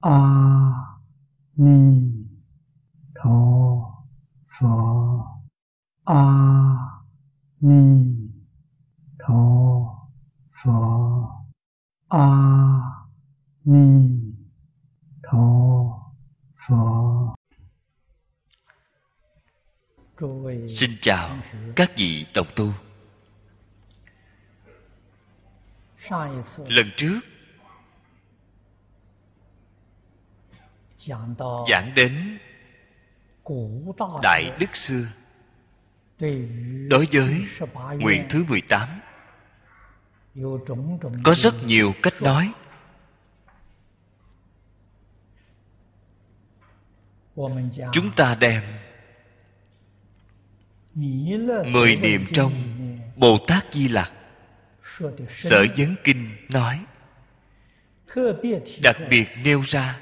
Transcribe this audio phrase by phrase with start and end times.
[0.00, 0.18] a
[1.56, 2.12] ni
[3.14, 3.40] tho
[4.60, 4.66] phở
[6.04, 6.24] a
[7.60, 8.16] ni
[9.18, 9.42] tho
[10.64, 10.72] phở
[12.08, 12.26] a
[13.64, 14.10] ni
[15.22, 15.46] tho
[16.68, 17.30] phở
[20.68, 21.36] Xin chào
[21.76, 22.72] các vị đồng tu.
[26.68, 27.20] Lần trước
[31.70, 32.38] Giảng đến
[34.22, 35.06] Đại Đức xưa
[36.88, 37.46] Đối với
[37.98, 38.88] nguyện thứ 18
[41.24, 42.52] Có rất nhiều cách nói.
[47.92, 48.62] Chúng ta đem
[51.66, 52.52] Mười niệm trong
[53.16, 54.12] Bồ Tát Di Lặc.
[55.34, 56.84] Sở Vấn Kinh nói.
[58.82, 60.00] Đặc biệt nêu ra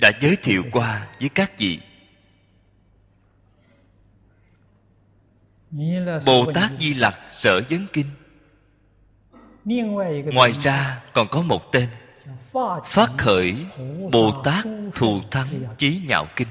[0.00, 1.80] Đã giới thiệu qua với các vị.
[6.26, 8.06] Bồ Tát Di Lặc Sở Vấn Kinh.
[10.24, 11.88] Ngoài ra còn có một tên
[12.84, 13.66] Phát khởi
[14.12, 14.64] Bồ Tát
[14.94, 16.48] Thù Thắng Chí Nhạo Kinh.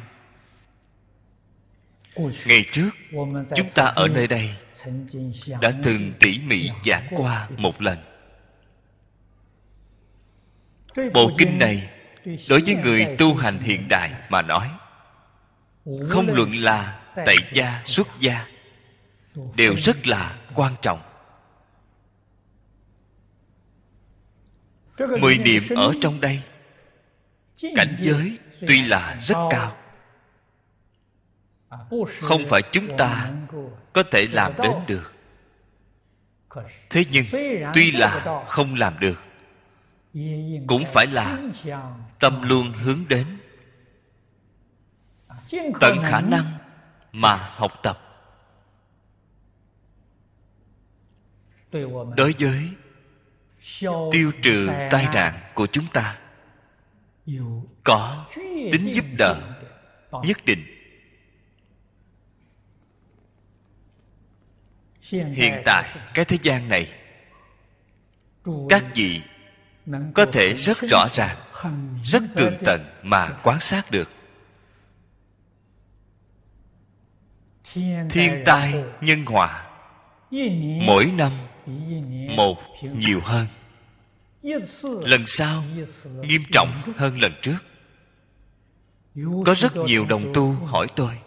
[2.46, 2.90] Ngày trước
[3.56, 4.50] Chúng ta ở nơi đây
[5.62, 7.98] Đã từng tỉ mỉ giảng qua một lần.
[11.14, 11.90] Bộ kinh này
[12.26, 14.70] Đối với người tu hành hiện đại mà nói
[16.10, 18.48] Không luận là tại gia, xuất gia
[19.56, 21.00] Đều rất là quan trọng.
[25.22, 26.42] Mười niệm ở trong đây
[27.76, 29.76] Cảnh giới tuy là rất cao.
[32.22, 33.32] Không phải chúng ta
[33.94, 35.14] có thể làm đến được.
[36.90, 37.26] Thế nhưng
[37.74, 39.29] Tuy là không làm được
[40.68, 41.40] cũng phải là
[42.20, 43.38] Tâm luôn hướng đến
[45.80, 46.58] Tận khả năng
[47.12, 48.00] Mà học tập.
[52.18, 52.70] Đối với
[54.12, 56.20] tiêu trừ tai nạn của chúng ta,
[57.84, 58.28] có
[58.72, 59.56] tính giúp đỡ
[60.24, 60.66] nhất định.
[65.12, 66.92] Hiện tại, cái thế gian này,
[68.70, 69.22] các vị
[70.14, 71.38] có thể rất rõ ràng
[72.04, 74.10] rất tường tận mà quan sát được.
[78.10, 79.66] Thiên tai nhân họa
[80.86, 81.32] mỗi năm
[82.36, 83.48] một nhiều hơn.
[84.84, 85.64] Lần sau
[86.22, 87.58] nghiêm trọng hơn lần trước.
[89.46, 91.20] Có rất nhiều đồng tu hỏi tôi.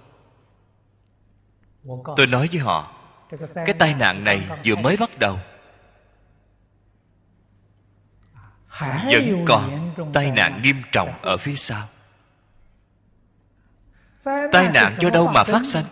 [2.16, 2.94] Tôi nói với họ
[3.54, 5.38] cái tai nạn này vừa mới bắt đầu
[8.80, 11.88] vẫn còn tai nạn nghiêm trọng ở phía sau.
[14.24, 15.84] Tai nạn do đâu mà phát sinh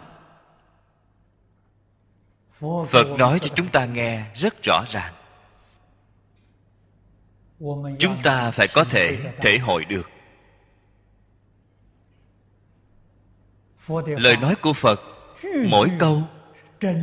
[2.91, 5.15] phật nói cho chúng ta nghe rất rõ ràng.
[7.99, 10.11] Chúng ta phải có thể thể hội được.
[14.07, 15.01] Lời nói của phật
[15.69, 16.23] mỗi câu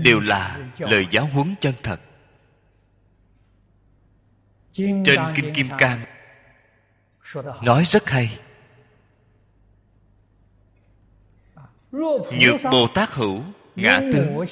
[0.03, 2.01] đều là lời giáo huấn chân thật
[4.77, 6.05] trên kinh kim cang
[7.61, 8.39] nói rất hay.
[12.31, 13.41] Nhược bồ tát hữu
[13.75, 14.45] ngã tướng.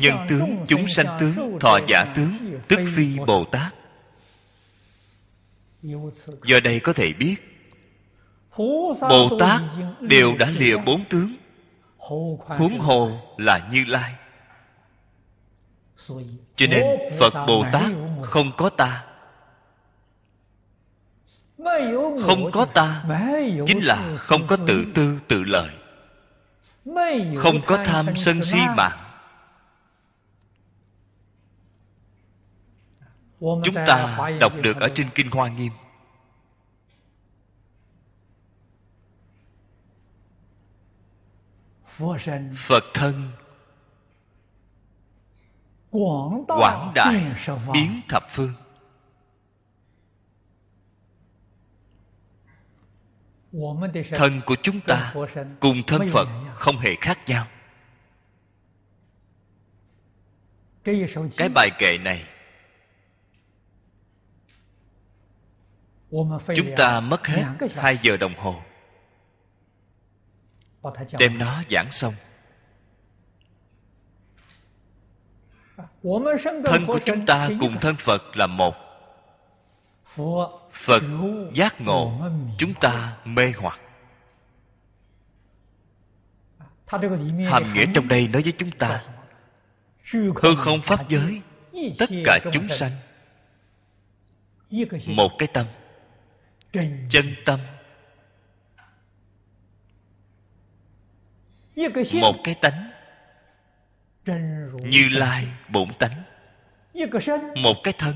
[0.00, 3.74] nhân tướng chúng sanh tướng thọ giả tướng tức phi bồ tát.
[6.44, 7.36] Giờ đây có thể biết
[9.00, 9.60] bồ tát
[10.00, 11.36] đều đã lìa bốn tướng.
[12.58, 14.14] Huống hồ là như lai.
[16.56, 16.84] Cho nên
[17.20, 17.92] phật bồ tát
[18.22, 19.11] không có ta
[22.20, 23.04] không có ta
[23.66, 25.70] chính là không có tự tư tự lợi.
[27.36, 28.98] Không có tham sân si mạng
[33.40, 35.72] chúng ta đọc được ở trên kinh hoa nghiêm.
[42.56, 43.30] Phật thân.
[46.46, 47.34] Quảng đại
[47.72, 48.61] biến thập phương
[54.14, 55.14] thân của chúng ta
[55.60, 57.46] cùng thân phật không hề khác nhau.
[61.36, 62.24] Cái bài kệ này
[66.56, 67.44] chúng ta mất hết
[67.74, 68.62] hai giờ đồng hồ.
[71.18, 72.14] Đem nó giảng xong.
[76.64, 78.74] Thân của chúng ta cùng thân phật là một
[80.72, 81.02] phật
[81.54, 82.12] giác ngộ
[82.58, 83.80] chúng ta mê hoặc.
[87.46, 89.04] Hàm nghĩa trong đây nói với chúng ta
[90.12, 91.42] hư không pháp giới
[91.98, 92.92] tất cả chúng sanh.
[95.06, 95.66] Một cái tâm.
[97.10, 97.60] chân tâm.
[102.12, 102.90] Một cái tánh.
[104.82, 106.22] như lai bổn tánh.
[107.56, 108.14] Một cái thân.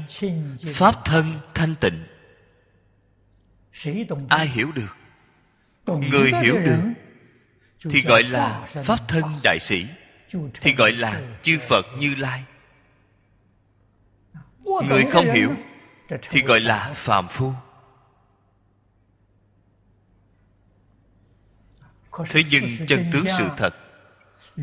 [0.75, 2.05] pháp thân thanh tịnh
[4.29, 4.97] ai hiểu được?
[5.87, 6.81] Người hiểu được
[7.91, 9.87] thì gọi là pháp thân đại sĩ
[10.61, 12.45] thì gọi là chư phật như lai.
[14.65, 15.55] Người không hiểu
[16.31, 17.53] thì gọi là phàm phu.
[22.31, 23.75] Thế nhưng chân tướng sự thật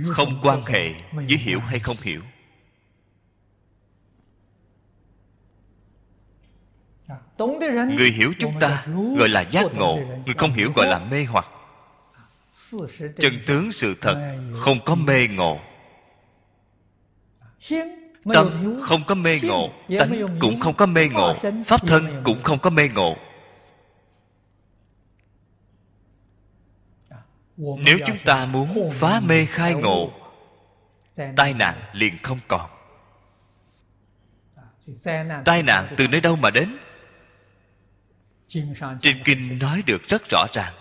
[0.08, 2.22] không quan hệ với hiểu hay không hiểu
[7.98, 8.86] người hiểu chúng ta
[9.18, 10.00] gọi là giác ngộ.
[10.26, 11.46] Người không hiểu gọi là mê hoặc.
[13.20, 15.60] Chân tướng sự thật không có mê ngộ.
[18.34, 19.70] Tâm không có mê ngộ
[20.00, 21.36] tánh cũng không có mê ngộ
[21.66, 23.16] pháp thân cũng không có mê ngộ.
[27.58, 30.12] Nếu chúng ta muốn phá mê khai ngộ
[31.36, 32.70] tai nạn liền không còn.
[35.46, 36.78] Tai nạn từ nơi đâu mà đến
[39.02, 40.74] trên kinh nói được rất rõ ràng.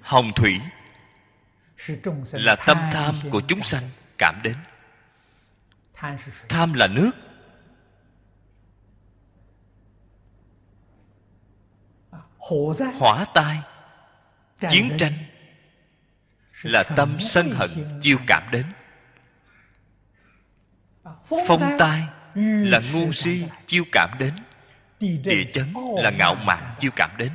[0.00, 0.60] Hồng thủy
[2.32, 4.56] là tâm tham của chúng sanh cảm đến.
[6.48, 7.10] Tham là nước.
[12.98, 13.58] Hỏa tai
[14.68, 15.12] chiến tranh
[16.62, 18.66] là tâm sân hận chiêu cảm đến.
[21.48, 22.02] Phong tai
[22.44, 24.34] là ngu si chiêu cảm đến
[25.00, 27.30] địa chấn là ngạo mạn chiêu cảm đến.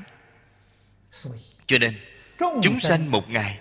[1.66, 1.98] Cho nên
[2.62, 3.60] chúng sanh một ngày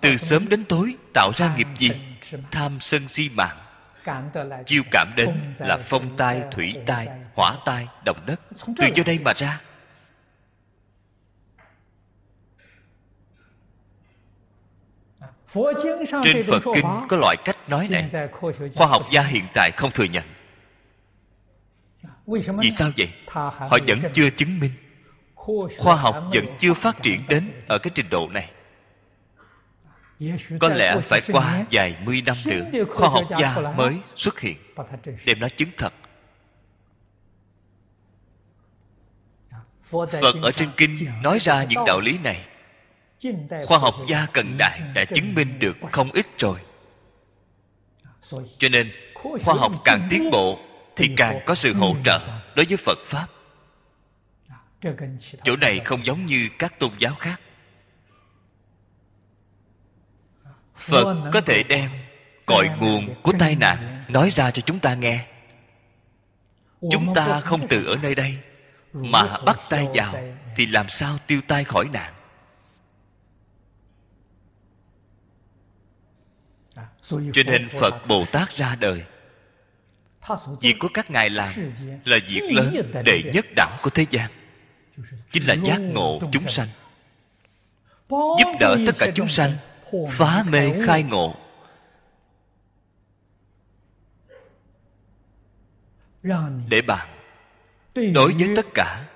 [0.00, 1.90] từ sớm đến tối tạo ra nghiệp gì?
[2.50, 3.56] Tham sân si mạng.
[4.66, 8.40] Chiêu cảm đến là phong tai thủy tai hỏa tai động đất.
[8.78, 9.60] Từ do đây mà ra.
[16.24, 18.28] Trên phật kinh có loại cách nói này.
[18.74, 20.24] khoa học gia hiện tại không thừa nhận
[22.26, 23.08] vì sao vậy?
[23.26, 24.70] Họ vẫn chưa chứng minh.
[25.78, 28.50] Khoa học vẫn chưa phát triển đến ở cái trình độ này.
[30.60, 34.56] Có lẽ phải qua vài mươi năm nữa, khoa học gia mới xuất hiện
[35.26, 35.94] đem nó chứng thật.
[39.82, 42.46] Phật ở trên kinh nói ra những đạo lý này.
[43.66, 46.58] Khoa học gia cần đại đã chứng minh được không ít rồi.
[48.58, 48.92] Cho nên,
[49.44, 50.58] khoa học càng tiến bộ
[50.96, 53.26] thì càng có sự hỗ trợ đối với phật pháp.
[55.44, 57.40] Chỗ này không giống như các tôn giáo khác.
[60.76, 61.90] Phật có thể đem
[62.46, 65.26] cội nguồn của tai nạn nói ra cho chúng ta nghe.
[66.90, 68.38] Chúng ta không từ ở nơi đây
[68.92, 70.14] mà bắt tay vào
[70.56, 72.14] thì làm sao tiêu tai khỏi nạn?
[77.10, 79.04] Cho nên phật bồ tát ra đời
[80.60, 81.52] việc của các ngài làm
[82.04, 84.30] là việc lớn đệ nhất đẳng của thế gian.
[85.32, 86.68] Chính là giác ngộ chúng sanh.
[88.10, 89.52] Giúp đỡ tất cả chúng sanh,
[90.10, 91.34] phá mê khai ngộ.
[96.68, 97.08] Để bạn
[97.94, 99.06] đối với tất cả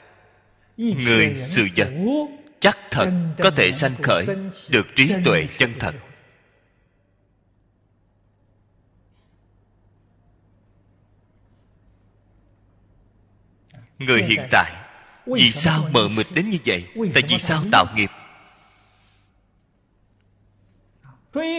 [0.77, 1.88] người sự vật,
[2.61, 3.11] chắc thật
[3.43, 4.27] có thể sanh khởi
[4.69, 5.95] được trí tuệ chân thật.
[13.99, 14.73] Người hiện tại
[15.26, 16.87] vì sao mờ mịt đến như vậy?
[17.14, 18.11] Tại vì sao tạo nghiệp?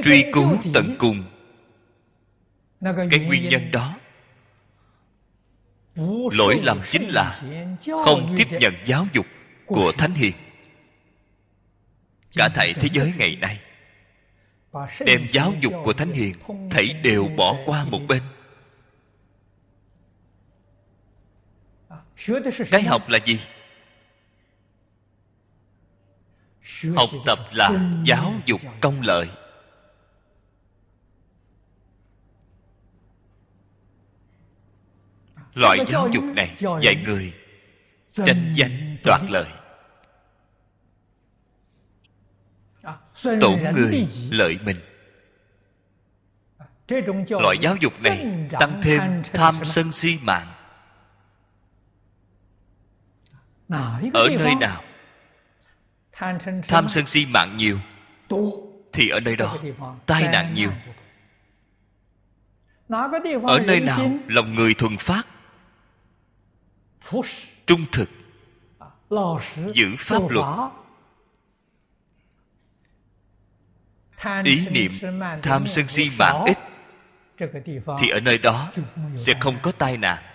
[0.04, 1.24] Truy cứu tận cùng.
[3.10, 3.96] Cái nguyên nhân đó.
[6.32, 7.42] Lỗi lầm chính là
[8.06, 9.26] không tiếp nhận giáo dục
[9.66, 10.34] của thánh hiền.
[12.36, 13.60] Cả thảy thế giới ngày nay
[15.00, 16.36] đem giáo dục của thánh hiền
[16.72, 18.22] thảy đều bỏ qua một bên
[22.72, 23.40] cái học là gì?
[26.96, 27.70] Học tập là
[28.06, 29.30] giáo dục công lợi.
[35.54, 37.34] Loại giáo dục này dạy người
[38.14, 39.50] tranh danh đoạt lợi.
[43.24, 44.80] Tổn người lợi mình.
[47.30, 50.59] Loại giáo dục này tăng thêm tham sân si mạng
[54.14, 54.84] ở nơi nào?
[56.68, 57.80] Tham sân si mạng nhiều
[58.94, 59.58] thì ở nơi đó
[60.06, 60.72] tai nạn nhiều.
[63.44, 65.28] ở nơi nào lòng người thuần phát?
[67.66, 68.10] Trung thực.
[69.74, 70.46] Giữ pháp luật.
[74.44, 74.92] ý niệm
[75.42, 76.58] tham sân si mạng ít
[78.00, 78.72] thì ở nơi đó
[79.18, 80.29] sẽ không có tai nạn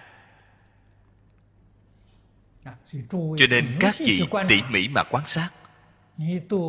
[3.12, 5.48] cho nên các vị tỉ mỉ mà quan sát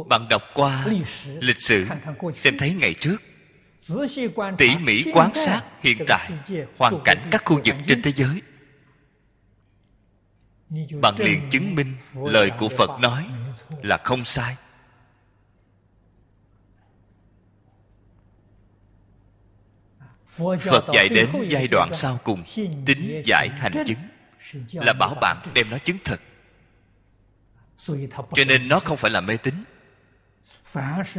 [0.10, 0.86] bạn đọc qua
[1.26, 1.88] lịch sử
[2.34, 3.18] xem thấy ngày trước.
[4.58, 6.32] Tỉ mỉ quan sát hiện tại
[6.78, 8.42] hoàn cảnh các khu vực trên thế giới.
[11.02, 13.28] Bạn liền chứng minh lời của phật nói
[13.84, 14.56] là không sai.
[20.38, 22.44] Phật dạy đến giai đoạn sau cùng
[22.86, 24.00] tính giải hành chứng
[24.72, 26.22] là bảo bạn đem nó chứng thực.
[28.08, 29.54] Cho nên nó không phải là mê tín.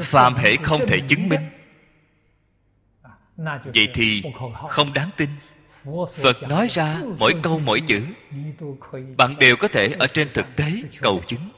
[0.02, 1.40] Phàm hệ không thể chứng minh.
[3.74, 4.22] Vậy thì
[4.68, 5.30] không đáng tin.
[6.22, 8.06] Phật nói ra mỗi câu mỗi chữ.
[9.16, 11.50] Bạn đều có thể ở trên thực tế cầu chứng.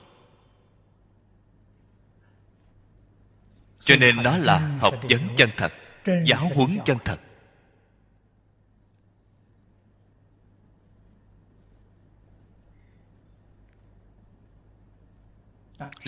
[3.81, 5.73] Cho nên nó là học vấn chân thật,
[6.25, 7.21] giáo huấn chân thật.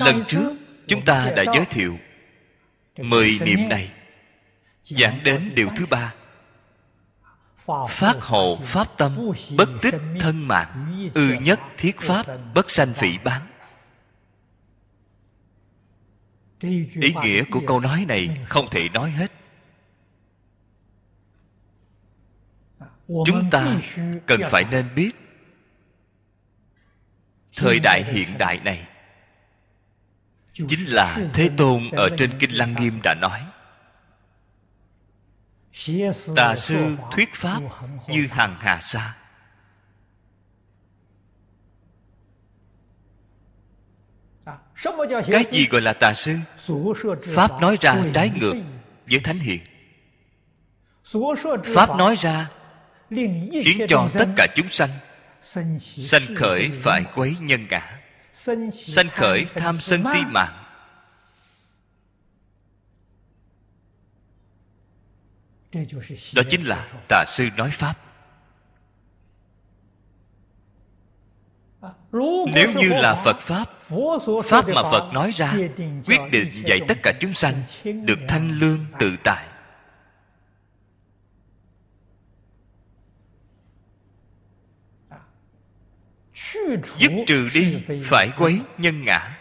[0.00, 0.52] Lần trước,
[0.86, 1.98] chúng ta đã giới thiệu
[2.98, 3.92] mười niệm này,
[4.84, 6.14] giảng đến điều thứ ba.
[7.88, 13.18] Phát hộ pháp tâm bất tích thân mạng, ư nhất thiết pháp bất sanh phỉ
[13.18, 13.46] bán.
[16.60, 19.32] Ý nghĩa của câu nói này không thể nói hết.
[23.08, 23.80] Chúng ta
[24.26, 25.10] cần phải nên biết
[27.56, 28.86] thời đại hiện đại này
[30.52, 33.40] chính là thế tôn ở trên kinh lăng nghiêm đã nói
[36.36, 37.60] tà sư thuyết pháp
[38.08, 39.16] như hàng hà sa.
[45.30, 46.36] Cái gì gọi là tà sư?
[47.34, 48.54] Pháp nói ra trái ngược
[49.10, 49.60] với thánh hiền.
[51.74, 52.50] Pháp nói ra
[53.64, 54.90] khiến cho tất cả chúng sanh
[55.96, 57.99] sanh khởi phải quấy nhân ngã
[58.84, 60.56] sanh khởi tham sân si mạng.
[66.34, 67.98] Đó chính là tà sư nói pháp.
[72.52, 73.70] Nếu như là phật pháp
[74.44, 75.54] pháp mà phật nói ra,
[76.06, 79.46] quyết định dạy tất cả chúng sanh được thanh lương tự tại.
[86.98, 89.36] Dứt trừ đi phải quấy nhân ngã.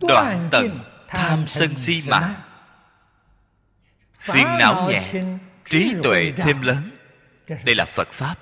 [0.00, 2.42] Đoạn tận tham sân si mạng
[4.18, 5.12] phiền não nhẹ
[5.70, 6.90] trí tuệ thêm lớn.
[7.64, 8.38] Đây là phật pháp.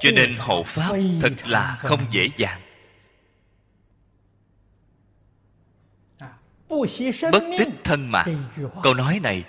[0.00, 2.60] Cho nên hộ pháp thật là không dễ dàng.
[7.32, 8.48] Bất tích thân mạng.
[8.82, 9.44] Câu nói này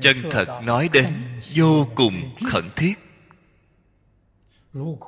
[0.00, 1.06] chân thật nói đến
[1.54, 2.94] vô cùng khẩn thiết.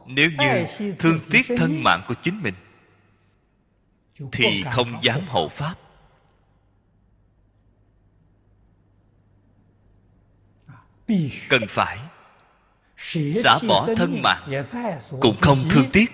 [0.06, 0.66] Nếu như
[0.98, 2.54] thương tiếc thân mạng của chính mình,
[4.32, 5.74] thì không dám hộ pháp.
[11.48, 11.98] Cần phải
[13.44, 14.64] xả bỏ thân mạng
[15.20, 16.10] cũng không thương tiếc.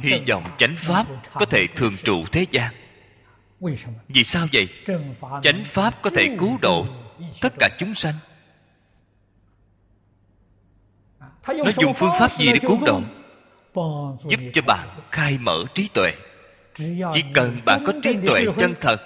[0.00, 2.74] Hy vọng chánh pháp có thể thường trụ thế gian
[4.08, 4.68] vì sao vậy?
[5.42, 6.86] Chánh pháp có thể cứu độ
[7.40, 8.14] tất cả chúng sanh.
[11.46, 13.00] Nó dùng phương pháp gì để cứu độ?
[14.28, 16.12] Giúp cho bạn khai mở trí tuệ.
[17.12, 18.96] Chỉ cần bạn có trí tuệ chân thật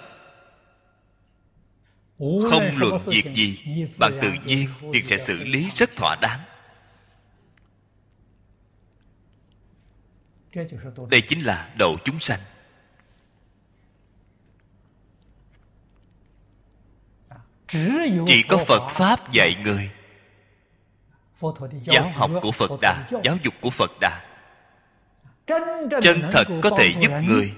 [2.21, 3.59] không luận việc gì
[3.99, 6.39] bạn tự nhiên liền sẽ xử lý rất thỏa đáng.
[11.09, 12.39] Đây chính là độ chúng sanh
[18.25, 19.91] chỉ có phật pháp dạy người.
[21.83, 24.21] Giáo học của phật đà giáo dục của phật đà.
[26.01, 27.53] Chân thật có thể giúp người.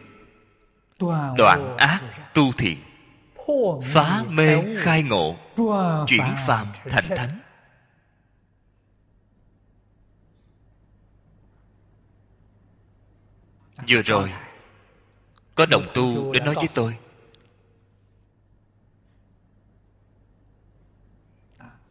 [1.37, 2.01] đoạn ác
[2.33, 2.77] tu thiện.
[3.93, 5.35] Phá mê khai ngộ.
[6.07, 7.39] chuyển phàm thành thánh.
[13.87, 14.33] Vừa rồi
[15.55, 16.97] có đồng tu đến nói với tôi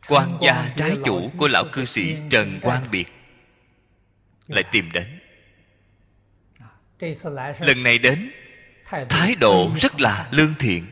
[0.08, 3.06] quan gia trái chủ của lão cư sĩ trần quang biệt.
[4.46, 5.18] Lại tìm đến.
[7.60, 8.32] Lần này đến
[9.08, 10.86] thái độ rất là lương thiện.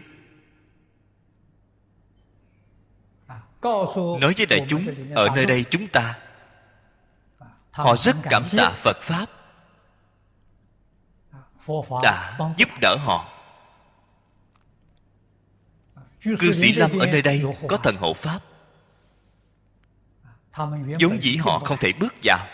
[4.20, 6.18] Nói với đại chúng ở nơi đây chúng ta
[7.70, 9.26] họ rất cảm tạ phật pháp
[12.02, 13.28] đã giúp đỡ họ.
[16.22, 18.40] Cư sĩ lâm ở nơi đây có thần hộ pháp
[21.00, 22.47] vốn dĩ họ không thể bước vào.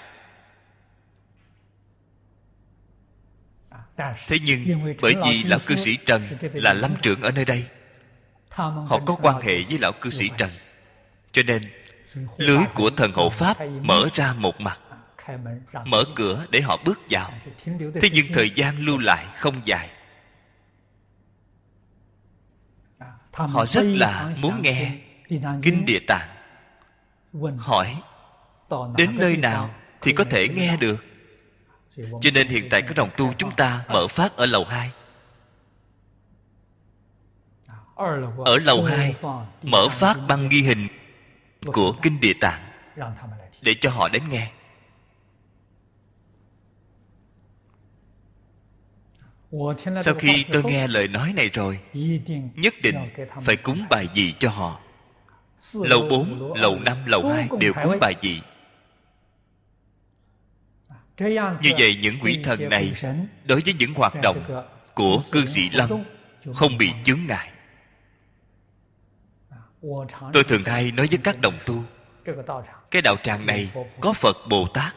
[4.26, 6.22] Thế nhưng bởi vì lão cư sĩ trần
[6.52, 7.66] là lâm trưởng ở nơi đây.
[8.50, 10.50] Họ có quan hệ với lão cư sĩ trần.
[11.32, 11.62] Cho nên
[12.36, 14.80] lưới của thần hộ pháp mở ra một mặt.
[15.84, 17.32] Mở cửa để họ bước vào.
[17.74, 19.90] Thế nhưng thời gian lưu lại không dài.
[23.32, 24.92] Họ rất là muốn nghe
[25.62, 26.35] kinh địa tạng
[27.58, 28.02] hỏi
[28.96, 31.04] đến nơi nào thì có thể nghe được?
[31.96, 34.90] Cho nên hiện tại các đồng tu chúng ta mở phát ở lầu 2
[38.44, 39.14] ở lầu 2
[39.62, 40.88] mở phát băng ghi hình
[41.72, 42.70] của kinh địa tạng
[43.62, 44.50] để cho họ đến nghe.
[50.02, 51.80] Sau khi tôi nghe lời nói này rồi
[52.54, 52.96] nhất định
[53.44, 54.80] phải cúng bài gì cho họ
[55.84, 58.42] lầu 4, lầu 5, lầu 2 đều cúng bài gì
[61.62, 62.92] như vậy những quỷ thần này
[63.44, 64.64] đối với những hoạt động
[64.94, 65.90] của cư sĩ lâm
[66.54, 67.52] không bị chướng ngại.
[70.32, 71.84] Tôi thường hay nói với các đồng tu
[72.90, 74.94] cái đạo tràng này có phật bồ tát.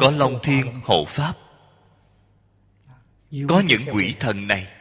[0.00, 1.34] Có long thiên hộ pháp.
[3.48, 4.73] Có những quỷ thần này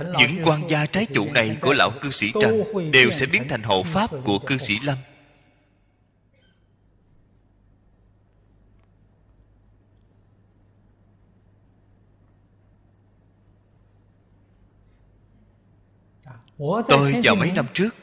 [0.00, 3.62] những quan gia trái chủ này của lão cư sĩ trần đều sẽ biến thành
[3.62, 4.98] hộ pháp của cư sĩ lâm.
[16.88, 17.94] Tôi vào mấy năm trước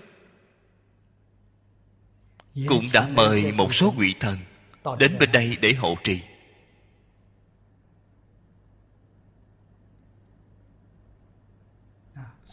[2.68, 4.38] cũng đã mời một số vị thần
[5.00, 6.22] đến bên đây để hộ trì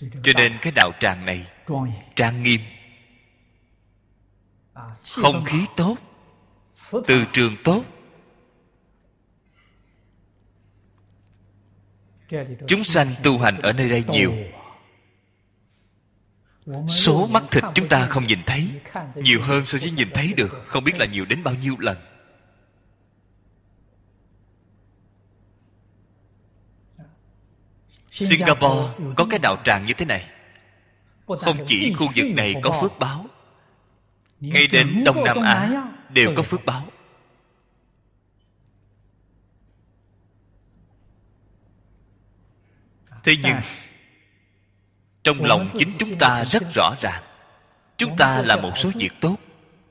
[0.01, 1.47] cho nên cái đạo tràng này
[2.17, 2.61] trang nghiêm,
[5.13, 5.97] không khí tốt,
[7.07, 7.85] từ trường tốt.
[12.67, 14.35] Chúng sanh tu hành ở nơi đây nhiều.
[16.89, 18.71] Số mắt thịt chúng ta không nhìn thấy,
[19.15, 21.97] nhiều hơn so với nhìn thấy được, không biết là nhiều đến bao nhiêu lần.
[28.19, 30.27] Singapore có cái đạo tràng như thế này.
[31.27, 33.27] Không chỉ khu vực này có phước báo
[34.41, 36.87] ngay đến đông nam á đều có phước báo.
[43.25, 43.57] Thế nhưng
[45.23, 47.23] trong lòng chính chúng ta rất rõ ràng
[47.97, 49.37] chúng ta là một số việc tốt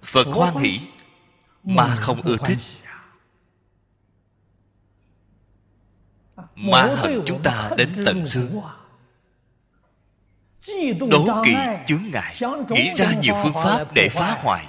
[0.04, 0.80] phật hoan hỷ
[1.64, 2.58] mà không ưa thích
[6.56, 8.62] mà hận chúng ta đến tận xương
[11.10, 11.56] đố kỵ
[11.88, 12.36] chướng ngại
[12.70, 14.68] nghĩ ra nhiều phương pháp để phá hoại.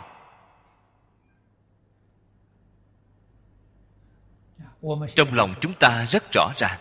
[5.17, 6.81] Trong lòng chúng ta rất rõ ràng.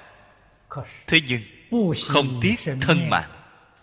[1.08, 1.41] Thế nhưng
[2.08, 3.30] không tiếc thân mạng.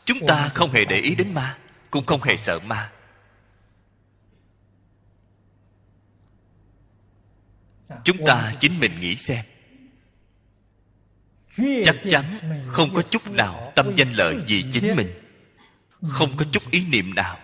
[0.04, 1.58] Chúng ta không hề để ý đến ma
[1.90, 2.92] cũng không hề sợ ma.
[8.04, 9.44] Chúng ta chính mình nghĩ xem
[11.84, 12.24] chắc chắn
[12.66, 15.10] không có chút nào tâm danh lợi vì chính mình.
[16.08, 17.38] Không có chút ý niệm nào.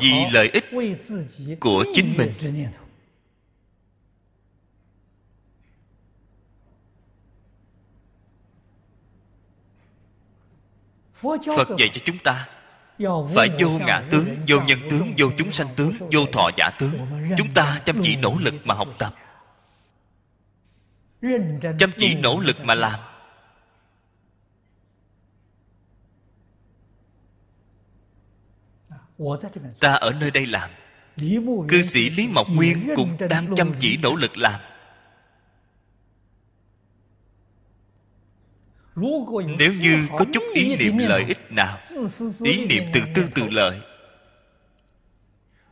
[0.00, 0.64] Vì lợi ích
[1.60, 2.32] của chính mình.
[11.56, 12.48] Phật dạy cho chúng ta
[13.34, 17.06] phải vô ngã tướng, vô nhân tướng, vô chúng sanh tướng, vô thọ giả tướng.
[17.38, 19.14] Chúng ta chăm chỉ nỗ lực mà học tập
[21.78, 23.00] chăm chỉ nỗ lực mà làm.
[29.80, 30.70] Ta ở nơi đây làm.
[31.68, 34.60] Cư sĩ lý mộc nguyên cũng đang chăm chỉ nỗ lực làm.
[39.58, 41.78] Nếu như có chút ý niệm lợi ích nào,
[42.44, 43.80] ý niệm từ tư tự lợi,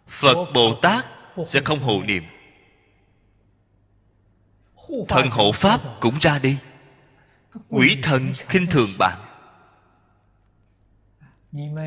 [0.09, 1.07] phật bồ tát
[1.47, 2.23] sẽ không hộ niệm
[5.09, 6.57] thần hộ pháp cũng ra đi.
[7.69, 9.19] Quỷ thần khinh thường bạn.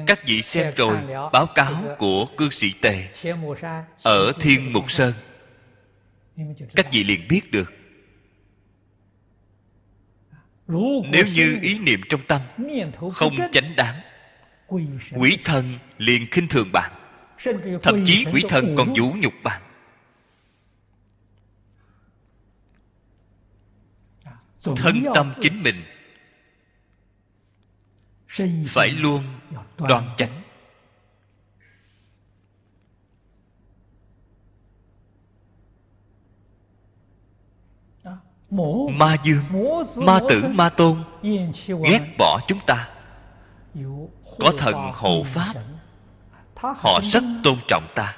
[0.07, 0.97] Các vị xem rồi
[1.33, 3.07] báo cáo của cư sĩ tề
[4.03, 5.13] ở thiên mục sơn.
[6.75, 7.73] Các vị liền biết được.
[11.11, 12.41] Nếu như ý niệm trong tâm
[13.13, 14.01] không chánh đáng
[15.15, 16.91] quỷ thần liền khinh thường bạn.
[17.81, 19.61] Thậm chí quỷ thần còn vũ nhục bạn
[24.63, 25.83] thân tâm chính mình.
[28.67, 29.23] Phải luôn
[29.77, 30.41] đoan chánh.
[38.97, 39.43] Ma dương
[39.95, 41.03] ma tử ma tôn
[41.85, 42.89] ghét bỏ chúng ta.
[44.39, 45.53] Có thần hộ pháp
[46.57, 48.17] họ rất tôn trọng ta.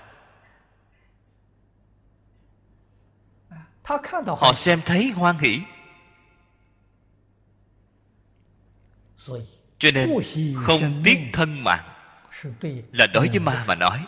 [4.28, 5.62] Họ xem thấy hoan hỷ
[9.78, 10.10] cho nên
[10.56, 11.84] không tiếc thân mạng.
[12.92, 14.06] Là đối với ma mà nói.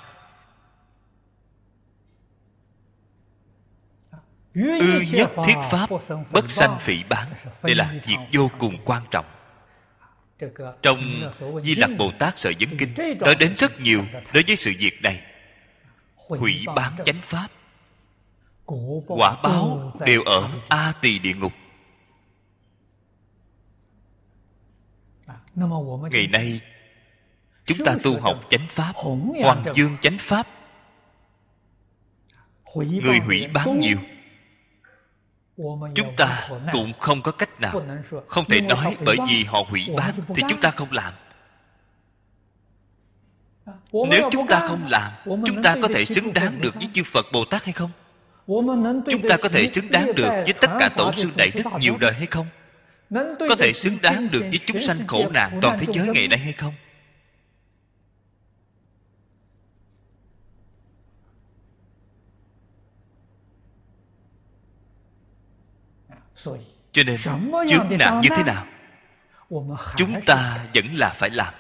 [4.54, 5.90] Ư nhất thiết pháp
[6.32, 7.34] bất sanh phỉ bán.
[7.64, 9.26] đây là việc vô cùng quan trọng.
[10.82, 11.32] Trong
[11.64, 15.02] di lặc bồ tát sở vấn kinh nói đến rất nhiều đối với sự việc
[15.02, 15.22] này.
[16.16, 17.48] Hủy bán chánh pháp.
[19.08, 21.54] Quả báo đều ở a tỳ địa ngục
[26.12, 26.62] ngày nay
[27.66, 28.94] chúng ta tu học chánh pháp
[29.44, 30.48] hoàng dương chánh pháp.
[32.76, 33.98] Người hủy bán nhiều.
[35.96, 37.82] Chúng ta cũng không có cách nào.
[38.28, 41.14] Không thể nói bởi vì họ hủy bán thì chúng ta không làm.
[44.10, 47.26] Nếu chúng ta không làm chúng ta có thể xứng đáng được với chư phật
[47.34, 47.92] bồ tát hay không?
[49.10, 51.98] Chúng ta có thể xứng đáng được với tất cả tổ sư đại đức nhiều
[51.98, 52.48] đời hay không
[53.50, 56.40] có thể xứng đáng được với chúng sanh khổ nạn toàn thế giới ngày nay
[56.40, 56.74] hay không?
[66.92, 67.18] Cho nên
[67.68, 68.68] chướng nạn như thế nào?
[69.98, 71.54] Chúng ta vẫn là phải làm.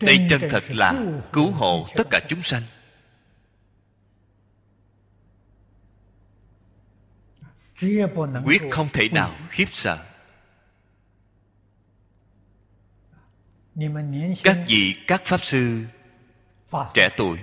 [0.00, 2.62] Đây chân thật là cứu hộ tất cả chúng sanh
[8.44, 10.06] quyết không thể nào khiếp sợ.
[14.42, 15.84] Các vị các pháp sư
[16.94, 17.38] trẻ tuổi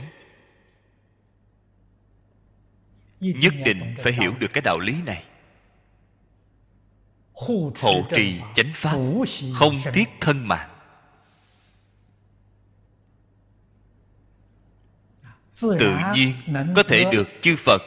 [3.19, 5.23] nhất định phải hiểu được cái đạo lý này.
[7.33, 7.73] Hộ
[8.15, 8.97] trì chánh pháp
[9.55, 10.69] không tiếc thân mạng.
[15.61, 16.33] Tự nhiên
[16.75, 17.81] có thể được chư phật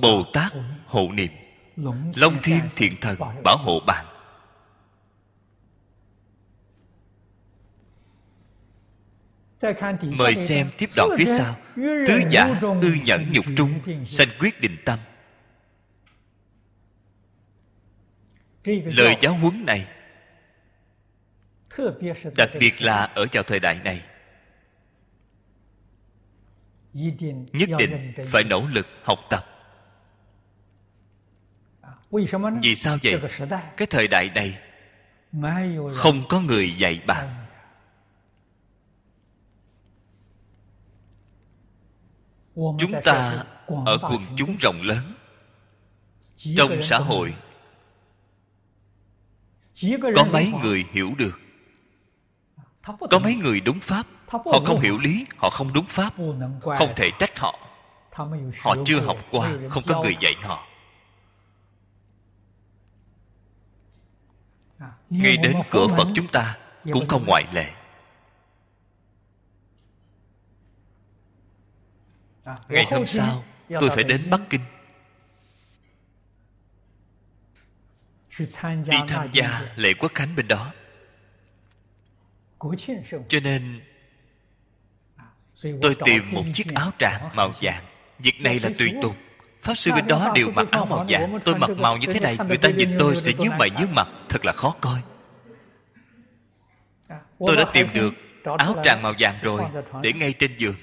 [0.00, 0.52] bồ tát
[0.86, 1.30] hộ niệm
[2.16, 4.06] long thiên thiện thần bảo hộ bạn.
[10.02, 11.56] Mời xem tiếp đoạn phía sau.
[11.76, 14.98] Tứ giả ư nhẫn nhục trung sanh quyết định tâm.
[18.64, 19.88] Lời giáo huấn này
[22.36, 24.02] đặc biệt là ở vào thời đại này.
[27.52, 29.49] Nhất định phải nỗ lực học tập
[32.62, 33.20] vì sao vậy?
[33.76, 34.58] Cái thời đại này
[35.94, 37.46] không có người dạy bạn
[42.54, 43.44] chúng ta
[43.86, 45.14] ở quần chúng rộng lớn
[46.56, 47.34] trong xã hội
[50.14, 51.40] có mấy người hiểu được.
[53.10, 54.06] Có mấy người đúng pháp.
[54.26, 56.14] Họ không hiểu lý họ không đúng pháp.
[56.78, 57.58] Không thể trách họ.
[58.60, 60.69] Họ chưa học qua không có người dạy họ
[65.10, 66.58] ngay đến cửa phật chúng ta
[66.92, 67.70] cũng không ngoại lệ.
[72.68, 73.44] Ngày hôm sau
[73.80, 74.60] tôi phải đến bắc kinh.
[78.84, 80.72] Đi tham gia lễ quốc khánh bên đó.
[83.28, 83.80] Cho nên
[85.82, 87.84] tôi tìm một chiếc áo tràng màu vàng.
[88.18, 89.16] Việc này là tùy tục
[89.62, 91.38] pháp sư bên đó đều mặc áo màu vàng.
[91.44, 94.08] tôi mặc màu như thế này người ta nhìn tôi sẽ nhíu mày nhíu mặt
[94.30, 95.00] thật là khó coi.
[97.38, 98.14] Tôi đã tìm được
[98.58, 99.62] áo tràng màu vàng rồi
[100.02, 100.76] để ngay trên giường.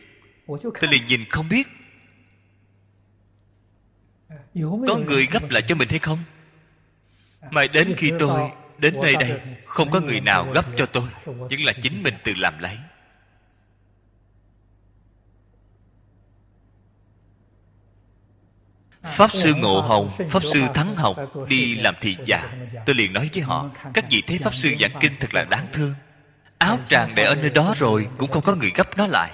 [0.48, 1.68] Tôi liền nhìn không biết.
[4.88, 6.20] Có người gấp lại cho mình hay không?
[7.52, 11.64] Mà đến khi tôi đến nơi đây không có người nào gấp cho tôi vẫn
[11.66, 12.78] là chính mình tự làm lấy
[19.16, 21.18] Pháp sư Ngộ Hồng, Pháp sư Thắng Học
[21.48, 22.54] đi làm thị giả.
[22.86, 25.68] Tôi liền nói với họ Các vị thấy Pháp sư giảng kinh thật là đáng
[25.74, 25.94] thương.
[26.58, 29.32] Áo tràng để ở nơi đó rồi Cũng không có người gấp nó lại.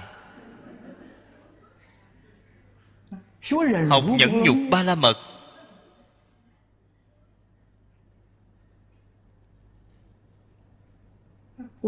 [3.90, 5.16] Học nhẫn nhục ba la mật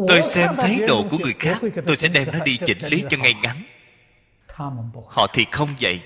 [0.08, 3.16] Tôi xem thấy độ của người khác Tôi sẽ đem nó đi chỉnh lý cho
[3.16, 3.62] ngay ngắn.
[5.08, 6.02] Họ thì không vậy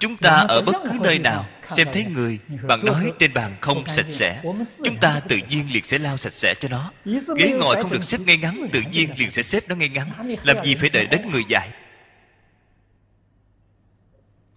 [0.00, 3.84] chúng ta ở bất cứ nơi nào xem thấy người bạn nói trên bàn không
[3.86, 4.42] sạch sẽ
[4.84, 6.92] chúng ta tự nhiên liền sẽ lau sạch sẽ cho nó.
[7.36, 10.36] Ghế ngồi không được xếp ngay ngắn tự nhiên liền sẽ xếp nó ngay ngắn.
[10.42, 11.70] Làm gì phải đợi đến người dạy?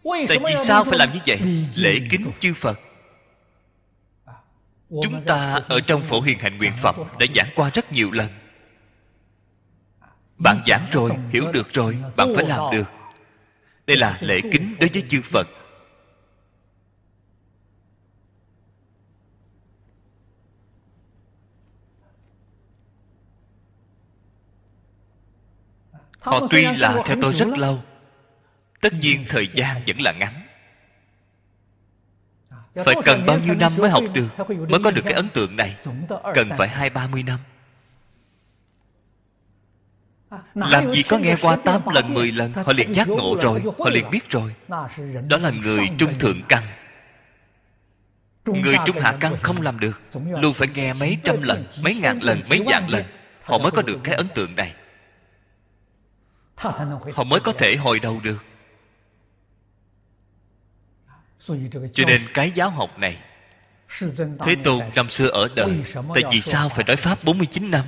[0.03, 1.39] Tại vì sao phải làm như vậy?
[1.75, 2.79] lễ kính chư phật.
[4.89, 8.27] Chúng ta ở trong phổ hiền hạnh nguyện phẩm đã giảng qua rất nhiều lần.
[10.37, 13.00] Bạn giảng rồi hiểu được rồi bạn phải làm được
[13.91, 15.47] đây là lễ kính đối với chư phật.
[26.19, 27.83] Họ tuy là theo tôi rất lâu
[28.81, 30.33] tất nhiên thời gian vẫn là ngắn.
[32.85, 34.29] Phải cần bao nhiêu năm mới học được
[34.69, 35.77] mới có được cái ấn tượng này?
[36.33, 37.39] Cần phải hai ba mươi năm
[40.55, 43.89] làm gì có nghe qua tám lần mười lần họ liền giác ngộ rồi họ
[43.89, 44.55] liền biết rồi.
[45.27, 46.63] Đó là người trung thượng căn.
[48.45, 50.01] Người trung hạ căn không làm được.
[50.13, 53.05] Luôn phải nghe mấy trăm lần mấy ngàn lần mấy vạn lần.
[53.43, 54.73] họ mới có được cái ấn tượng này.
[57.13, 58.45] Họ mới có thể hồi đầu được.
[61.93, 63.17] Cho nên cái giáo học này
[64.39, 67.85] Thế Tôn năm xưa ở đời Tại vì sao phải nói Pháp 49 năm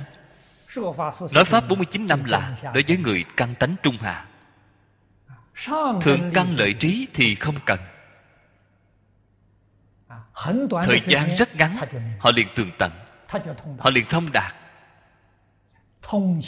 [1.32, 4.26] Nói Pháp 49 năm là Đối với người căn tánh trung hạ
[6.00, 7.80] Thường căn lợi trí thì không cần.
[10.84, 11.76] Thời gian rất ngắn,
[12.18, 12.92] Họ liền tường tận.
[13.78, 14.54] Họ liền thông đạt.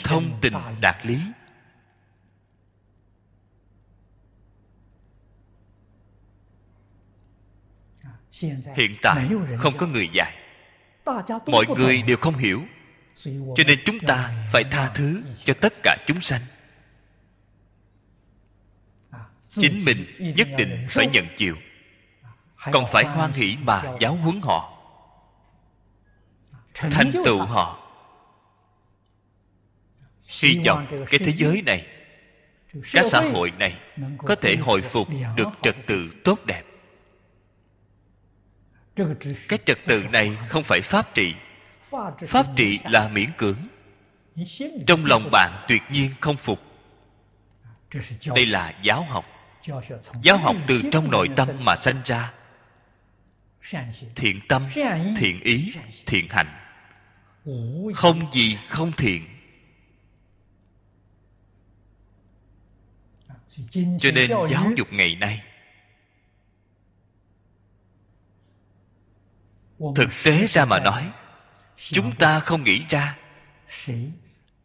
[0.03, 1.21] Thông tình đạt lý.
[8.75, 10.37] Hiện tại không có người dạy.
[11.45, 12.63] Mọi người đều không hiểu
[13.23, 16.41] cho nên chúng ta phải tha thứ cho tất cả chúng sanh.
[19.49, 21.55] Chính mình nhất định phải nhận chịu
[22.71, 24.73] còn phải hoan hỷ mà giáo huấn họ,
[26.73, 27.83] thành tựu họ.
[30.41, 31.87] Hy vọng cái thế giới này
[32.93, 33.77] các xã hội này
[34.17, 36.63] có thể hồi phục được trật tự tốt đẹp.
[39.47, 41.35] Cái trật tự này không phải pháp trị
[42.27, 43.57] pháp trị là miễn cưỡng.
[44.87, 46.59] Trong lòng bạn tuyệt nhiên không phục.
[48.35, 49.25] Đây là giáo học.
[50.21, 52.33] Giáo học từ trong nội tâm mà sanh ra.
[54.15, 54.69] Thiện tâm,
[55.17, 55.73] thiện ý,
[56.05, 56.47] thiện hành
[57.95, 59.27] không gì không thiện.
[63.99, 65.43] Cho nên giáo dục ngày nay,
[69.95, 71.11] thực tế ra mà nói
[71.77, 73.17] chúng ta không nghĩ ra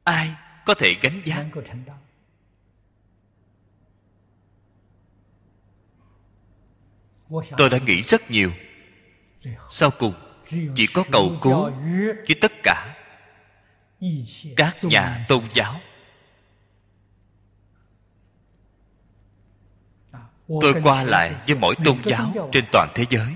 [0.05, 0.31] ai
[0.66, 1.46] có thể gánh giác
[7.57, 8.53] tôi đã nghĩ rất nhiều.
[9.70, 10.14] Sau cùng
[10.75, 11.70] chỉ có cầu cứu
[12.27, 12.96] với tất cả
[14.57, 15.81] các nhà tôn giáo.
[20.61, 23.35] Tôi qua lại với mỗi tôn giáo trên toàn thế giới.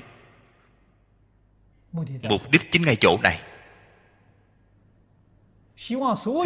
[2.22, 3.42] Mục đích chính ngay chỗ này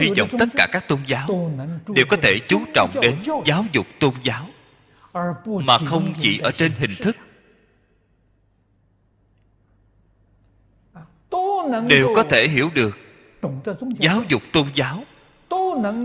[0.00, 1.53] hy vọng tất cả các tôn giáo
[1.88, 4.46] đều có thể chú trọng đến giáo dục tôn giáo
[5.44, 7.16] mà không chỉ ở trên hình thức.
[11.88, 12.98] Đều có thể hiểu được
[13.98, 15.05] giáo dục tôn giáo.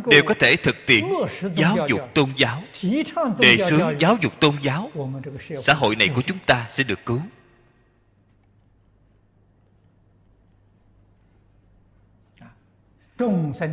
[0.06, 1.06] Đều có thể thực tiễn
[1.56, 2.64] giáo dục tôn giáo.
[3.40, 4.92] Đề xướng giáo dục tôn giáo.
[5.58, 7.22] Xã hội này của chúng ta sẽ được cứu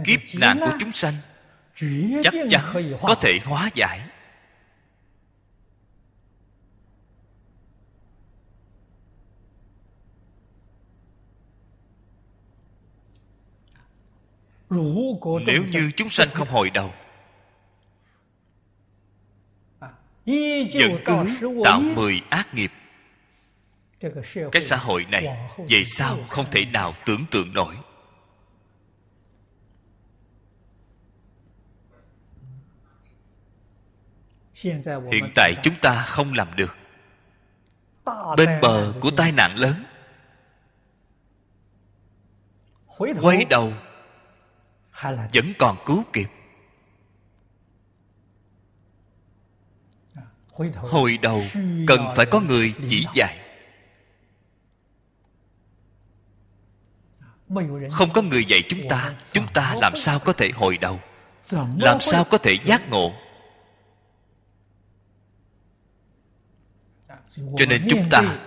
[0.04, 1.14] kiếp nạn của chúng sanh.
[2.22, 4.08] Chắc chắn có thể hóa giải.
[15.46, 16.92] Nếu như chúng sanh không hồi đầu
[20.74, 22.72] vẫn cứ tạo mười ác nghiệp.
[24.52, 27.76] Cái xã hội này về sau không thể nào tưởng tượng nổi
[35.12, 36.76] hiện tại chúng ta không làm được.
[38.36, 39.84] Bên bờ của tai nạn lớn.
[42.96, 43.72] Quay đầu.
[45.32, 46.28] Vẫn còn cứu kịp.
[50.76, 51.42] Hồi đầu
[51.86, 53.38] cần phải có người chỉ dạy.
[57.90, 61.00] Không có người dạy chúng ta chúng ta làm sao có thể hồi đầu?
[61.78, 63.12] Làm sao có thể giác ngộ
[67.36, 68.38] cho nên chúng ta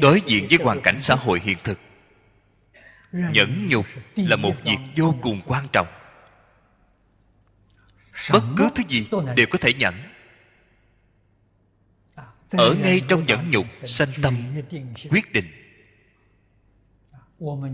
[0.00, 1.78] đối diện với hoàn cảnh xã hội hiện thực,
[3.12, 5.86] nhẫn nhục là một việc vô cùng quan trọng.
[8.32, 9.94] Bất cứ thứ gì đều có thể nhẫn.
[12.50, 14.62] Ở ngay trong nhẫn nhục, sanh tâm,
[15.10, 15.50] quyết định,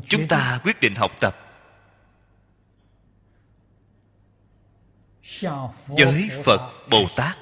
[0.09, 1.37] chúng ta quyết định học tập.
[5.87, 7.39] Với phật, bồ tát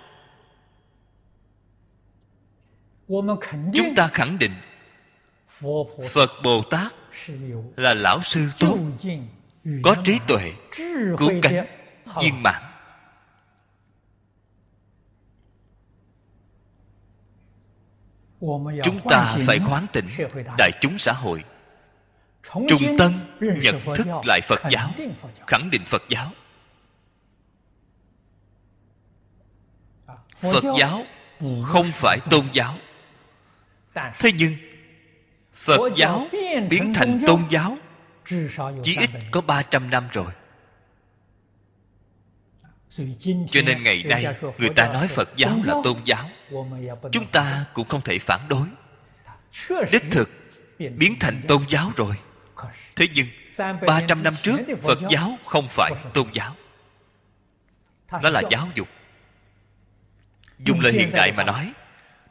[3.75, 4.53] chúng ta khẳng định
[6.11, 6.93] phật bồ tát
[7.77, 8.79] là lão sư tốt
[9.83, 10.53] có trí tuệ
[11.19, 11.67] cứu cánh
[12.21, 12.63] viên mãn.
[18.85, 20.07] Chúng ta phải khoán tỉnh
[20.59, 21.45] đại chúng xã hội
[22.69, 24.91] trung tân nhận thức lại phật giáo
[25.47, 26.31] khẳng định phật giáo.
[30.41, 31.05] Phật giáo
[31.63, 32.79] không phải tôn giáo
[33.95, 34.57] thế nhưng
[35.53, 36.29] phật giáo
[36.71, 37.79] biến thành tôn giáo
[38.83, 40.33] chỉ ít có 300 năm rồi.
[43.51, 46.31] Cho nên ngày nay người ta nói phật giáo là tôn giáo.
[47.13, 48.67] chúng ta cũng không thể phản đối.
[49.93, 50.31] Đích thực
[50.79, 52.17] biến thành tôn giáo rồi.
[52.97, 53.27] Thế nhưng
[53.87, 56.57] 300 năm trước Phật giáo không phải tôn giáo.
[58.23, 58.89] Nó là giáo dục.
[60.59, 61.73] Dùng lời hiện đại mà nói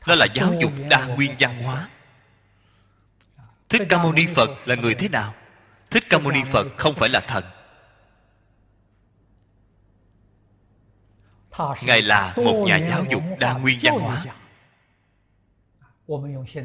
[0.08, 1.90] Nó là giáo dục đa nguyên văn hóa.
[3.70, 5.34] Thích Ca Mâu Ni Phật là người thế nào?
[5.92, 7.44] Thích Ca Mâu Ni Phật không phải là thần.
[11.82, 14.26] Ngài là một nhà giáo dục đa nguyên văn hóa.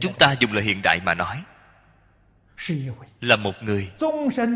[0.00, 1.44] Chúng ta dùng lời hiện đại mà nói.
[3.20, 3.92] Là một người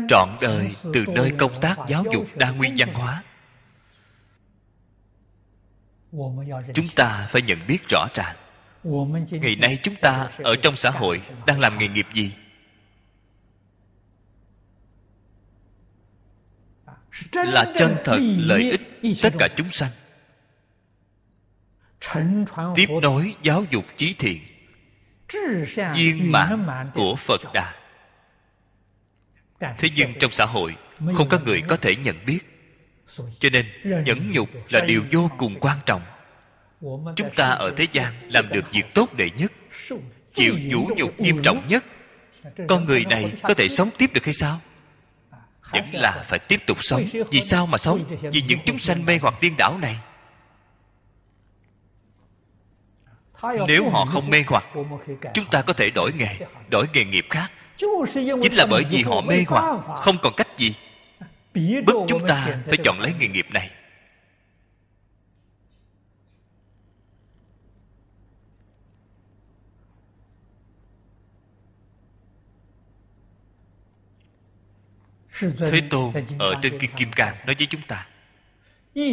[0.09, 3.23] trọn đời từ nơi công tác giáo dục đa nguyên văn hóa.
[6.73, 8.35] Chúng ta phải nhận biết rõ ràng
[8.83, 12.33] ngày nay chúng ta ở trong xã hội đang làm nghề nghiệp gì?
[17.33, 18.81] Là chân thật lợi ích
[19.21, 19.91] tất cả chúng sanh.
[22.75, 24.41] Tiếp nối giáo dục trí thiện
[25.95, 27.75] viên mãn của phật đà.
[29.59, 30.75] Thế nhưng trong xã hội
[31.15, 32.39] không có người có thể nhận biết.
[33.39, 33.65] Cho nên
[34.05, 36.01] nhẫn nhục là điều vô cùng quan trọng
[37.15, 39.51] chúng ta ở thế gian làm được việc tốt đệ nhất,
[40.33, 41.83] chịu vũ nhục nghiêm trọng nhất.
[42.67, 44.59] Con người này có thể sống tiếp được hay sao?
[45.71, 47.03] Vẫn là phải tiếp tục sống.
[47.31, 48.03] Vì sao mà sống?
[48.31, 49.97] Vì những chúng sanh mê hoặc điên đảo này.
[53.67, 54.65] Nếu họ không mê hoặc,
[55.33, 57.51] chúng ta có thể đổi nghề đổi nghề nghiệp khác.
[58.41, 60.75] Chính là bởi vì họ mê hoặc, không còn cách gì.
[61.85, 63.69] Bức chúng ta phải chọn lấy nghề nghiệp này.
[75.39, 78.07] Thế tôn ở trên kinh kim cang nói với chúng ta.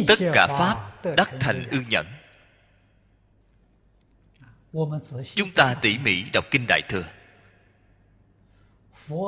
[0.07, 2.05] Tất cả pháp đắc thành ương nhẫn.
[5.35, 7.03] Chúng ta tỉ mỉ đọc kinh đại thừa.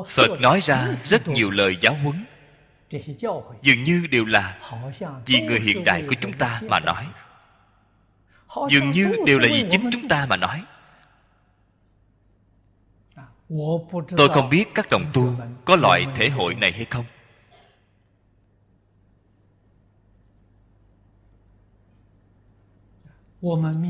[0.09, 2.25] Phật nói ra rất nhiều lời giáo huấn.
[3.61, 4.59] Dường như đều là
[5.25, 7.07] vì người hiện đại của chúng ta mà nói.
[8.69, 10.63] Dường như đều là vì chính chúng ta mà nói
[14.17, 15.35] tôi không biết các đồng tu
[15.65, 17.05] có loại thể hội này hay không.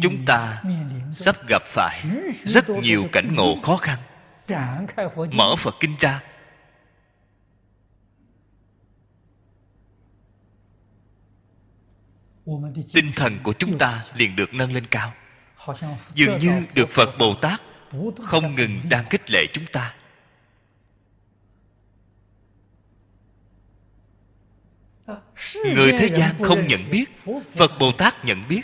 [0.01, 0.63] Chúng ta
[1.11, 2.03] sắp gặp phải
[2.45, 3.99] rất nhiều cảnh ngộ khó khăn.
[5.31, 6.23] Mở phật kinh ra.
[12.93, 15.13] Tinh thần của chúng ta liền được nâng lên cao.
[16.13, 17.61] Dường như được phật bồ tát
[18.23, 19.95] không ngừng đang khích lệ chúng ta.
[25.55, 27.05] Người thế gian không nhận biết,
[27.55, 28.61] phật bồ tát nhận biết.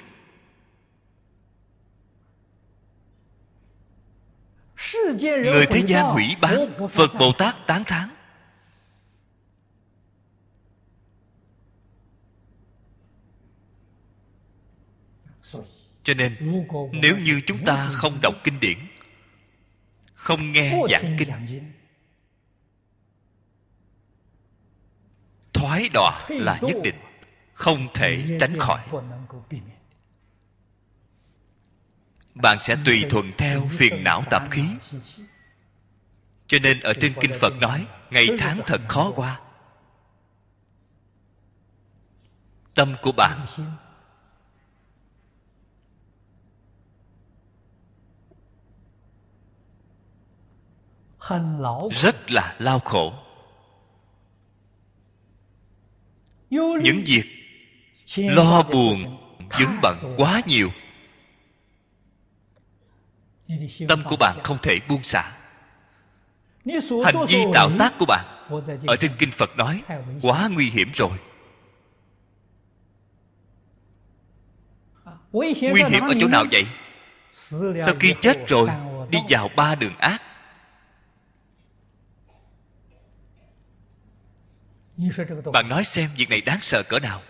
[5.20, 8.10] Người thế gian hủy bán, phật bồ tát tán thán.
[16.04, 16.36] Cho nên,
[16.92, 18.89] nếu như chúng ta không đọc kinh điển
[20.20, 21.32] không nghe giảng kinh.
[25.54, 26.96] thoái đọa là nhất định
[27.54, 28.88] không thể tránh khỏi.
[32.36, 34.64] bạn sẽ tùy thuận theo phiền não tạp khí.
[36.48, 39.42] cho nên ở trên kinh phật nói ngày tháng thật khó qua.
[42.76, 43.46] Tâm của bạn
[51.92, 53.14] rất là lao khổ.
[56.50, 57.24] Những việc
[58.16, 59.18] lo buồn
[59.60, 60.70] vướng bận quá nhiều.
[63.88, 65.38] Tâm của bạn không thể buông xả.
[67.06, 68.26] Hành vi tạo tác của bạn
[68.88, 69.84] ở trên kinh phật nói
[70.22, 71.12] quá nguy hiểm rồi.
[75.32, 76.66] Nguy hiểm ở chỗ nào vậy?
[77.86, 78.70] Sau khi chết rồi
[79.10, 80.24] đi vào ba đường ác
[85.54, 87.22] bạn nói xem việc này đáng sợ cỡ nào?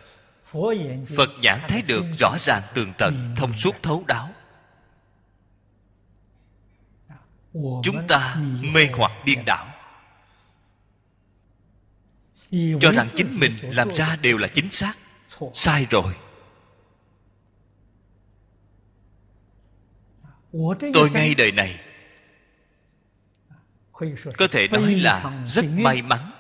[1.17, 4.29] Phật nhãn thấy được rõ ràng tường tận thông suốt thấu đáo.
[7.83, 9.67] Chúng ta mê hoặc điên đảo.
[12.81, 14.93] Cho rằng chính mình làm ra đều là chính xác.
[15.53, 16.15] Sai rồi.
[20.93, 21.79] Tôi ngay đời này
[24.37, 26.31] có thể nói là rất may mắn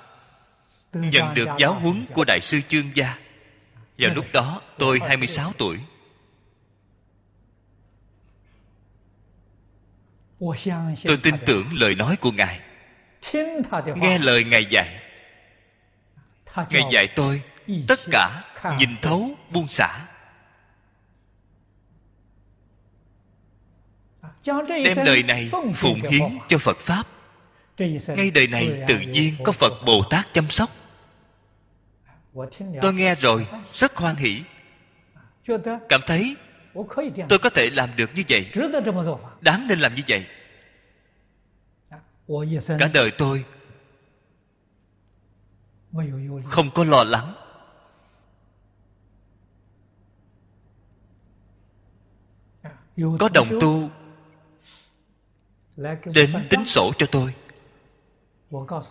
[0.93, 3.17] nhận được giáo huấn của đại sư chương gia.
[3.97, 5.79] Vào lúc đó tôi 26 tuổi.
[11.05, 12.59] Tôi tin tưởng lời nói của ngài.
[13.95, 14.99] Nghe lời ngài dạy.
[16.55, 17.41] Ngài dạy tôi
[17.87, 18.43] tất cả
[18.77, 20.05] nhìn thấu buông xả.
[24.67, 27.07] Đem đời này phụng hiến cho phật pháp.
[28.07, 30.69] Ngay đời này tự nhiên có phật bồ tát chăm sóc
[32.81, 34.43] tôi nghe rồi rất hoan hỷ.
[35.89, 36.35] cảm thấy
[37.29, 38.51] tôi có thể làm được như vậy.
[39.41, 40.25] đáng nên làm như vậy.
[42.79, 43.45] cả đời tôi
[46.45, 47.33] không có lo lắng.
[53.19, 53.89] Có đồng tu
[56.05, 57.33] đến tính sổ cho tôi.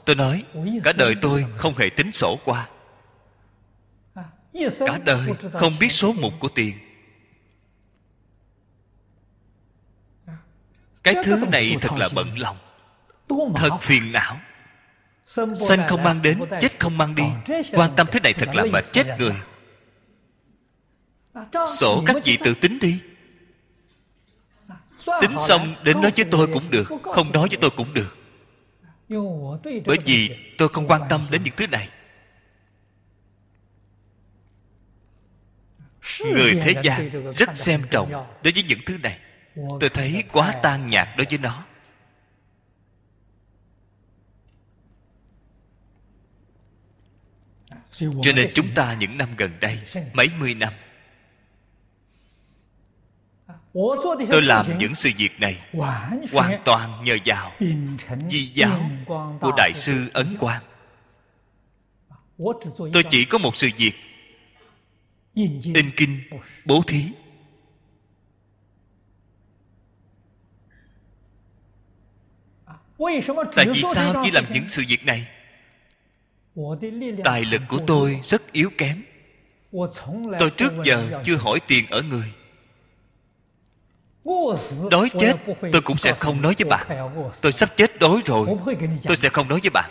[0.04, 0.44] Tôi nói
[0.84, 2.68] cả đời tôi không hề tính sổ qua
[4.86, 6.78] cả đời không biết số mục của tiền.
[11.02, 12.56] Cái thứ này thật là bận lòng.
[13.56, 14.40] Thật phiền não.
[15.68, 17.24] Sanh không mang đến chết không mang đi.
[17.72, 19.36] quan tâm thế này thật là mệt chết người.
[21.76, 23.00] sổ các vị tự tính đi.
[25.20, 28.16] Tính xong đến nói với tôi cũng được không nói với tôi cũng được.
[29.86, 31.88] Bởi vì tôi không quan tâm đến những thứ này
[36.24, 38.10] người thế gian rất xem trọng
[38.42, 39.18] đối với những thứ này.
[39.80, 41.64] Tôi thấy quá tan nhạt đối với nó.
[47.98, 49.78] Cho nên chúng ta những năm gần đây
[50.12, 50.72] mấy mươi năm
[54.30, 55.60] tôi làm những sự việc này
[56.32, 57.52] hoàn toàn nhờ vào
[58.30, 58.90] di giáo
[59.40, 60.62] của đại sư ấn quang.
[62.92, 63.92] Tôi chỉ có một sự việc
[65.74, 66.20] in kinh
[66.64, 67.02] bố thí.
[73.56, 75.26] Tại vì sao chỉ làm những sự việc này?
[77.24, 79.02] tài lực của tôi rất yếu kém.
[80.38, 82.32] tôi trước giờ chưa hỏi tiền ở người.
[84.90, 85.34] đói chết
[85.72, 86.86] tôi cũng sẽ không nói với bạn.
[87.40, 88.48] tôi sắp chết đói rồi.
[89.04, 89.90] tôi sẽ không nói với bạn.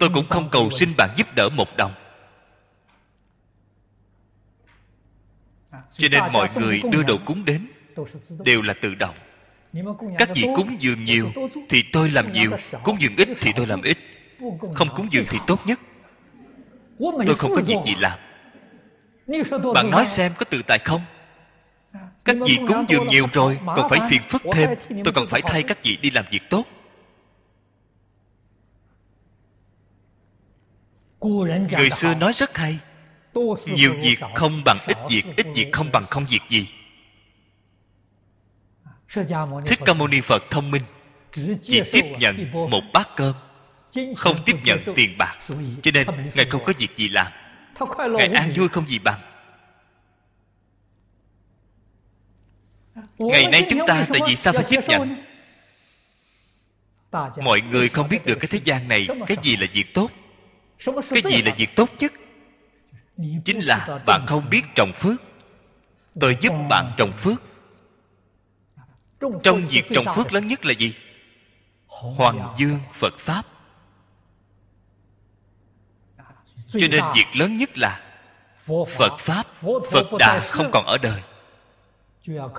[0.00, 1.92] tôi cũng không cầu xin bạn giúp đỡ một đồng
[5.98, 7.66] cho nên mọi người đưa đồ cúng đến
[8.44, 9.14] đều là tự động
[10.18, 11.32] các vị cúng dường nhiều
[11.68, 12.50] thì tôi làm nhiều
[12.84, 13.98] cúng dường ít thì tôi làm ít.
[14.74, 15.80] Không cúng dường thì tốt nhất.
[16.98, 18.18] Tôi không có việc gì làm.
[19.74, 21.00] Bạn nói xem có tự tại không?
[22.24, 24.70] Các vị cúng dường nhiều rồi còn phải phiền phức thêm.
[25.04, 26.64] tôi còn phải thay các vị đi làm việc tốt.
[31.70, 32.78] Người xưa nói rất hay
[33.66, 36.68] nhiều việc không bằng ít việc ít việc không bằng không việc gì.
[39.66, 40.82] Thích ca mâu ni phật thông minh,
[41.62, 43.34] chỉ tiếp nhận một bát cơm,
[44.16, 45.38] không tiếp nhận tiền bạc.
[45.82, 47.32] Cho nên ngài không có việc gì làm.
[48.10, 49.20] Ngài an vui không gì bằng.
[53.18, 55.24] Ngày nay chúng ta, tại vì sao phải tiếp nhận?
[57.42, 60.10] Mọi người không biết được cái thế gian này, cái gì là việc tốt?
[61.10, 62.12] Cái gì là việc tốt nhất?
[63.44, 65.22] Chính là bạn không biết trồng phước.
[66.20, 67.42] Tôi giúp bạn trồng phước.
[69.42, 70.94] Trong việc trồng phước lớn nhất là gì?
[71.86, 73.46] Hoàng dương phật pháp.
[76.72, 78.02] Cho nên việc lớn nhất là
[78.66, 79.46] phật pháp,
[79.90, 81.22] phật đà không còn ở đời.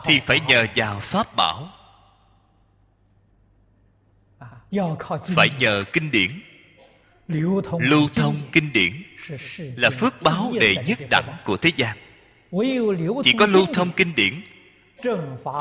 [0.03, 1.69] Thì phải nhờ vào pháp bảo.
[5.35, 6.41] Phải nhờ kinh điển.
[7.79, 9.03] Lưu thông kinh điển
[9.57, 11.97] là phước báo đệ nhất đẳng của thế gian.
[13.23, 14.41] Chỉ có lưu thông kinh điển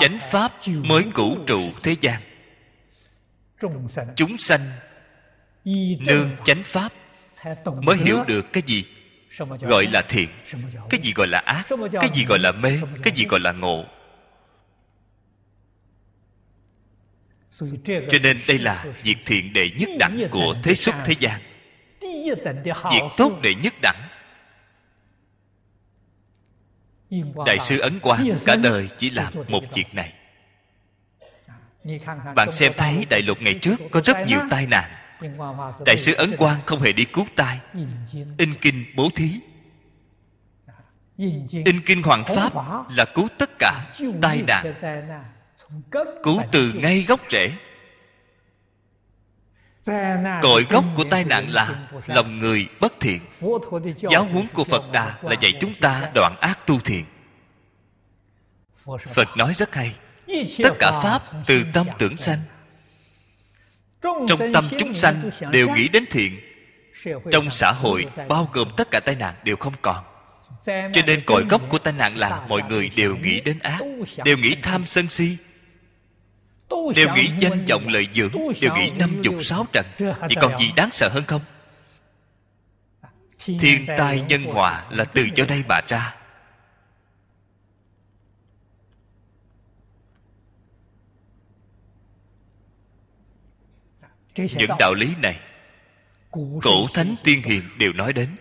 [0.00, 2.20] chánh pháp mới cửu trụ thế gian.
[4.16, 4.60] Chúng sanh
[5.98, 6.92] nương chánh pháp
[7.82, 8.84] mới hiểu được cái gì
[9.60, 10.28] gọi là thiện
[10.90, 13.84] cái gì gọi là ác cái gì gọi là mê cái gì gọi là ngộ.
[17.84, 21.40] Cho nên đây là việc thiện đệ nhất đẳng của thế xuất thế gian
[22.90, 24.08] việc tốt đệ nhất đẳng.
[27.46, 30.12] Đại sư ấn quang cả đời chỉ làm một việc này.
[32.34, 34.90] Bạn xem thấy đại lục ngày trước có rất nhiều tai nạn.
[35.86, 37.60] Đại sư ấn quang không hề đi cứu tai.
[38.38, 39.40] in kinh bố thí.
[41.64, 42.52] In kinh hoàng pháp
[42.90, 43.84] là cứu tất cả
[44.22, 44.74] tai nạn.
[46.22, 47.52] cứu từ ngay gốc rễ
[50.42, 53.20] cội gốc của tai nạn là lòng người bất thiện.
[54.10, 57.04] Giáo huấn của phật đà là dạy chúng ta đoạn ác tu thiện.
[59.14, 59.94] Phật nói rất hay.
[60.62, 62.38] Tất cả pháp từ tâm tưởng sanh.
[64.02, 66.40] Trong tâm chúng sanh đều nghĩ đến thiện.
[67.32, 70.04] Trong xã hội bao gồm tất cả tai nạn đều không còn.
[70.66, 73.80] Cho nên cội gốc của tai nạn là mọi người đều nghĩ đến ác
[74.24, 75.36] đều nghĩ tham sân si
[76.96, 79.86] đều nghĩ danh vọng lợi dưỡng đều nghĩ năm dục sáu trần.
[80.28, 81.40] Chỉ còn gì đáng sợ hơn không?
[83.60, 86.14] Thiên tai nhân họa là từ do đây mà ra.
[94.36, 95.40] Những đạo lý này
[96.62, 98.36] cổ thánh tiên hiền đều nói đến.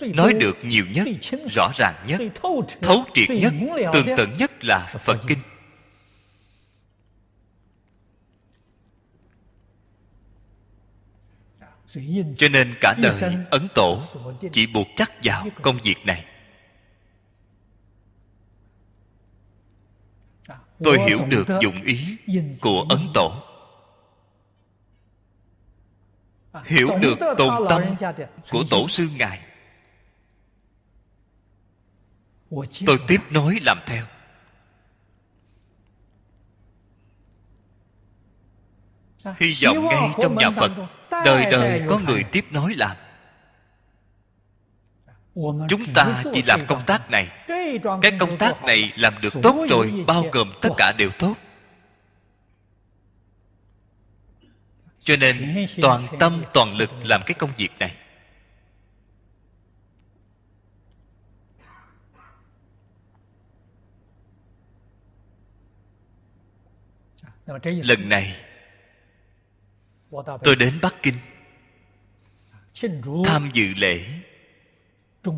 [0.00, 1.08] Nói được nhiều nhất
[1.54, 2.20] rõ ràng nhất
[2.82, 3.52] thấu triệt nhất
[3.92, 5.38] tường tận nhất là phật kinh
[12.38, 14.02] cho nên cả đời ấn tổ
[14.52, 16.24] chỉ buộc chắc vào công việc này.
[20.84, 22.16] Tôi hiểu được dụng ý
[22.60, 23.42] của ấn tổ.
[26.64, 27.82] Hiểu được tồn tâm
[28.50, 29.40] của tổ sư ngài.
[32.86, 34.04] Tôi tiếp nối làm theo
[39.36, 40.70] hy vọng ngay trong nhà phật
[41.10, 42.96] đời đời có người tiếp nối làm
[45.68, 47.46] chúng ta chỉ làm công tác này.
[48.02, 51.34] cái công tác này làm được tốt rồi bao gồm tất cả đều tốt.
[55.00, 57.94] Cho nên toàn tâm toàn lực làm cái công việc này.
[67.64, 68.47] Lần này
[70.44, 71.14] tôi đến bắc kinh
[73.24, 74.20] tham dự lễ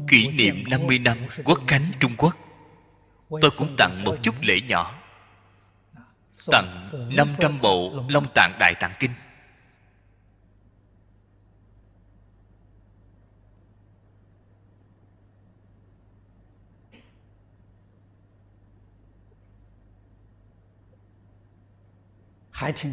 [0.08, 2.36] kỷ niệm 50 năm quốc khánh Trung Quốc.
[3.28, 4.94] Tôi cũng tặng một chút lễ nhỏ.
[6.46, 9.10] Tặng 500 bộ Long Tạng Đại Tạng Kinh.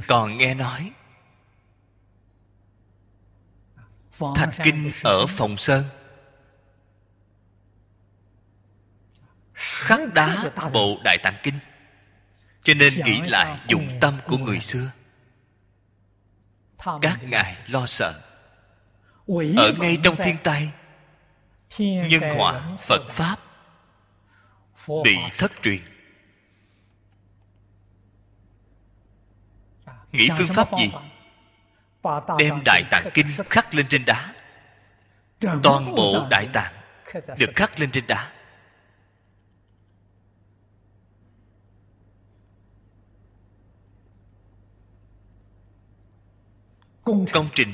[0.07, 0.91] Còn nghe nói
[4.35, 5.83] Thạch Kinh ở Phòng Sơn.
[9.53, 11.59] Khắc đá bộ Đại Tạng Kinh,
[12.63, 14.91] Cho nên nghĩ lại dụng tâm của người xưa.
[17.01, 18.21] Các ngài lo sợ.
[19.57, 20.71] Ở ngay trong thiên tai,
[21.77, 23.39] Nhân họa Phật Pháp
[25.03, 25.81] Bị thất truyền.
[30.11, 30.91] Nghĩ phương pháp gì?
[32.39, 34.33] Đem đại tạng kinh khắc lên trên đá.
[35.63, 36.73] Toàn bộ đại tạng
[37.37, 38.31] được khắc lên trên đá.
[47.03, 47.73] Công trình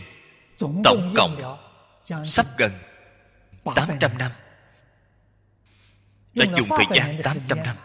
[0.83, 1.57] tổng cộng
[2.25, 2.71] sắp gần
[3.75, 4.31] 800 năm.
[6.33, 7.75] Đã dùng thời gian 800 năm.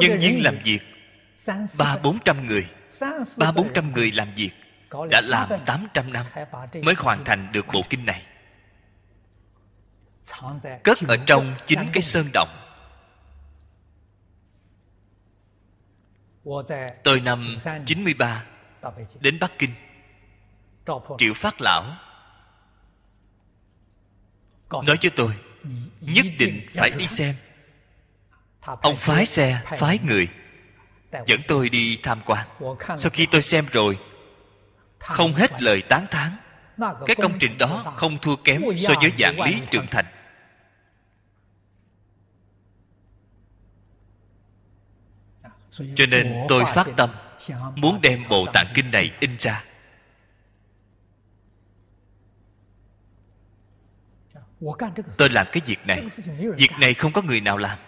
[0.00, 0.80] Nhân viên làm việc
[1.78, 2.68] ba bốn trăm người,
[3.36, 4.50] ba bốn trăm người làm việc
[5.10, 6.26] đã làm tám trăm năm
[6.82, 8.26] mới hoàn thành được bộ kinh này.
[10.84, 12.48] Cất ở trong chính cái sơn động.
[17.04, 18.44] Tôi năm 93
[19.20, 19.70] đến Bắc Kinh.
[21.18, 21.96] Triệu Phát Lão
[24.70, 25.30] nói cho tôi
[26.00, 27.34] nhất định phải đi xem.
[28.60, 30.28] Ông phái xe phái người
[31.26, 32.48] dẫn tôi đi tham quan.
[32.98, 33.98] Sau khi tôi xem rồi
[35.06, 36.36] không hết lời tán thán.
[37.06, 40.04] Cái công trình đó không thua kém so với dạng lý trưởng thành.
[45.94, 47.10] Cho nên tôi phát tâm
[47.74, 49.64] muốn đem bộ tạng kinh này in ra.
[55.16, 56.02] Tôi làm cái việc này.
[56.56, 57.78] Việc này không có người nào làm.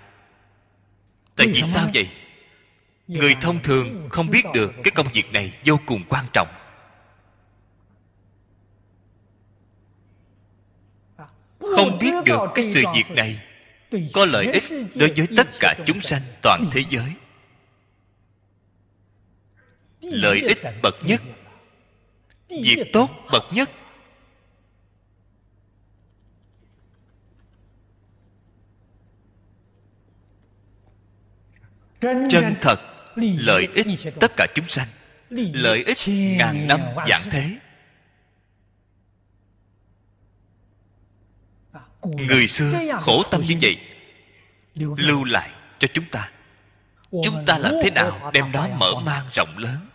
[1.36, 2.08] Tại vì sao vậy?
[3.06, 6.48] Người thông thường không biết được cái công việc này vô cùng quan trọng.
[11.74, 13.40] Không biết được cái sự việc này.
[14.12, 14.64] Có lợi ích
[14.94, 17.12] đối với tất cả chúng sanh toàn thế giới.
[20.00, 21.22] Lợi ích bậc nhất
[22.48, 23.70] việc tốt bậc nhất.
[32.30, 32.80] Chân thật
[33.18, 33.86] lợi ích
[34.20, 34.88] tất cả chúng sanh.
[35.30, 37.58] Lợi ích ngàn năm dạng thế
[42.02, 43.76] người xưa khổ tâm như vậy.
[44.74, 46.30] Lưu lại cho chúng ta.
[47.10, 49.88] Chúng ta làm thế nào đem nó mở mang rộng lớn?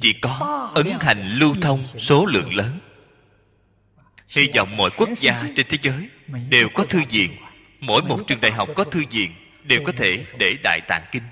[0.00, 2.78] Chỉ có ấn hành lưu thông số lượng lớn.
[4.28, 6.08] Hy vọng mọi quốc gia trên thế giới
[6.48, 7.36] đều có thư viện.
[7.80, 9.34] Mỗi một trường đại học có thư viện
[9.64, 11.22] đều có thể để đại tạng kinh.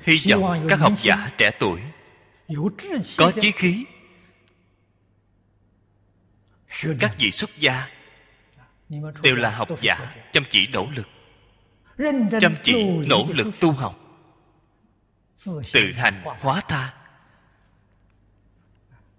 [0.00, 1.80] Hy vọng các học giả trẻ tuổi
[3.16, 3.84] có chí khí
[7.00, 7.88] các vị xuất gia
[9.22, 11.08] đều là học giả chăm chỉ nỗ lực
[12.40, 13.98] chăm chỉ nỗ lực tu học.
[15.72, 16.94] Tự hành hóa tha.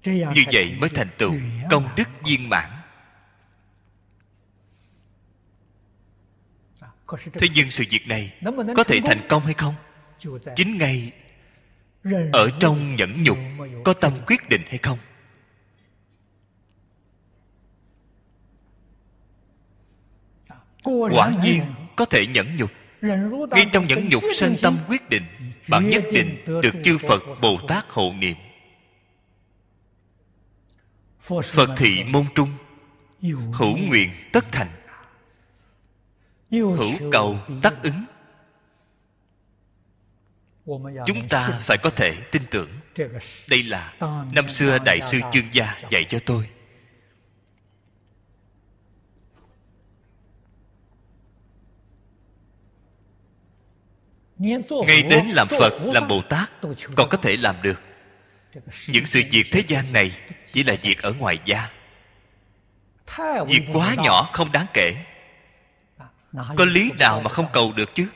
[0.06, 1.34] Như vậy mới thành tựu
[1.70, 2.70] công đức viên mãn.
[7.34, 7.84] Thế nhưng sự.
[7.90, 8.34] việc này
[8.76, 9.76] có thể thành công hay không?
[10.56, 11.12] Chính ngay
[12.34, 13.38] ở trong nhẫn nhục
[13.86, 15.00] có tâm quyết định hay không
[20.84, 21.64] quả nhiên
[21.96, 22.72] có thể nhẫn nhục.
[23.52, 25.24] Ngay trong nhẫn nhục sanh tâm quyết định
[25.70, 28.38] bạn nhất định được chư phật bồ tát hộ niệm.
[31.44, 32.50] Phật thị môn trung
[33.54, 34.70] hữu nguyện tất thành.
[36.52, 38.06] Hữu cầu tác ứng.
[41.06, 42.70] Chúng ta phải có thể tin tưởng.
[43.50, 43.94] Đây là
[44.32, 46.50] năm xưa đại sư chương gia dạy cho tôi
[54.40, 56.52] ngay đến làm phật, làm bồ tát,
[56.96, 57.82] còn có thể làm được.
[58.88, 60.12] Những sự việc thế gian này
[60.52, 61.70] chỉ là việc ở ngoài da.
[63.48, 64.96] Việc quá nhỏ không đáng kể.
[66.56, 68.08] Có lý nào mà không cầu được chứ?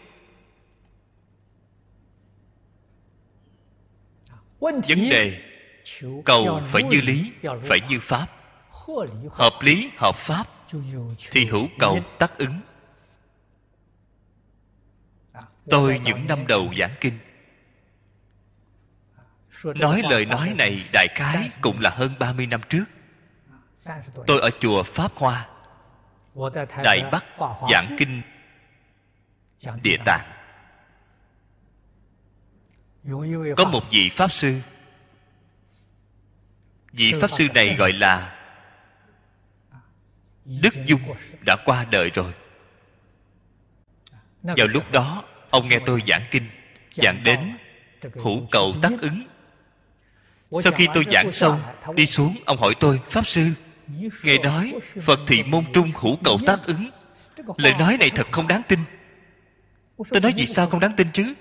[4.59, 5.41] Vấn đề,
[6.25, 7.31] cầu phải như lý,
[7.63, 8.27] phải như pháp.
[9.31, 10.47] Hợp lý, hợp pháp,
[11.31, 12.59] thì hữu cầu tác ứng
[15.69, 17.19] tôi những năm đầu giảng kinh.
[19.63, 22.85] Nói lời nói này, đại khái cũng là hơn 30 năm trước.
[24.27, 25.49] Tôi ở chùa pháp hoa,
[26.83, 27.25] đại bắc
[27.71, 28.21] giảng kinh,
[29.83, 30.33] địa tạng.
[33.57, 34.61] Có một vị pháp sư.
[36.91, 38.39] Vị pháp sư này gọi là
[40.45, 41.01] đức dung
[41.45, 42.33] đã qua đời rồi.
[44.41, 45.23] Vào lúc đó
[45.53, 46.43] ông nghe tôi giảng kinh,
[46.95, 47.57] giảng đến
[48.23, 49.23] hữu cầu tác ứng.
[50.63, 51.61] Sau khi tôi giảng xong,
[51.95, 53.47] đi xuống, ông hỏi tôi, pháp sư,
[54.23, 54.73] ngài nói
[55.03, 56.89] phật thị môn trung hữu cầu tác ứng.
[57.57, 58.79] Lời nói này thật không đáng tin.
[60.09, 61.33] Tôi nói, vì sao không đáng tin chứ?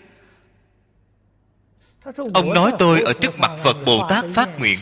[2.34, 4.78] Ông nói tôi ở trước mặt phật bồ tát phát nguyện,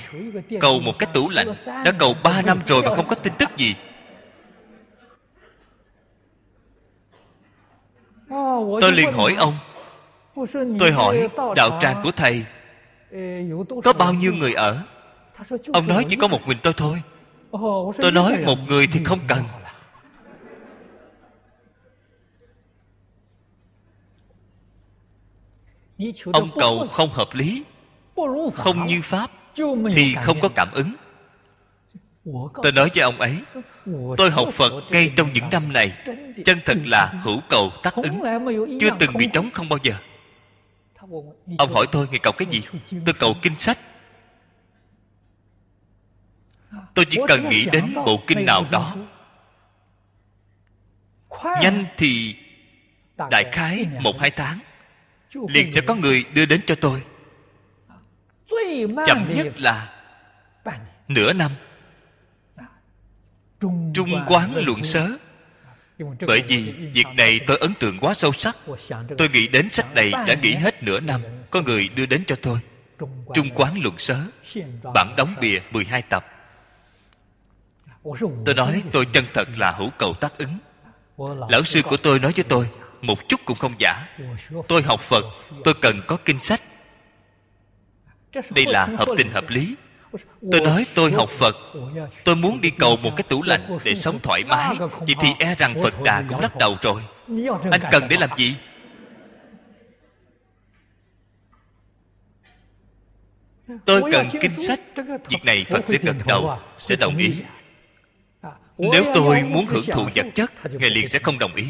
[0.60, 3.48] cầu một cái tủ lạnh, đã cầu ba năm rồi mà không có tin tức
[3.56, 3.74] gì.
[8.80, 9.54] tôi liền hỏi ông
[10.78, 12.44] tôi hỏi đạo tràng của thầy
[13.84, 14.82] có bao nhiêu người ở?
[15.72, 17.02] Ông nói chỉ có một mình tôi thôi.
[17.98, 19.38] Tôi nói một người thì không cần.
[26.32, 27.64] ông cầu không hợp lý
[28.54, 29.30] không như pháp
[29.94, 30.92] thì không có cảm ứng
[32.62, 33.36] tôi nói với ông ấy
[34.16, 35.92] tôi học phật ngay trong những năm này.
[36.44, 38.20] chân thật là hữu cầu tác ứng.
[38.80, 39.94] chưa từng bị trống không bao giờ.
[41.58, 42.62] Ông hỏi tôi ngày cầu cái gì?
[43.04, 43.78] Tôi cầu kinh sách.
[46.94, 48.96] Tôi chỉ cần nghĩ đến bộ kinh nào đó.
[51.62, 52.36] Nhanh thì
[53.30, 54.58] đại khái một hai tháng
[55.48, 57.02] liền sẽ có người đưa đến cho tôi.
[59.06, 60.00] Chậm nhất là
[61.08, 61.50] nửa năm
[63.94, 65.08] trung quán luận sớ.
[66.26, 68.56] Bởi vì việc này tôi ấn tượng quá sâu sắc.
[69.18, 71.20] Tôi nghĩ đến sách này đã nghĩ hết nửa năm.
[71.50, 72.58] có người đưa đến cho tôi.
[73.34, 74.20] Trung quán luận sớ.
[74.94, 76.26] bản đóng bìa 12 tập.
[78.44, 80.58] Tôi nói tôi chân thật là hữu cầu tác ứng.
[81.48, 82.68] Lão sư của tôi nói với tôi
[83.02, 84.06] một chút cũng không giả.
[84.68, 85.24] Tôi học phật
[85.64, 86.62] tôi cần có kinh sách.
[88.32, 89.76] Đây là hợp tình hợp lý
[90.50, 91.56] tôi nói tôi học phật.
[92.24, 94.76] Tôi muốn đi cầu một cái tủ lạnh để sống thoải mái.
[94.78, 97.02] Vậy thì e rằng phật đà cũng lắc đầu rồi.
[97.70, 98.56] Anh cần để làm gì?
[103.84, 104.80] Tôi cần kinh sách.
[105.28, 107.34] Việc này phật sẽ gật đầu sẽ đồng ý.
[108.78, 111.64] Nếu tôi muốn hưởng thụ vật chất ngài liền sẽ không đồng ý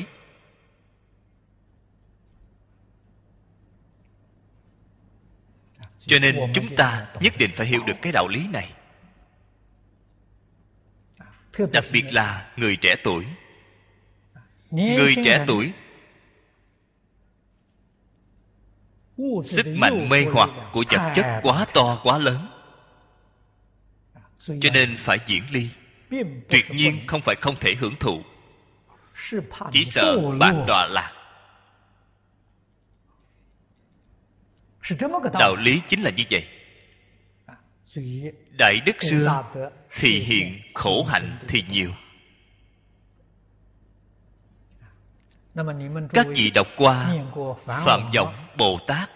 [6.11, 8.73] cho nên chúng ta nhất định phải hiểu được cái đạo lý này.
[11.73, 13.27] Đặc biệt là người trẻ tuổi.
[14.71, 15.73] Người trẻ tuổi.
[19.45, 22.47] Sức mạnh mê hoặc của vật chất quá to quá lớn.
[24.47, 25.69] Cho nên phải diễn ly.
[26.49, 28.23] Tuyệt nhiên không phải không thể hưởng thụ.
[29.73, 31.20] Chỉ sợ bạn đọa lạc
[35.39, 36.47] đạo lý chính là như vậy.
[38.59, 39.45] Đại đức xưa
[39.91, 41.91] thì hiện khổ hạnh thì nhiều.
[46.13, 47.15] các vị đọc qua
[47.67, 49.11] phạm vọng bồ tát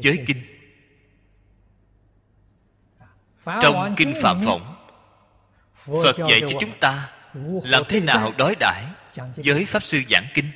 [0.00, 0.42] giới kinh.
[3.62, 4.74] Trong kinh phạm vọng
[5.74, 7.12] phật dạy cho chúng ta
[7.62, 8.84] làm thế nào đối đãi
[9.36, 10.50] với pháp sư giảng kinh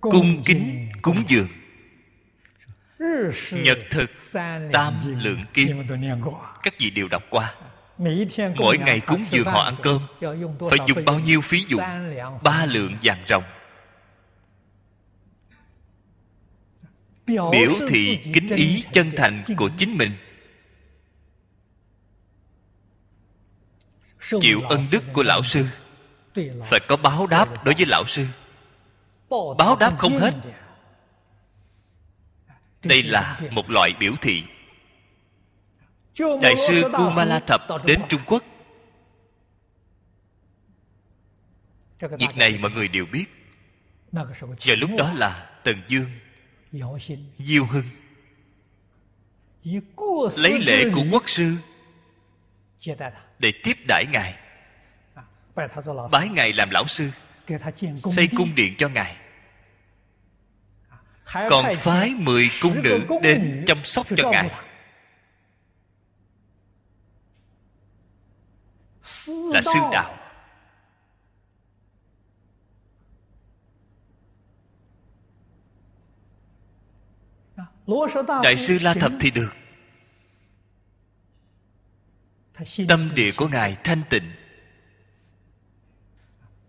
[0.00, 1.48] cung kính cúng dường.
[3.52, 4.10] Nhật thực
[4.72, 5.86] tam lượng kim
[6.62, 7.54] các vị đều đọc qua.
[8.56, 10.02] Mỗi ngày cúng dường họ ăn cơm.
[10.70, 11.82] phải dùng bao nhiêu phí dụng?
[12.42, 13.44] Ba lượng vàng rồng
[17.28, 20.12] biểu thị kính ý chân thành của chính mình.
[24.40, 25.64] Chịu ân đức của lão sư.
[26.64, 28.26] Phải có báo đáp đối với lão sư
[29.58, 30.34] báo đáp không hết.
[32.82, 34.44] Đây là một loại biểu thị.
[36.42, 38.44] Đại sư kumala thập đến trung quốc.
[42.00, 43.24] Việc này mọi người đều biết.
[44.58, 46.10] Giờ lúc đó là tần dương,
[47.38, 47.84] diêu hưng,
[50.36, 51.56] lấy lễ của quốc sư
[53.38, 54.34] để tiếp đãi ngài.
[56.10, 57.10] Bái ngài làm lão sư
[57.96, 59.16] xây cung điện cho ngài.
[61.50, 64.50] Còn phái mười cung nữ đến chăm sóc cho ngài.
[69.26, 70.14] Là sư đạo
[78.42, 79.54] đại sư la thập thì được.
[82.88, 84.37] Tâm địa của ngài thanh tịnh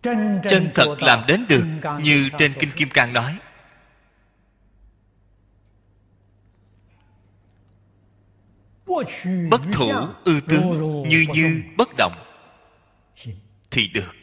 [0.02, 1.64] chân thật làm đến được
[2.02, 3.38] như trên kinh kim cang nói.
[9.50, 9.92] Bất thủ
[10.24, 12.12] ư tướng như như bất động.
[13.70, 14.14] Thì được.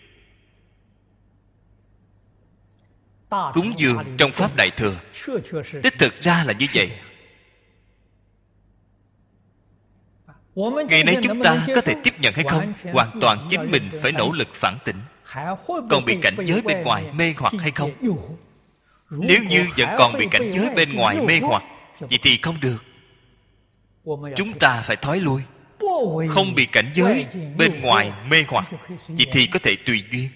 [3.30, 5.00] Cúng dường trong pháp đại thừa.
[5.84, 6.92] Đích thực ra là như vậy.
[10.90, 12.74] Ngày nay chúng ta có thể tiếp nhận hay không?
[12.94, 15.02] Hoàn toàn chính mình phải nỗ lực phản tỉnh
[15.90, 17.92] còn bị cảnh giới bên ngoài mê hoặc hay không?
[19.10, 21.64] nếu như vẫn còn bị cảnh giới bên ngoài mê hoặc
[22.00, 22.84] vậy thì không được.
[24.36, 25.42] Chúng ta phải thói lui.
[26.30, 27.26] Không bị cảnh giới
[27.58, 28.68] bên ngoài mê hoặc
[29.08, 30.30] vậy thì có thể tùy duyên.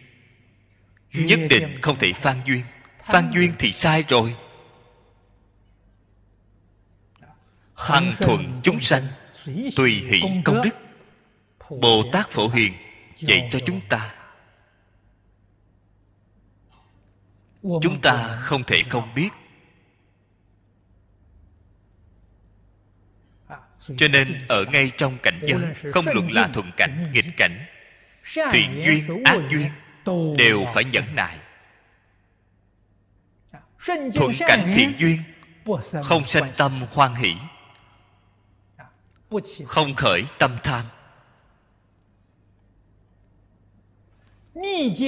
[1.14, 2.62] Nhất định không thể phan duyên.
[3.06, 3.54] phan duyên.
[3.60, 4.36] thì sai rồi.
[7.76, 9.04] Hằng thuận chúng sanh
[9.76, 10.76] tùy hỷ công đức
[11.82, 12.74] bồ tát phổ hiền
[13.18, 14.14] dạy cho chúng ta
[17.62, 19.30] chúng ta không thể không biết.
[23.98, 27.66] Cho nên ở ngay trong cảnh giới không luận là thuận cảnh nghịch cảnh
[28.52, 29.70] thiện duyên ác duyên
[30.38, 31.40] đều phải nhẫn nại.
[34.16, 35.24] Thuận cảnh thiện duyên
[36.04, 37.36] không sanh tâm hoan hỷ
[39.66, 40.86] không khởi tâm tham.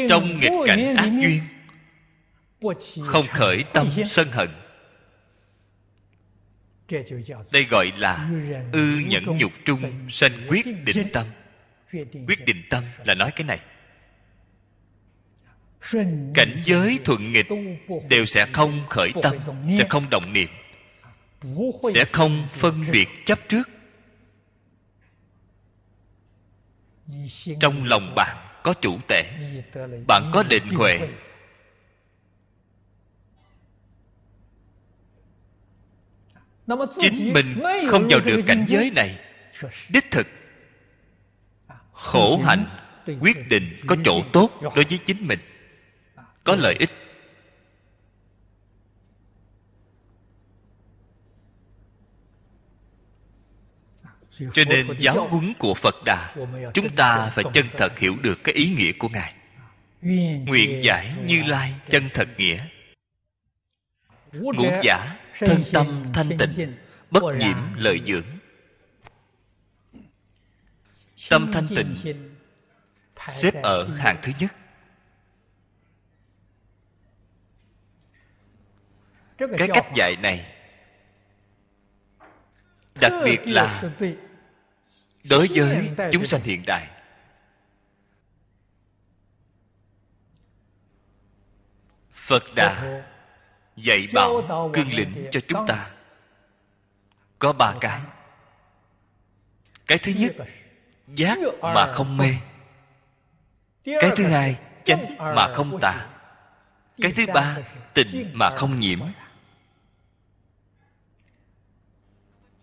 [0.10, 1.42] Trong nghịch cảnh ác duyên
[3.06, 4.50] không khởi tâm sân hận.
[7.52, 8.30] Đây gọi là
[8.72, 11.28] ư nhẫn nhục trung sanh quyết định tâm.
[12.28, 13.60] Quyết định tâm là nói cái này.
[16.34, 17.48] Cảnh giới thuận nghịch
[18.10, 19.36] đều sẽ không khởi tâm
[19.78, 20.50] sẽ không động niệm
[21.94, 23.70] sẽ không phân biệt chấp trước.
[27.60, 29.24] Trong lòng bạn có chủ tể
[30.08, 31.00] bạn có định huệ
[37.00, 39.20] chính mình không vào được cảnh giới này.
[39.90, 40.28] Đích thực
[41.92, 42.66] khổ hạnh
[43.20, 45.40] quyết định có chỗ tốt đối với chính mình.
[46.44, 46.90] Có lợi ích.
[54.54, 56.36] cho nên giáo huấn của phật đà
[56.74, 59.34] chúng ta phải chân thật hiểu được cái ý nghĩa của ngài.
[60.46, 62.66] Nguyện giải như lai chân thật nghĩa.
[64.32, 66.78] Ngũ giả thân tâm thanh tịnh
[67.12, 68.26] bất nhiễm lợi dưỡng.
[71.30, 71.96] Tâm thanh tịnh
[73.30, 74.52] xếp ở hàng thứ nhất.
[79.38, 80.54] Cái cách dạy này
[83.02, 83.84] đặc biệt là
[85.24, 86.90] đối với chúng sanh hiện đại.
[92.14, 93.04] Phật đã
[93.76, 94.42] dạy bảo
[94.74, 95.90] cương lĩnh cho chúng ta.
[97.40, 98.02] Có ba cái.
[99.88, 100.36] Cái thứ nhất
[101.08, 102.36] giác mà không mê.
[103.84, 106.08] Cái thứ hai chánh mà không tà.
[107.02, 107.58] Cái thứ ba
[107.94, 109.00] tịnh mà không nhiễm.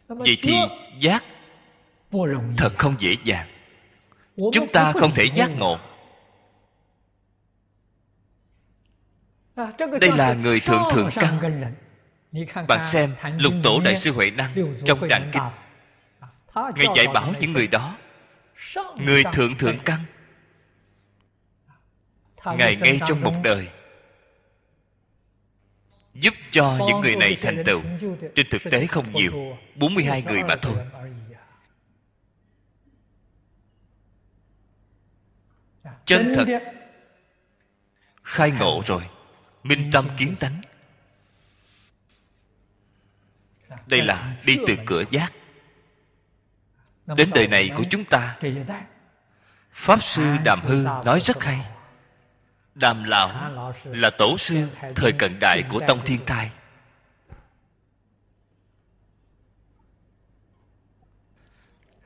[0.09, 0.57] Vậy thì
[0.99, 1.25] giác
[2.57, 3.49] thật không dễ dàng.
[4.53, 5.79] Chúng ta không thể giác ngộ
[10.01, 11.39] đây là người thượng thượng căn.
[12.69, 14.51] bạn xem lục tổ đại sư huệ năng
[14.85, 15.43] trong đàn kinh.
[16.55, 17.97] Ngài dạy bảo những người đó.
[18.97, 19.99] người thượng thượng căn.
[22.45, 23.69] Ngài ngay trong một đời.
[26.15, 27.81] Giúp cho những người này thành tựu.
[28.35, 29.57] Trên thực tế không nhiều.
[29.75, 30.77] 42 người mà thôi.
[36.07, 36.47] chân thật.
[38.23, 39.03] Khai ngộ rồi
[39.63, 40.61] minh tâm kiến tánh.
[43.87, 45.33] Đây là đi từ cửa giác.
[47.07, 48.39] Đến đời này của chúng ta,
[49.73, 51.61] pháp sư đàm hư nói rất hay.
[52.75, 53.55] Đàm lão
[53.85, 56.51] là tổ sư thời cận đại của tông thiên tai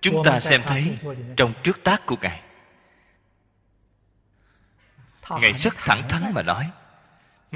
[0.04, 0.98] chúng ta xem thấy
[1.36, 2.42] trong trước tác của ngài.
[5.30, 6.70] Ngài rất thẳng thắn mà nói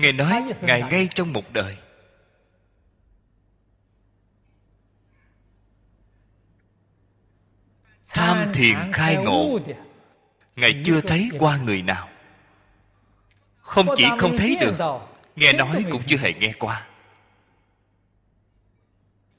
[0.00, 1.76] ngài nói ngài ngay trong một đời.
[8.08, 9.58] Tham thiền khai ngộ.
[10.56, 12.08] ngài chưa thấy qua người nào.
[13.60, 14.74] Không chỉ không thấy được
[15.36, 16.86] nghe nói cũng chưa hề nghe qua.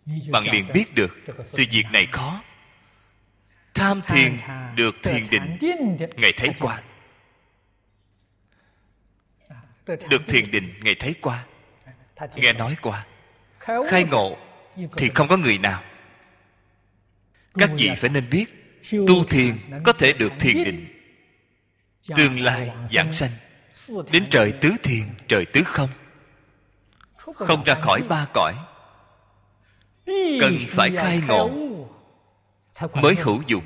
[0.05, 2.41] Bạn liền biết được sự việc này khó.
[3.73, 4.39] Tham thiền
[4.75, 5.57] được thiền định.
[6.15, 6.81] Ngài thấy qua
[10.09, 11.45] được thiền định, ngài thấy qua.
[12.35, 13.05] Nghe nói qua.
[13.59, 14.37] Khai ngộ
[14.97, 15.83] thì không có người nào.
[17.53, 18.45] Các vị phải nên biết,
[18.91, 20.85] tu thiền có thể được thiền định.
[22.15, 23.31] Tương lai giảng sanh,
[24.11, 25.89] đến trời tứ thiền, trời tứ không.
[27.17, 28.53] Không ra khỏi ba cõi.
[30.41, 31.49] Cần phải khai ngộ
[32.93, 33.63] mới hữu dụng,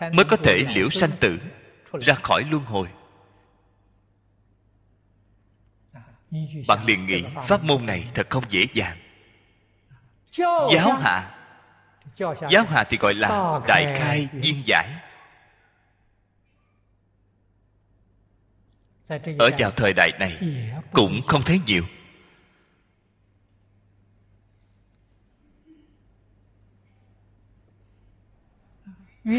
[0.00, 1.38] mới có thể liễu sanh tử,
[1.92, 2.88] ra khỏi luân hồi.
[6.68, 8.98] Bạn liền nghĩ, pháp môn này thật không dễ dàng.
[10.72, 11.32] Giáo hạ.
[12.48, 14.88] Giáo hạ thì gọi là đại khai viên giải.
[19.38, 20.38] Ở vào thời đại này
[20.92, 21.84] cũng không thấy nhiều.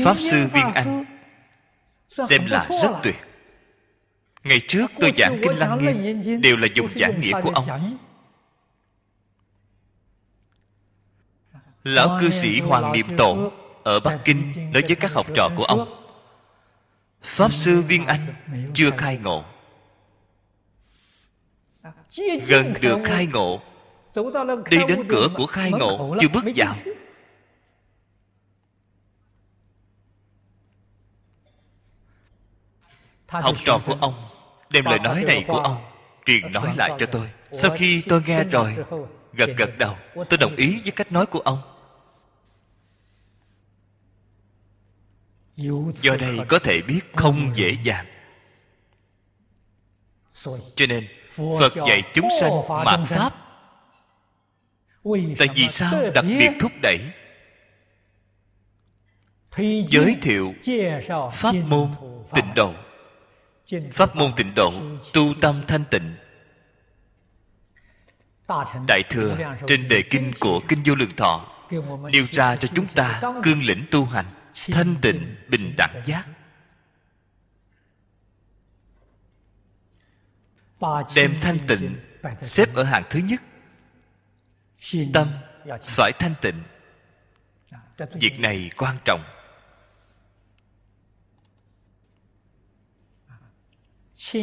[0.05, 1.05] Pháp sư viên anh
[2.27, 3.15] xem là rất tuyệt
[4.47, 7.97] ngày trước tôi giảng kinh lăng nghiêm đều là dùng giảng nghĩa của ông.
[11.83, 13.51] lão cư sĩ hoàng niệm tổ
[13.83, 16.03] ở bắc kinh nói với các học trò của ông
[17.21, 18.19] pháp sư viên anh
[18.73, 19.43] chưa khai ngộ.
[22.47, 23.61] Gần được khai ngộ
[24.69, 26.75] đi đến cửa của khai ngộ chưa bước vào.
[33.27, 34.13] học trò của ông
[34.69, 35.83] đem lời nói này của ông
[36.25, 37.29] truyền nói lại cho tôi.
[37.51, 38.75] Sau khi tôi nghe rồi
[39.33, 39.95] gật gật đầu.
[40.15, 41.61] tôi đồng ý với cách nói của ông.
[46.01, 48.05] Do đây có thể biết không dễ dàng.
[50.75, 52.51] Cho nên phật dạy chúng sanh
[52.85, 53.33] mạt pháp.
[55.37, 56.99] Tại vì sao đặc biệt thúc đẩy?
[59.89, 60.53] Giới thiệu
[61.33, 61.89] pháp môn
[62.33, 62.73] tịnh độ
[63.91, 64.73] pháp môn tịnh độ,
[65.13, 66.15] tu tâm thanh tịnh.
[68.87, 69.37] Đại thừa,
[69.67, 71.65] trên đề kinh của kinh vô lượng thọ,
[72.11, 74.25] nêu ra cho chúng ta cương lĩnh tu hành
[74.71, 76.27] thanh tịnh, bình đẳng giác.
[81.15, 81.95] Đem thanh tịnh
[82.41, 83.41] xếp ở hàng thứ nhất.
[85.13, 85.31] Tâm
[85.87, 86.63] phải thanh tịnh.
[88.13, 89.21] Việc này quan trọng.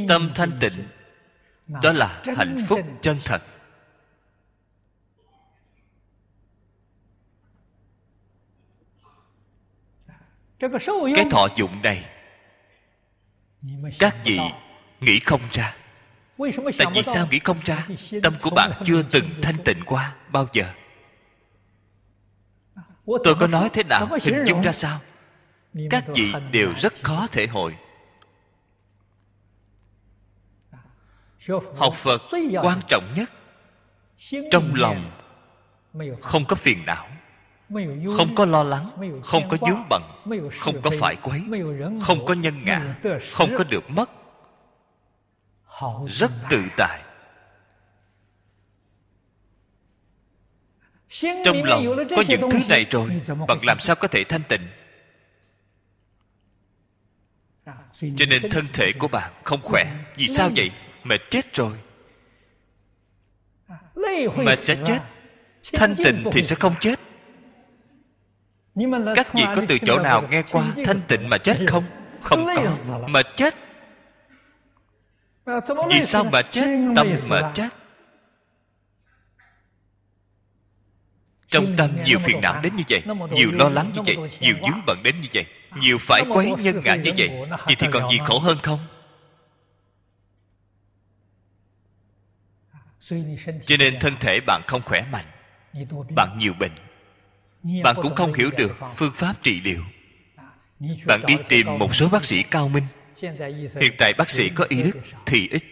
[0.08, 0.88] Tâm thanh tịnh
[1.82, 3.42] đó là hạnh phúc chân thật.
[11.14, 12.10] Cái thọ dụng này
[13.98, 14.40] các vị
[15.00, 15.76] nghĩ không ra.
[16.78, 17.86] Tại vì sao nghĩ không ra?
[18.22, 20.64] Tâm của bạn chưa từng thanh tịnh qua bao giờ.
[23.24, 24.08] Tôi có nói thế nào?
[24.22, 25.00] hình dung ra sao?
[25.90, 27.76] Các vị đều rất khó thể hội
[31.76, 32.22] học phật
[32.62, 33.30] quan trọng nhất.
[34.50, 35.10] Trong lòng
[36.20, 37.08] không có phiền não
[38.16, 38.90] không có lo lắng
[39.24, 40.02] không có dướng bận
[40.60, 41.42] không có phải quấy
[42.02, 42.96] không có nhân ngã
[43.32, 44.10] không có được mất.
[46.06, 47.02] Rất tự tại.
[51.44, 51.84] Trong lòng
[52.16, 54.68] có những thứ này rồi bạn làm sao có thể thanh tịnh?
[58.16, 59.84] Cho nên thân thể của bạn không khỏe.
[60.16, 60.70] vì sao vậy
[61.04, 61.72] mệt chết rồi.
[64.36, 64.98] Mệt sẽ chết.
[65.72, 67.00] Thanh tịnh thì sẽ không chết.
[69.16, 71.84] Các vị có từ chỗ nào nghe qua thanh tịnh mà chết không?
[72.22, 73.06] Không có.
[73.08, 73.54] mà chết.
[75.90, 76.66] Vì sao mà chết?
[76.96, 77.68] Tâm mà chết.
[81.48, 83.02] Trong tâm nhiều phiền não đến như vậy
[83.32, 85.46] nhiều lo lắng như vậy nhiều dướng bận đến như vậy
[85.80, 87.30] nhiều phải quấy nhân ngã như vậy
[87.66, 88.78] vậy thì còn gì khổ hơn không
[93.66, 95.24] cho nên thân thể bạn không khỏe mạnh,
[96.16, 96.72] bạn nhiều bệnh.
[97.82, 99.82] Bạn cũng không hiểu được phương pháp trị liệu.
[101.06, 102.84] Bạn đi tìm một số bác sĩ cao minh.
[103.80, 105.62] Hiện tại bác sĩ có y đức thì ít.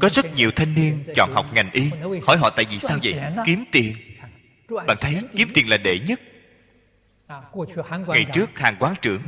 [0.00, 1.90] Có rất nhiều thanh niên chọn học ngành y,
[2.26, 3.14] hỏi họ tại vì sao vậy?
[3.46, 3.96] Kiếm tiền.
[4.86, 6.20] Bạn thấy kiếm tiền là đệ nhất.
[8.06, 9.22] Ngày trước hàng quán trưởng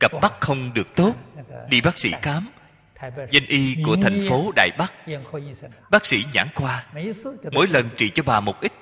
[0.00, 1.14] cặp mắt không được tốt,
[1.68, 2.48] đi bác sĩ khám
[3.30, 4.94] danh y của thành phố Đại Bắc.
[5.90, 6.84] Bác sĩ nhãn khoa,
[7.52, 8.72] Mỗi lần trị cho bà một ít,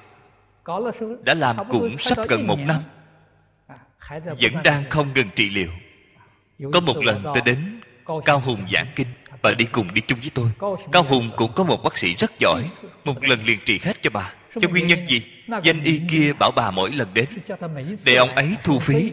[1.24, 2.80] Đã làm cũng sắp gần một năm,
[4.10, 5.70] Vẫn đang không ngừng trị liệu.
[6.72, 7.80] Có một lần tôi đến
[8.24, 9.06] Cao Hùng giảng kinh
[9.42, 10.76] Bà đi cùng đi chung với tôi.
[10.92, 12.62] Cao Hùng cũng có một bác sĩ rất giỏi,
[13.04, 14.32] Một lần liền trị hết cho bà.
[14.60, 15.22] Cho nguyên nhân gì?
[15.62, 17.26] Danh y kia bảo bà mỗi lần đến,
[18.04, 19.12] Để ông ấy thu phí.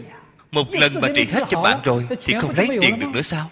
[0.51, 3.49] Một lần mà trị hết cho bạn rồi Thì không lấy tiền được nữa sao?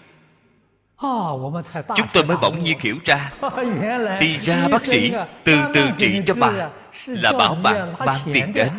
[1.96, 3.32] Chúng tôi mới bỗng nhiên hiểu ra
[4.20, 5.12] thì ra bác sĩ
[5.44, 6.70] từ từ trị cho bà
[7.06, 8.70] là bảo bạn mang tiền đến.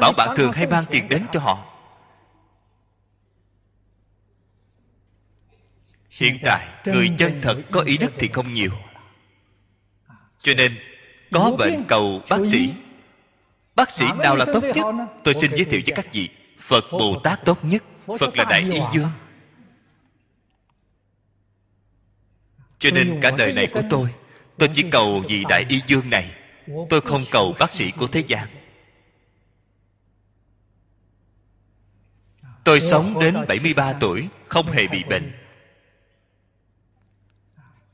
[0.00, 1.64] Bảo bạn thường hay mang tiền đến cho họ.
[6.10, 8.70] Hiện tại người chân thật có ý đức thì không nhiều.
[10.42, 10.78] Cho nên
[11.32, 12.74] có bệnh cầu bác sĩ.
[13.74, 14.86] bác sĩ nào là tốt nhất?
[15.24, 16.28] tôi xin giới thiệu cho các vị
[16.60, 17.82] phật bồ tát tốt nhất.
[18.18, 19.08] Phật là đại y dương
[22.80, 24.10] cho nên cả đời này của tôi
[24.60, 26.34] tôi chỉ cầu vị đại y dương này.
[26.90, 28.48] Tôi không cầu bác sĩ của thế gian.
[32.64, 35.32] Tôi sống đến 73 tuổi không hề bị bệnh.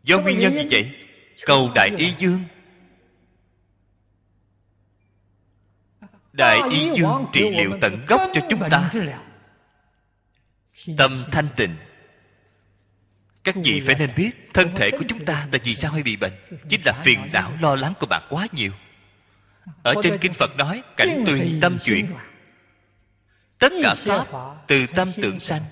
[0.03, 0.91] Do nguyên nhân gì vậy?
[1.47, 2.41] cầu đại y dương.
[6.32, 8.93] Đại y dương trị liệu tận gốc cho chúng ta.
[10.97, 11.76] Tâm thanh tịnh
[13.47, 16.17] các vị phải nên biết thân thể của chúng ta tại vì sao hay bị
[16.17, 16.33] bệnh.
[16.69, 18.73] Chính là phiền não lo lắng của bạn quá nhiều.
[19.83, 22.07] Ở trên kinh phật nói cảnh tùy tâm chuyển.
[23.59, 24.27] tất cả pháp
[24.67, 25.63] từ tâm tưởng sanh.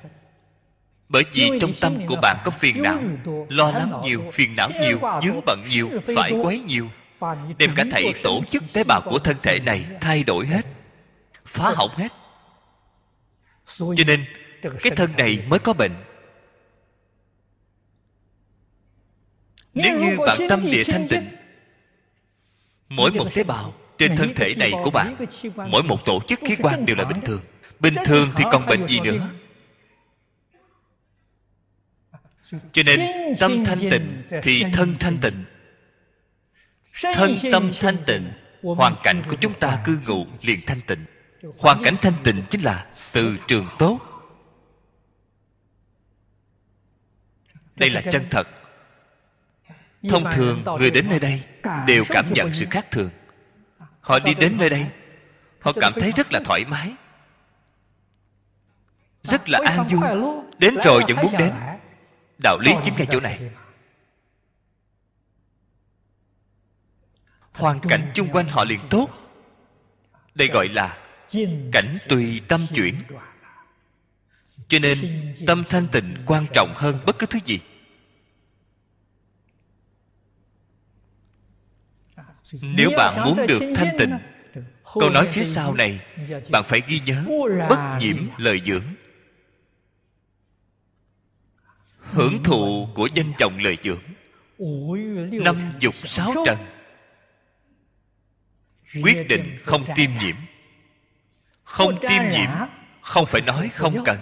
[1.09, 3.03] bởi vì trong tâm của bạn có phiền não
[3.49, 6.89] lo lắng nhiều phiền não nhiều dướng bận nhiều phải quấy nhiều.
[7.59, 10.66] Đem cả thảy tổ chức tế bào của thân thể này thay đổi hết
[11.47, 12.12] phá hỏng hết.
[13.79, 14.25] Cho nên
[14.83, 15.93] cái thân này mới có bệnh
[19.75, 21.29] nếu như bạn tâm địa thanh tịnh
[22.89, 25.16] mỗi một tế bào trên thân thể này của bạn
[25.70, 27.41] mỗi một tổ chức khí quan đều là bình thường.
[27.81, 29.29] bình thường thì còn bệnh gì nữa?
[32.72, 33.01] Cho nên
[33.41, 35.45] tâm thanh tịnh thì thân thanh tịnh.
[37.14, 41.05] Thân tâm thanh tịnh hoàn cảnh của chúng ta cư ngụ liền thanh tịnh.
[41.59, 44.01] Hoàn cảnh thanh tịnh chính là từ trường tốt.
[47.77, 48.49] Đây là chân thật
[50.09, 51.42] thông thường người đến nơi đây
[51.86, 53.11] đều cảm nhận sự khác thường.
[54.00, 54.86] Họ đi đến nơi đây
[55.64, 56.92] họ cảm thấy rất là thoải mái.
[59.22, 60.00] Rất là an vui.
[60.59, 61.52] đến rồi vẫn muốn đến.
[62.42, 63.40] đạo lý chính ngay chỗ này.
[67.52, 69.09] hoàn cảnh chung quanh họ liền tốt.
[70.34, 70.98] đây gọi là
[71.72, 72.94] cảnh tùy tâm chuyển.
[74.68, 77.61] cho nên tâm thanh tịnh quan trọng hơn bất cứ thứ gì
[82.53, 84.18] nếu bạn muốn được thanh tịnh
[85.01, 86.01] câu nói phía sau này
[86.51, 87.24] bạn phải ghi nhớ
[87.68, 88.84] bất nhiễm lời dưỡng.
[91.99, 94.03] Hưởng thụ của danh chồng lời dưỡng.
[95.45, 96.59] Năm dục sáu trần.
[99.03, 100.36] Quyết định không tiêm nhiễm.
[101.64, 102.51] Không tiêm nhiễm
[103.01, 104.18] không phải nói không cần.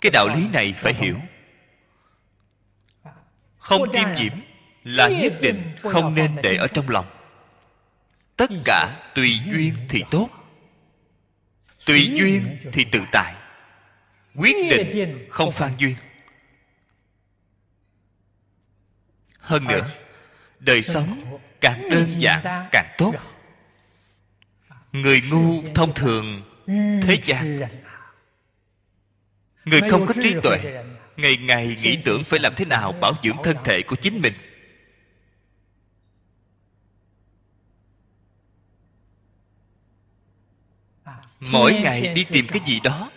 [0.00, 1.16] Cái đạo lý này phải hiểu.
[3.58, 4.32] Không tiêm nhiễm
[4.88, 7.06] là nhất định không nên để ở trong lòng.
[8.36, 10.28] Tất cả tùy duyên thì tốt,
[11.86, 13.34] tùy duyên thì tự tại.
[14.34, 15.94] Quyết định không phan duyên.
[19.38, 19.90] Hơn nữa,
[20.58, 23.14] đời sống càng đơn giản càng tốt.
[24.92, 26.42] Người ngu thông thường
[27.02, 27.60] thế gian.
[29.64, 30.82] Người không có trí tuệ,
[31.16, 34.32] ngày ngày nghĩ tưởng phải làm thế nào bảo dưỡng thân thể của chính mình.
[41.40, 43.10] Mỗi ngày đi tìm cái gì đó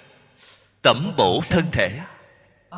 [0.82, 2.00] tẩm bổ thân thể.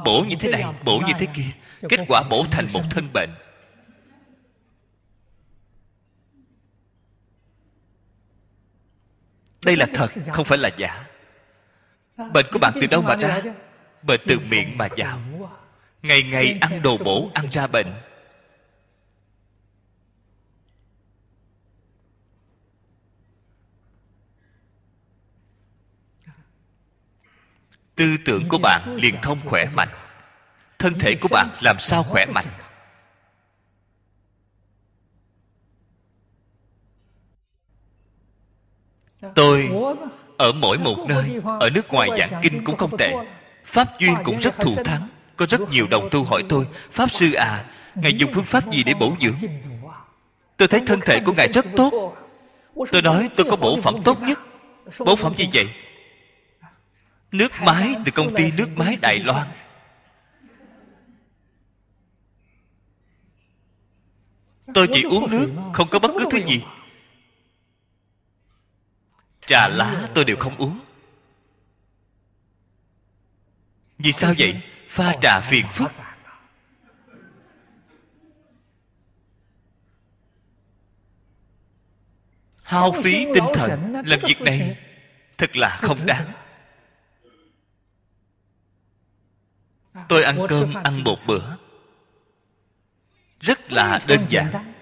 [0.06, 1.52] Bổ như thế này bổ như thế kia
[1.90, 3.30] kết quả bổ thành một thân bệnh.
[9.66, 11.06] Đây là thật không phải là giả.
[12.34, 13.42] Bệnh của bạn từ đâu mà ra?
[14.04, 15.20] Bệnh từ miệng mà vào.
[16.02, 17.94] Ngày ngày ăn đồ bổ ăn ra bệnh
[27.96, 29.90] tư tưởng của bạn liền thông khỏe mạnh.
[30.80, 32.46] Thân thể của bạn làm sao khỏe mạnh?
[39.36, 39.70] Tôi
[40.38, 43.14] ở mỗi một nơi, ở nước ngoài giảng kinh cũng không tệ.
[43.66, 47.34] Pháp duyên cũng rất thù thắng, có rất nhiều đồng tu hỏi tôi, pháp sư
[47.34, 47.66] à
[47.96, 49.38] ngài dùng phương pháp gì để bổ dưỡng?
[50.58, 52.16] Tôi thấy thân thể của ngài rất tốt.
[52.92, 54.40] Tôi nói, tôi có bổ phẩm tốt nhất.
[55.00, 55.70] Bổ phẩm gì vậy?
[57.34, 59.48] Nước máy từ công ty nước máy đài loan.
[64.74, 66.64] Tôi chỉ uống nước không có bất cứ thứ gì.
[69.48, 70.80] trà lá tôi đều không uống.
[73.98, 74.62] Vì sao vậy?
[74.90, 75.92] Pha trà phiền phức.
[82.64, 84.78] Hao phí tinh thần làm việc này
[85.38, 86.43] thật là không đáng
[90.10, 91.44] tôi ăn cơm ăn một bữa.
[93.40, 94.74] Rất là đơn giản.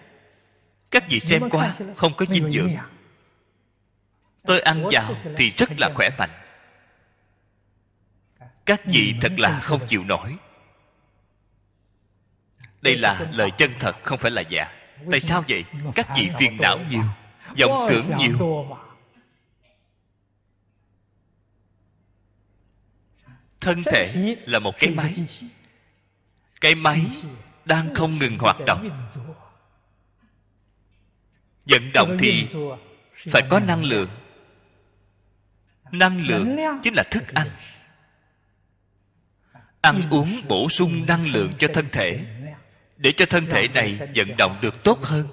[0.92, 2.76] các vị xem qua không có dinh dưỡng
[4.46, 6.30] tôi ăn vào thì rất là khỏe mạnh.
[8.66, 10.38] Các vị thật là không chịu nổi.
[12.82, 14.72] Đây là lời chân thật không phải là giả.
[15.12, 15.66] Tại sao vậy?
[15.96, 17.04] các vị phiền não nhiều
[17.60, 18.68] vọng tưởng nhiều
[23.62, 25.16] thân thể là một cái máy.
[26.62, 27.06] Cái máy
[27.66, 29.10] đang không ngừng hoạt động.
[31.66, 32.48] Vận động thì
[33.30, 34.10] phải có năng lượng.
[35.92, 37.48] Năng lượng chính là thức ăn.
[39.82, 42.26] Ăn uống bổ sung năng lượng cho thân thể,
[42.98, 45.28] để cho thân thể này vận động được tốt hơn.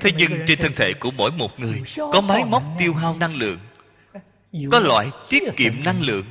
[0.00, 3.34] Thế nhưng trên thân thể của mỗi một người có máy móc tiêu hao năng
[3.34, 3.58] lượng
[4.70, 6.24] có loại tiết kiệm năng lượng.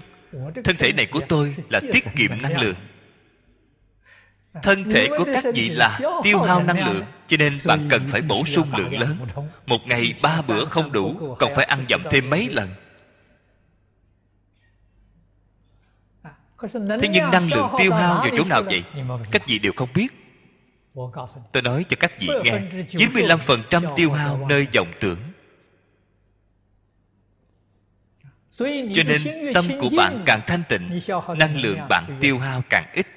[0.63, 2.75] Thân thể này của tôi là tiết kiệm năng lượng.
[4.63, 8.21] Thân thể của các vị là tiêu hao năng lượng cho nên bạn cần phải
[8.21, 9.17] bổ sung lượng lớn.
[9.65, 12.69] một ngày ba bữa không đủ còn phải ăn dặm thêm mấy lần.
[17.01, 18.83] Thế nhưng năng lượng tiêu hao vào chỗ nào vậy?
[19.31, 20.07] Các vị đều không biết.
[21.51, 22.61] Tôi nói cho các vị nghe.
[22.91, 25.19] 95% tiêu hao nơi vọng tưởng
[28.95, 31.01] cho nên tâm của bạn càng thanh tịnh
[31.37, 33.07] năng lượng bạn tiêu hao càng ít.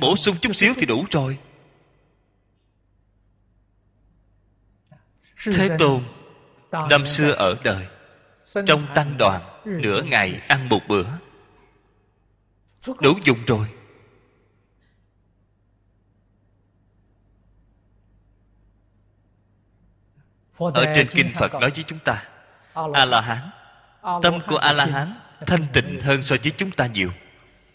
[0.00, 1.38] Bổ sung chút xíu thì đủ rồi.
[5.52, 6.02] Thế tôn
[6.90, 7.86] năm xưa ở đời
[8.66, 11.06] trong tăng đoàn nửa ngày ăn một bữa.
[13.00, 13.68] Đủ dùng rồi.
[20.58, 22.35] Ở trên kinh phật nói với chúng ta
[22.94, 23.50] a la hán
[24.22, 25.14] tâm của a la hán
[25.46, 27.12] thanh tịnh hơn so với chúng ta nhiều.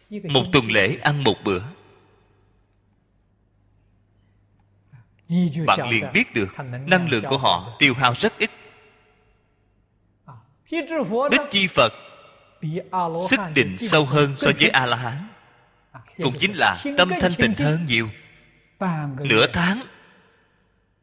[0.10, 1.62] Một tuần lễ ăn một bữa.
[5.66, 6.50] Bạn liền biết được
[6.86, 8.52] năng lượng của họ tiêu hao rất ít.
[11.32, 11.94] Đích chi Phật
[13.30, 15.28] Sức định sâu hơn so với A-la-hán.
[16.24, 18.10] Cũng chính là tâm thanh tịnh hơn nhiều.
[19.20, 19.84] Nửa tháng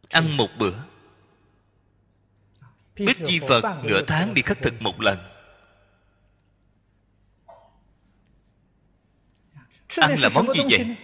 [0.08, 0.72] Ăn một bữa
[2.98, 5.18] Bích Chi Phật nửa tháng đi khất thực một lần.
[9.96, 10.96] Ăn là món gì vậy?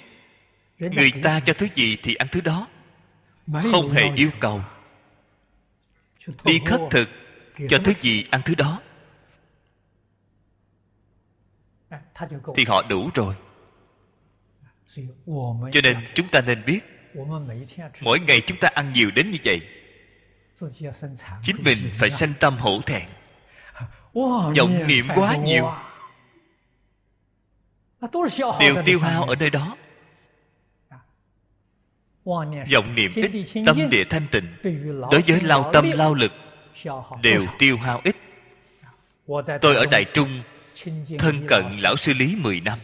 [0.79, 2.69] Người ta cho thứ gì thì ăn thứ đó.
[3.73, 4.61] Không hề yêu cầu.
[6.45, 7.09] Đi khất thực
[7.69, 8.83] cho thứ gì ăn thứ đó.
[12.57, 13.35] Thì họ đủ rồi.
[15.73, 16.81] Cho nên chúng ta nên biết
[18.01, 19.61] mỗi ngày chúng ta ăn nhiều đến như vậy
[21.43, 23.09] chính mình phải sanh tâm hổ thẹn.
[24.59, 25.73] vọng niệm quá nhiều.
[28.61, 29.77] đều tiêu hao ở nơi đó.
[32.73, 33.31] Vọng niệm ít
[33.67, 34.57] tâm địa thanh tịnh.
[35.11, 36.33] đối với lao tâm lao lực
[37.23, 38.17] đều tiêu hao ít.
[39.61, 40.43] Tôi ở đại trung
[41.19, 42.79] thân cận lão sư lý 10 năm.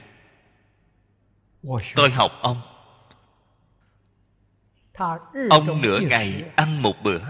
[1.94, 2.60] Tôi học ông.
[5.50, 7.20] Ông nửa ngày ăn một bữa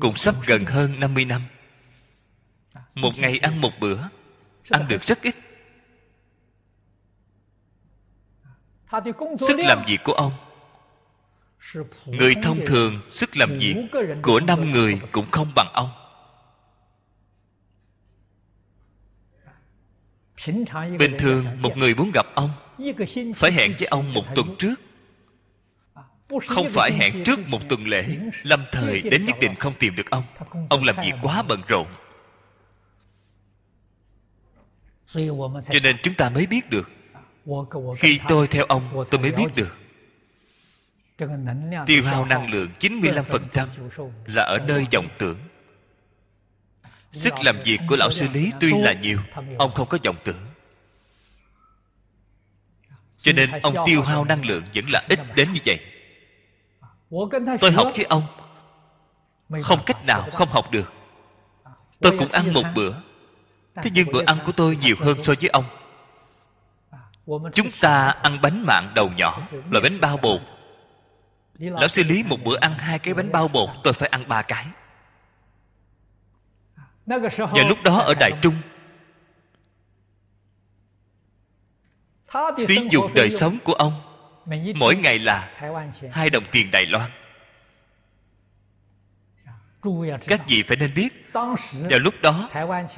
[0.00, 1.42] cũng sắp gần hơn 50 năm.
[2.94, 3.98] Một ngày ăn một bữa,
[4.70, 5.36] ăn được rất ít.
[9.38, 10.32] Sức làm việc của ông.
[12.06, 13.76] Người thông thường, sức làm việc
[14.22, 15.90] của năm người cũng không bằng ông.
[20.98, 22.50] Bình thường, một người muốn gặp ông,
[23.36, 24.74] phải hẹn với ông một tuần trước
[26.46, 28.04] không phải hẹn trước một tuần lễ
[28.42, 30.24] lâm thời đến nhất định không tìm được ông.
[30.68, 31.86] Ông làm việc quá bận rộn.
[35.44, 36.90] Cho nên chúng ta mới biết được.
[37.98, 39.78] Khi tôi theo ông tôi mới biết được.
[41.86, 43.66] Tiêu hao năng lượng 95%
[44.26, 45.38] là ở nơi vọng tưởng.
[47.12, 49.18] Sức làm việc của lão sư lý tuy là nhiều
[49.58, 50.40] ông không có vọng tưởng.
[53.18, 55.91] Cho nên ông tiêu hao năng lượng vẫn là ít đến như vậy
[57.60, 58.22] tôi học với ông.
[59.62, 60.92] Không cách nào không học được.
[62.00, 62.92] Tôi cũng ăn một bữa.
[63.74, 65.64] Thế nhưng bữa ăn của tôi nhiều hơn so với ông.
[67.54, 69.40] Chúng ta ăn bánh mạng đầu nhỏ
[69.70, 70.40] là bánh bao bột.
[71.58, 74.42] Lão sư lý một bữa ăn hai cái bánh bao bột tôi phải ăn ba
[74.42, 74.66] cái.
[77.06, 78.54] Và lúc đó ở đại trung.
[82.68, 84.11] phí dùng đời sống của ông
[84.74, 85.50] mỗi ngày là
[86.10, 87.10] hai đồng tiền đài loan.
[90.26, 91.30] Các vị phải nên biết
[91.72, 92.50] vào lúc đó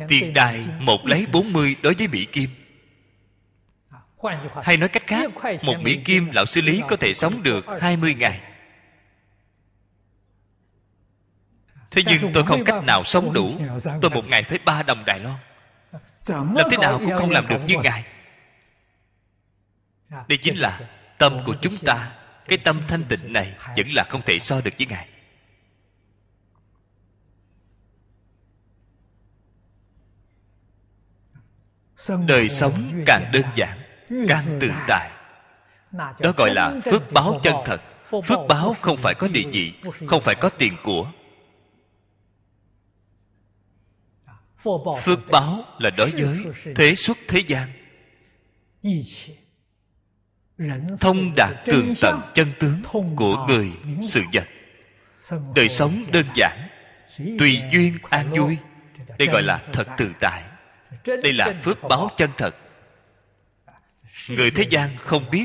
[0.09, 2.51] tiền đài một lấy bốn mươi đối với mỹ kim.
[4.63, 5.31] Hay nói cách khác
[5.63, 8.41] một mỹ kim lão sư lý có thể sống được hai mươi ngày.
[11.91, 13.51] Thế nhưng tôi không cách nào sống đủ.
[14.01, 15.37] tôi một ngày phải ba đồng đài loan.
[16.27, 18.05] Làm thế nào cũng không làm được như ngài.
[20.29, 20.81] Đây chính là
[21.19, 22.13] tâm của chúng ta,
[22.49, 25.09] cái tâm thanh tịnh này vẫn là không thể so được với ngài.
[32.27, 33.79] Đời sống càng đơn giản,
[34.29, 35.11] càng tự tại.
[35.93, 37.83] Đó gọi là phước báo chân thật.
[38.11, 39.75] Phước báo không phải có địa vị,
[40.07, 41.13] không phải có tiền của.
[45.03, 46.45] Phước báo là đối với
[46.77, 47.73] thế xuất thế gian
[51.01, 52.83] thông đạt tường tận chân tướng
[53.17, 53.73] của người
[54.03, 54.49] sự vật.
[55.55, 56.69] đời sống đơn giản
[57.39, 58.59] tùy duyên an vui.
[59.19, 60.43] Đây gọi là thật tự tại.
[61.05, 62.57] Đây là phước báo chân thật.
[64.29, 65.45] Người thế gian không biết.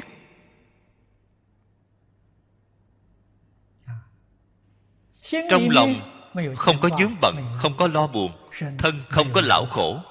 [5.49, 6.15] Trong lòng
[6.55, 8.31] không có dướng bận không có lo buồn
[8.77, 10.01] thân không có lão khổ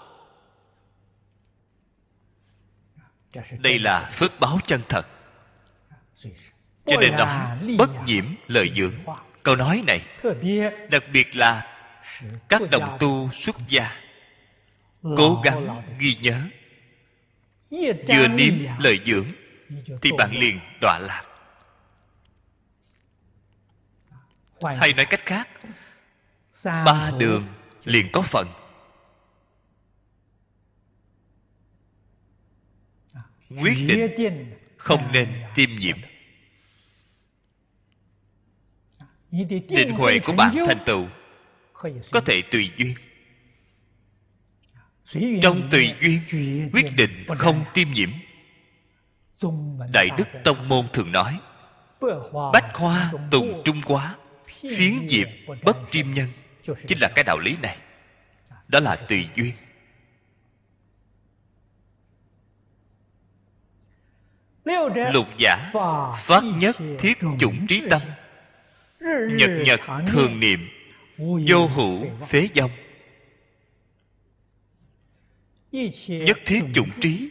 [3.58, 5.06] đây là phước báo chân thật.
[6.86, 8.94] Cho nên nói bất nhiễm lời dưỡng
[9.42, 10.00] câu nói này,
[10.90, 11.76] đặc biệt là
[12.48, 13.96] các đồng tu xuất gia,
[15.02, 16.40] cố gắng ghi nhớ,
[18.08, 19.26] vừa niệm lời dưỡng
[20.02, 21.24] thì bạn liền đọa lạc.
[24.78, 25.48] Hay nói cách khác,
[26.64, 27.46] ba đường
[27.84, 28.48] liền có phần.
[33.50, 35.96] Quyết định không nên tiêm nhiễm.
[39.68, 41.06] Định huệ của bạn thành tựu
[42.10, 42.94] có thể tùy duyên.
[45.42, 46.20] Trong tùy duyên,
[46.72, 48.10] quyết định không tiêm nhiễm.
[49.92, 51.38] Đại đức tông môn thường nói,
[52.52, 54.16] bách hoa tùng trung quá,
[54.60, 55.28] phiến diệp
[55.62, 56.28] bất triêm nhân.
[56.86, 57.76] Chính là cái đạo lý này.
[58.68, 59.52] Đó là tùy duyên.
[65.12, 65.72] Lục giả,
[66.16, 68.02] phát nhất thiết chủng trí tâm.
[69.30, 70.68] Nhật nhật thường niệm,
[71.18, 72.70] vô hữu phế dông
[76.06, 77.30] nhất thiết chủng trí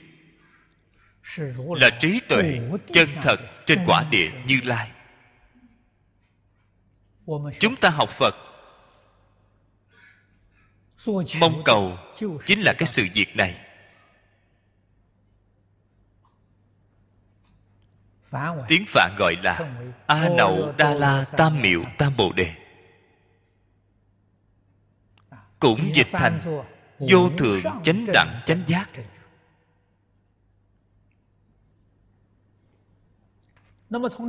[1.76, 2.59] là trí tuệ
[2.93, 4.91] chân thật trên quả địa như lai.
[7.59, 8.35] Chúng ta học phật.
[11.39, 11.97] Mong cầu
[12.45, 13.66] chính là cái sự việc này.
[18.67, 19.69] Tiếng phạn gọi là
[20.07, 22.53] a nậu đa la tam miệu tam bồ đề.
[25.59, 26.63] Cũng dịch thành
[26.99, 28.89] vô thường chánh đẳng chánh giác.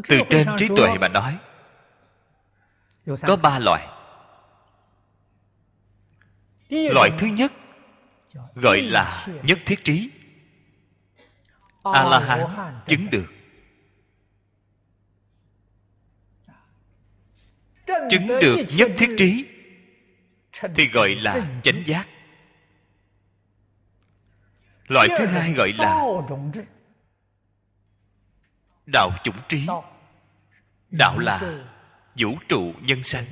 [0.08, 1.38] từ trên trí tuệ mà nói
[3.26, 3.88] có ba loại.
[6.68, 7.52] Loại thứ nhất
[8.54, 10.10] gọi là nhất thiết trí.
[11.82, 12.40] A la hán
[12.86, 13.37] chứng được
[18.10, 19.46] chứng được nhất thiết trí
[20.74, 22.08] thì gọi là chánh giác.
[24.86, 26.04] Loại thứ hai gọi là
[28.86, 29.66] đạo chủng trí.
[30.90, 31.64] Đạo là
[32.18, 33.24] vũ trụ nhân sanh.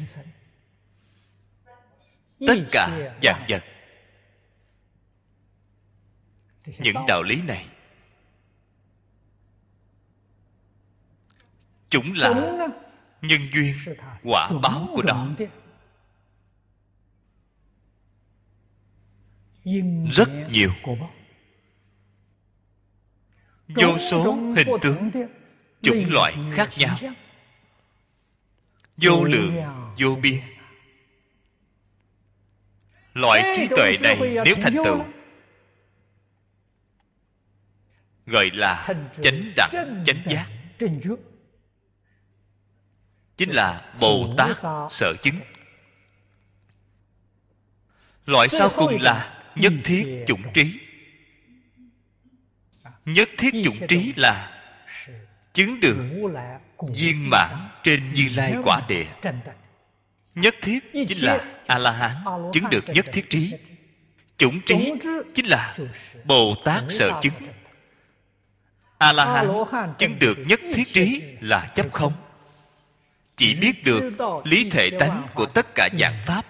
[2.47, 3.65] Tất cả dạng vật.
[6.78, 7.66] Những đạo lý này
[11.89, 12.59] chúng là
[13.22, 13.74] nhân duyên
[14.22, 15.28] quả báo của nó
[20.12, 20.70] rất nhiều.
[23.68, 25.10] Vô số hình tướng,
[25.82, 26.98] chủng loại khác nhau.
[28.97, 29.55] Vô lượng,
[29.98, 30.40] vô biên.
[33.14, 35.05] Loại trí tuệ này nếu thành tựu,
[38.26, 38.88] gọi là
[39.22, 40.47] chánh đẳng, chánh giác
[43.37, 44.57] chính là bồ tát
[44.91, 45.41] sở chứng.
[48.27, 50.81] Loại sau cùng là nhất thiết chủng trí.
[53.05, 54.63] Nhất thiết chủng trí là
[55.53, 55.97] chứng được
[56.95, 59.07] viên mãn trên như lai quả địa.
[60.35, 62.17] Nhất thiết chính là a la hán
[62.53, 63.53] chứng được nhất thiết trí.
[64.39, 64.93] Chủng trí
[65.35, 65.77] chính là
[66.25, 67.35] bồ tát sở chứng.
[68.99, 69.49] A la hán
[69.99, 72.13] chứng được nhất thiết trí là chấp không
[73.37, 74.13] chỉ biết được
[74.45, 76.47] lý thể tánh của tất cả dạng pháp.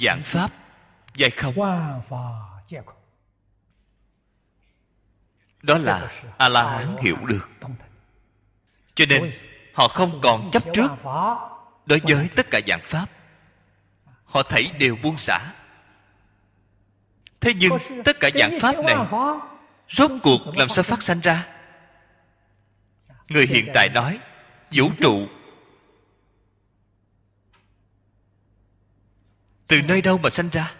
[0.00, 0.50] Dạng pháp,
[1.14, 1.54] giai không.
[5.62, 7.50] Đó là a la hán hiểu được.
[8.94, 9.32] Cho nên,
[9.74, 10.90] họ không còn chấp trước
[11.86, 13.06] đối với tất cả dạng pháp.
[14.24, 15.52] Họ thấy đều buông xả.
[17.40, 17.72] Thế nhưng,
[18.04, 18.96] tất cả dạng pháp này
[19.88, 21.46] rốt cuộc làm sao phát sanh ra?
[23.28, 24.20] Người hiện tại nói
[24.72, 25.26] vũ trụ.
[29.66, 30.74] Từ nơi đâu mà sanh ra?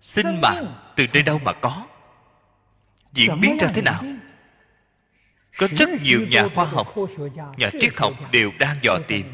[0.00, 1.86] Sinh mạng từ nơi đâu mà có?
[3.12, 4.04] Diễn biến ra thế nào?
[5.58, 6.94] Có rất nhiều nhà khoa học
[7.56, 9.26] nhà triết học đều đang dò tìm.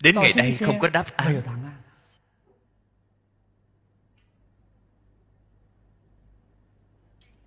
[0.00, 1.42] Đến ngày nay không có đáp án.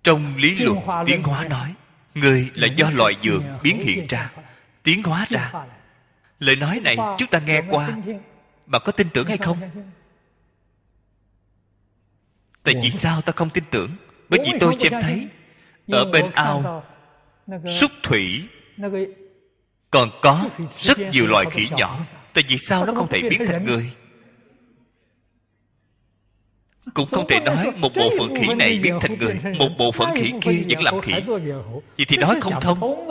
[0.02, 1.74] Trong lý luận tiến hóa nói
[2.14, 4.30] người là do loài dược biến hiện ra
[4.82, 5.52] tiến hóa ra.
[6.38, 7.88] lời nói này chúng ta nghe qua.
[8.66, 9.58] bạn có tin tưởng hay không?
[12.62, 13.90] Tại vì sao ta không tin tưởng?
[14.28, 15.28] Bởi vì tôi xem thấy
[15.88, 16.84] ở bên ao
[17.68, 18.48] súc thủy.
[19.90, 20.48] còn có
[20.80, 22.00] rất nhiều loài khỉ nhỏ.
[22.34, 23.90] tại vì sao nó không thể biến thành người
[26.94, 30.14] cũng không thể nói một bộ phận khỉ này biến thành người, một bộ phận
[30.16, 31.12] khỉ kia vẫn làm khỉ.
[31.96, 33.08] Vậy thì nói không thông.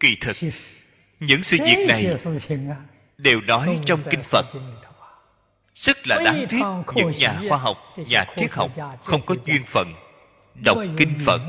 [0.00, 0.36] Kỳ thực,
[1.20, 2.16] những sự việc này
[3.18, 4.46] đều nói trong kinh phật.
[5.74, 6.62] Rất là đáng tiếc,
[6.94, 8.70] những nhà khoa học, nhà triết học
[9.04, 9.92] không có duyên phận
[10.64, 11.40] đọc kinh phật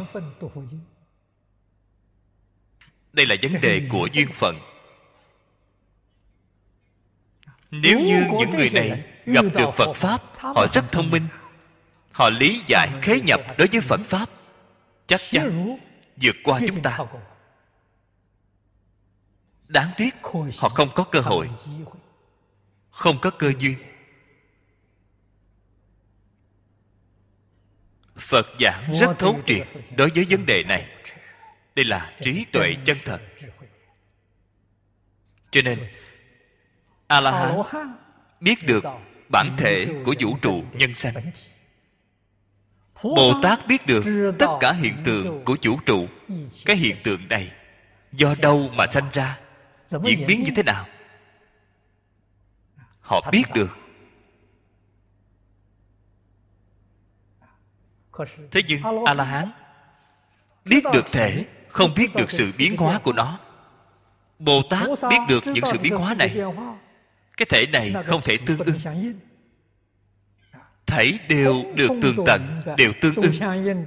[3.13, 4.59] đây là vấn đề của duyên phận.
[7.71, 11.27] Nếu như những người này gặp được phật pháp họ rất thông minh.
[12.11, 14.29] Họ lý giải khế nhập đối với phật pháp.
[15.07, 15.77] Chắc chắn
[16.21, 16.97] vượt qua chúng ta.
[19.67, 20.15] đáng tiếc
[20.57, 21.49] họ không có cơ hội.
[22.89, 23.75] không có cơ duyên.
[28.17, 29.67] Phật giảng rất thấu triệt
[29.97, 30.87] đối với vấn đề này
[31.79, 33.21] đây là trí tuệ chân thật.
[35.51, 35.79] Cho nên
[37.07, 37.31] a la
[37.71, 37.95] hán
[38.39, 38.83] biết được
[39.29, 41.13] bản thể của vũ trụ nhân sanh.
[43.03, 46.07] Bồ tát biết được tất cả hiện tượng của vũ trụ.
[46.65, 47.51] Cái hiện tượng này,
[48.11, 49.39] do đâu mà sanh ra?
[49.89, 50.87] Diễn biến như thế nào?
[52.99, 53.77] Họ biết được.
[58.51, 59.51] Thế nhưng a la hán
[60.65, 63.39] biết được thể không biết được sự biến hóa của nó.
[64.39, 66.35] Bồ tát biết được những sự biến hóa này.
[67.37, 68.79] cái thể này không thể tương ưng
[70.85, 73.85] thảy đều được tương tận đều tương ưng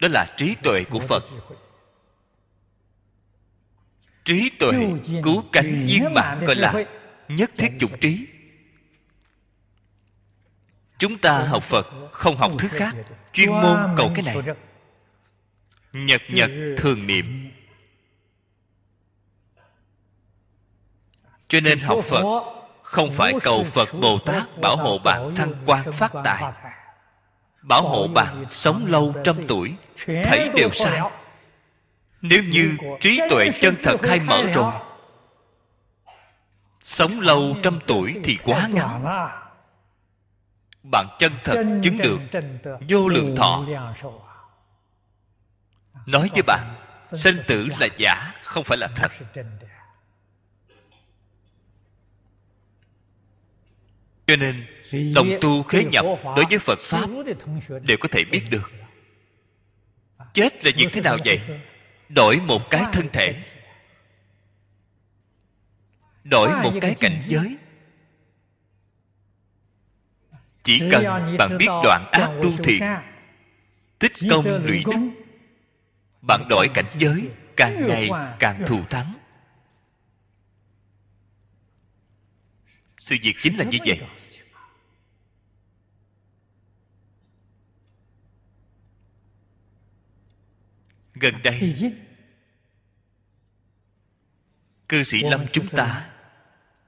[0.00, 1.24] đó là trí tuệ của phật.
[4.24, 4.72] trí tuệ
[5.22, 6.84] cứu cánh viên mãn gọi là
[7.28, 8.26] nhất thiết dụng trí.
[10.98, 12.96] chúng ta học phật không học thứ khác
[13.32, 14.36] chuyên môn cầu cái này
[15.92, 17.50] nhật nhật thường niệm.
[21.48, 22.24] Cho nên học phật
[22.82, 26.52] không phải cầu phật bồ tát bảo hộ bạn thăng quan phát tài.
[27.62, 29.74] Bảo hộ bạn sống lâu trăm tuổi,
[30.06, 31.00] thấy đều sai.
[32.20, 34.72] Nếu như trí tuệ chân thật khai mở rồi,
[36.80, 39.04] sống lâu trăm tuổi thì quá ngắn.
[40.82, 42.20] Bạn chân thật chứng được
[42.88, 43.64] vô lượng thọ
[46.08, 46.74] nói với bạn
[47.12, 49.12] sinh tử là giả không phải là thật.
[54.26, 54.66] cho nên
[55.14, 56.04] đồng tu khế nhập
[56.36, 57.08] đối với phật pháp
[57.82, 58.70] đều có thể biết được.
[60.34, 61.40] Chết là việc thế nào vậy?
[62.08, 63.44] Đổi một cái thân thể.
[66.24, 67.56] Đổi một cái cảnh giới.
[70.62, 72.82] Chỉ cần bạn biết đoạn ác tu thiện
[73.98, 75.27] tích công lũy đức
[76.22, 79.14] bạn đổi cảnh giới càng ngày càng thù thắng.
[82.96, 84.00] Sự việc chính là như vậy.
[91.14, 91.92] Gần đây
[94.88, 96.10] cư sĩ lâm chúng ta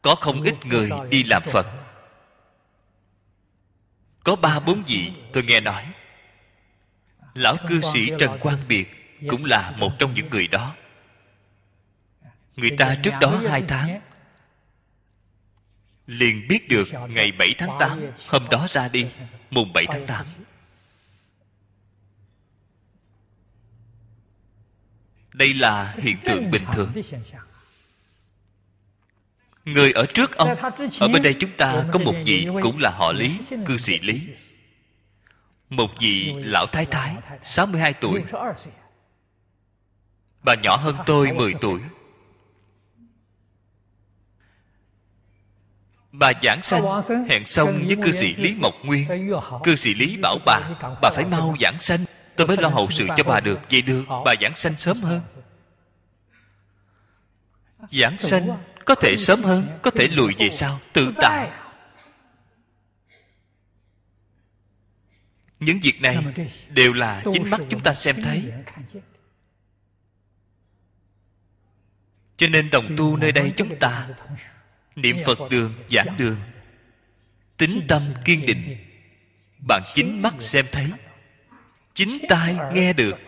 [0.02, 1.66] có không ít người đi làm phật.
[4.24, 5.93] Có ba bốn vị tôi nghe nói.
[7.35, 10.75] Lão cư sĩ trần quang biệt cũng là một trong những người đó.
[12.57, 14.01] Người ta trước đó hai tháng
[16.07, 19.07] liền biết được ngày 7 tháng 8 hôm đó ra đi,
[19.51, 20.27] mùng 7 tháng 8
[25.41, 26.93] đây là hiện tượng bình thường.
[29.65, 30.57] Người ở trước ông,
[31.01, 34.23] ở bên đây chúng ta có một vị cũng là họ lý, cư sĩ lý.
[35.71, 38.23] Một vị lão thái thái 62 tuổi
[40.43, 41.81] bà nhỏ hơn tôi 10 tuổi.
[46.12, 46.83] Bà giảng sanh,
[47.29, 49.33] hẹn xong với cư sĩ lý mộc nguyên.
[49.65, 50.61] Cư sĩ lý bảo bà
[51.03, 52.05] bà phải mau giảng sanh,
[52.37, 53.61] tôi mới lo hậu sự cho bà được.
[53.71, 55.21] Vậy được, bà giảng sanh sớm hơn.
[57.91, 58.49] Giảng sanh
[58.85, 61.51] có thể sớm hơn, có thể lùi về sau, tự tại.
[65.61, 66.25] Những việc này
[66.69, 68.53] đều là chính mắt chúng ta xem thấy.
[72.41, 74.09] Cho nên đồng tu nơi đây chúng ta
[74.97, 76.37] niệm phật đường giảng đường
[77.57, 78.77] tính tâm kiên định.
[79.69, 80.87] bạn chính mắt xem thấy
[81.95, 83.19] chính tai nghe được.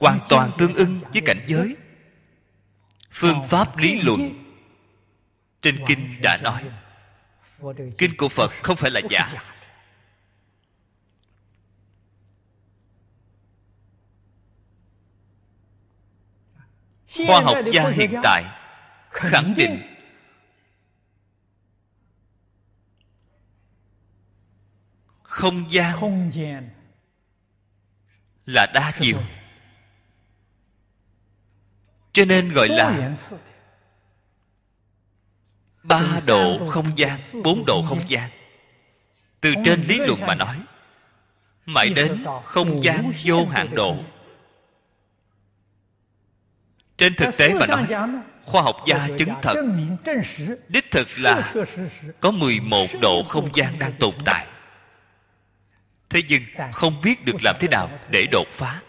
[0.00, 1.76] hoàn toàn tương ưng với cảnh giới.
[3.10, 4.44] phương pháp lý luận.
[5.62, 6.62] trên kinh đã nói
[7.98, 9.51] kinh của phật không phải là giả
[17.16, 18.44] khoa học gia hiện tại
[19.10, 19.82] khẳng định
[25.22, 25.72] không
[26.32, 26.70] gian
[28.46, 29.18] là đa chiều
[32.12, 33.16] cho nên gọi là
[35.82, 38.30] ba độ không gian bốn độ không gian.
[39.40, 40.56] từ trên lý luận mà nói
[41.66, 43.96] mãi đến không gian vô hạn độ
[46.96, 47.86] trên thực tế mà nói,
[48.44, 49.54] khoa học gia chứng thật
[50.68, 51.54] đích thực là
[52.20, 54.46] có 11 độ không gian đang tồn tại.
[56.10, 56.42] Thế nhưng
[56.72, 58.80] không biết được làm thế nào để đột phá.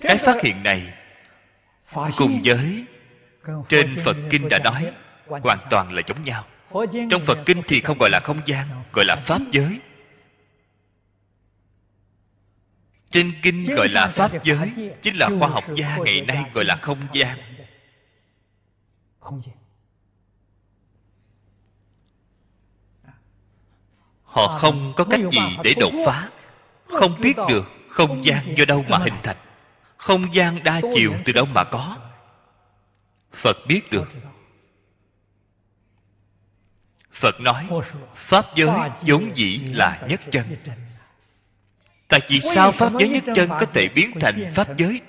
[0.00, 0.94] Cái phát hiện này
[2.16, 2.84] cùng với
[3.68, 4.92] trên phật kinh đã nói,
[5.26, 6.44] hoàn toàn là giống nhau.
[7.10, 9.80] Trong phật kinh thì không gọi là không gian, gọi là pháp giới.
[13.10, 16.76] Trên kinh gọi là pháp giới chính là khoa học gia ngày nay gọi là
[16.76, 17.38] không gian.
[24.36, 26.30] họ không có cách gì để đột phá.
[26.86, 29.36] Không biết được không gian do đâu mà hình thành.
[29.96, 31.96] Không gian đa chiều từ đâu mà có.
[33.32, 34.08] Phật biết được.
[37.12, 37.68] phật nói
[38.14, 40.56] pháp giới vốn dĩ là nhất chân
[42.08, 45.00] tại vì sao pháp giới nhất chân có thể biến thành pháp giới?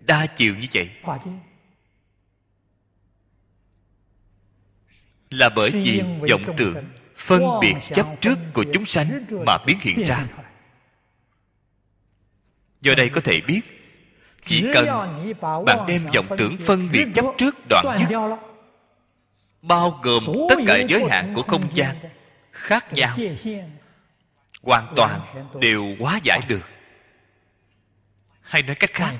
[0.00, 0.90] đa chiều như vậy.
[5.30, 6.84] Là bởi vì vọng tưởng
[7.16, 10.26] phân biệt chấp trước của chúng sanh mà biến hiện ra.
[12.80, 13.60] do đây có thể biết
[14.46, 14.86] chỉ cần
[15.66, 18.18] bạn đem vọng tưởng phân biệt chấp trước đoạn dứt
[19.62, 21.96] bao gồm tất cả giới hạn của không gian
[22.52, 23.16] khác nhau
[24.62, 26.62] hoàn toàn đều hóa giải được.
[28.40, 29.14] Hay nói cách khác,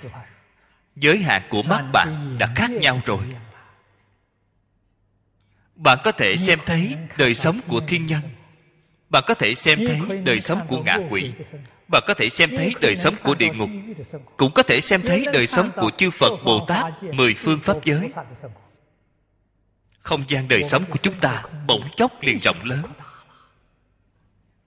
[0.96, 3.22] giới hạn của mắt bạn đã khác nhau rồi.
[5.74, 8.20] Bạn có thể xem thấy đời sống của thiên nhân.
[9.10, 11.32] Bạn có thể xem thấy đời sống của ngạ quỷ.
[11.88, 13.70] Bạn có thể xem thấy đời sống của địa ngục.
[14.36, 17.76] Cũng có thể xem thấy đời sống của chư phật, bồ tát, mười phương pháp
[17.84, 18.12] giới.
[19.98, 22.82] Không gian đời sống của chúng ta bỗng chốc liền rộng lớn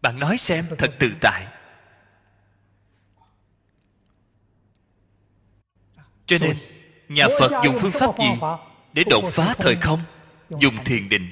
[0.06, 1.48] bạn nói xem thật tự tại.
[6.26, 6.58] Cho nên
[7.10, 8.28] nhà phật dùng phương pháp gì
[8.94, 10.00] để đột phá thời không?
[10.50, 11.32] Dùng thiền định.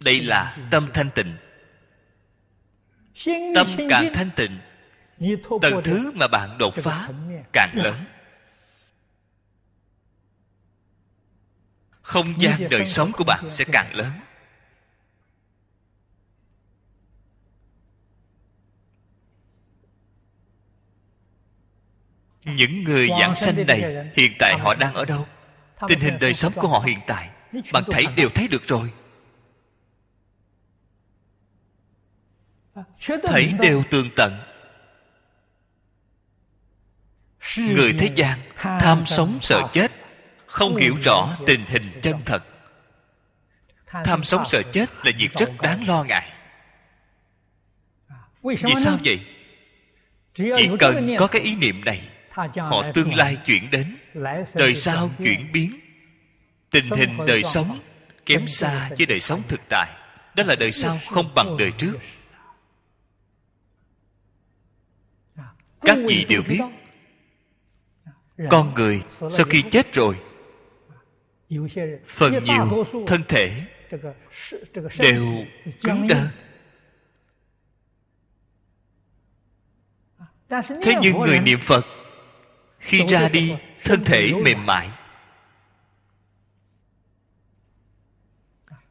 [0.00, 1.36] Đây là tâm thanh tịnh.
[3.54, 4.60] Tâm càng thanh tịnh
[5.62, 7.08] tầng thứ mà bạn đột phá
[7.52, 8.04] càng lớn.
[12.02, 14.10] Không gian đời sống của bạn sẽ càng lớn
[22.46, 25.26] những người giảng sanh này hiện tại họ đang ở đâu?
[25.88, 27.30] Tình hình đời sống của họ hiện tại
[27.72, 28.90] bạn thấy đều thấy được rồi.
[33.22, 34.40] Thấy đều tường tận.
[37.58, 39.92] Người thế gian tham sống sợ chết
[40.46, 42.44] không hiểu rõ tình hình chân thật.
[43.86, 46.32] Tham sống sợ chết là việc rất đáng lo ngại.
[48.42, 49.20] Vì sao vậy?
[50.34, 52.08] Chỉ cần có cái ý niệm này
[52.56, 53.96] họ tương lai chuyển đến.
[54.54, 55.80] Đời sau chuyển biến.
[56.70, 57.80] Tình hình đời sống
[58.26, 59.92] kém xa với đời sống thực tại.
[60.36, 61.92] Đó là đời sau không bằng đời trước.
[65.80, 66.60] các vị đều biết.
[68.50, 68.74] con.
[68.74, 70.16] Người sau khi chết rồi
[72.06, 73.64] phần nhiều thân thể
[74.98, 75.44] đều
[75.82, 76.26] cứng đơ
[80.82, 81.86] thế nhưng người niệm phật
[82.86, 84.90] khi ra đi thân thể mềm mại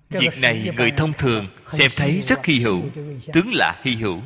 [0.09, 2.81] việc này người thông thường xem thấy rất hy hữu
[3.33, 4.21] tướng là hy hữu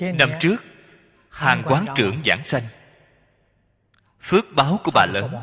[0.00, 0.56] năm trước
[1.30, 2.62] hàng quán trưởng giảng sanh
[4.20, 5.34] phước báo của bà lớn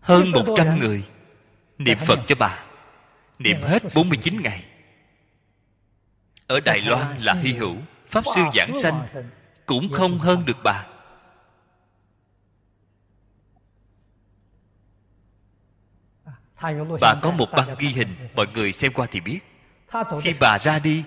[0.00, 1.04] hơn một trăm người
[1.78, 2.71] niệm phật cho bà
[3.42, 4.64] niệm hết 49 ngày.
[6.46, 7.76] Ở đài loan là hy hữu,
[8.08, 9.06] pháp sư giảng sanh
[9.66, 10.86] cũng không hơn được bà.
[17.00, 19.40] Bà có một băng ghi hình, mọi người xem qua thì biết.
[20.22, 21.04] Khi bà ra đi,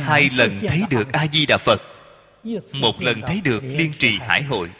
[0.00, 1.82] hai lần thấy được a di đà phật,
[2.72, 4.70] một lần thấy được liên trì hải hội.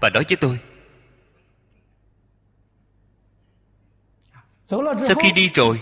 [0.00, 0.58] Bà nói với tôi
[4.68, 5.80] sau khi đi rồi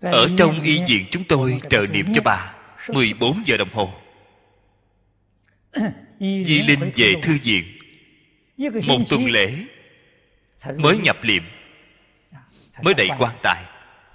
[0.00, 2.54] ở trong y viện chúng tôi trợ niệm cho bà
[2.88, 3.92] 14 giờ đồng hồ.
[6.20, 7.64] Di Linh về thư viện.
[8.86, 9.54] Một tuần lễ
[10.76, 11.42] Mới nhập liệm
[12.82, 13.64] Mới đậy quan tài.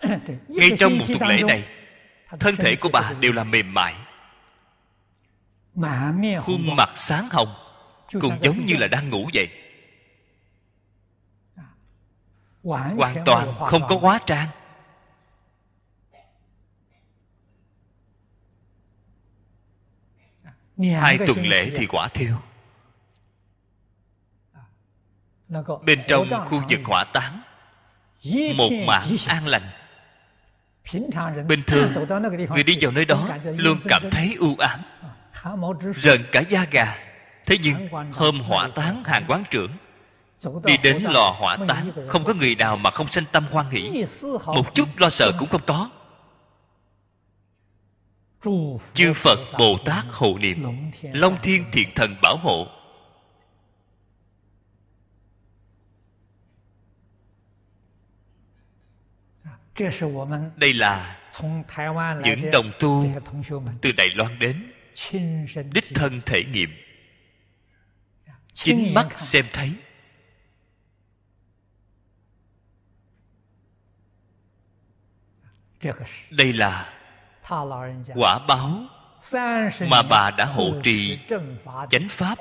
[0.48, 1.64] Ngay trong một tuần lễ này
[2.40, 3.94] Thân thể của bà đều là mềm mại.
[6.42, 7.56] Khuôn mặt sáng hồng
[8.22, 9.48] Cũng giống như là đang ngủ vậy
[12.66, 14.48] Hoàn toàn không có hóa trang.
[20.78, 22.36] Hai tuần lễ thì quả thiêu.
[25.84, 27.42] Bên trong khu vực hỏa táng
[28.56, 29.70] một mảng an lành.
[31.48, 31.94] Bình thường
[32.50, 34.82] người đi vào nơi đó luôn cảm thấy u ám
[35.96, 36.98] rợn cả da gà.
[37.46, 39.72] Thế nhưng hôm hỏa táng hàng quán trưởng
[40.64, 44.06] đi đến lò hỏa táng không có người nào mà không sanh tâm hoan hỷ
[44.46, 45.90] một chút lo sợ cũng không có.
[48.94, 52.68] Chư phật bồ tát hộ niệm long thiên thiện thần bảo hộ.
[60.56, 61.20] Đây là
[62.24, 63.06] những đồng tu
[63.82, 64.72] từ đài loan đến.
[65.74, 66.70] Đích thân thể nghiệm.
[68.54, 69.72] Chính mắt xem thấy
[76.30, 76.94] đây là
[78.16, 78.70] quả báo
[79.90, 81.20] mà bà đã hộ trì
[81.90, 82.38] chánh pháp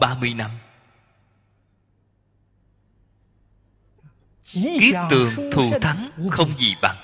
[0.00, 0.50] 30 năm.
[4.52, 6.96] Kiết tường thù thắng không gì bằng.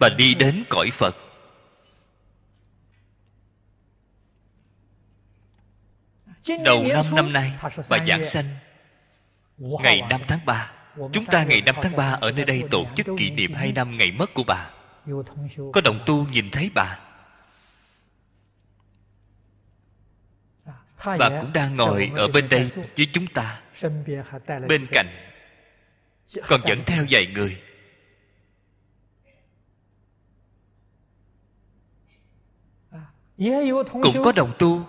[0.00, 1.16] Bà đi đến cõi phật.
[6.64, 7.52] Đầu năm năm nay
[7.88, 8.44] bà giảng sanh
[9.58, 13.06] ngày 5 tháng 3 chúng ta ngày 5 tháng 3 ở nơi đây tổ chức
[13.18, 14.70] kỷ niệm 2 năm ngày mất của bà.
[15.72, 16.98] Có đồng tu nhìn thấy bà.
[21.04, 23.62] Bà cũng đang ngồi ở bên đây với chúng ta
[24.68, 25.06] bên cạnh
[26.48, 27.62] còn dẫn theo vài người.
[34.02, 34.86] Cũng có đồng tu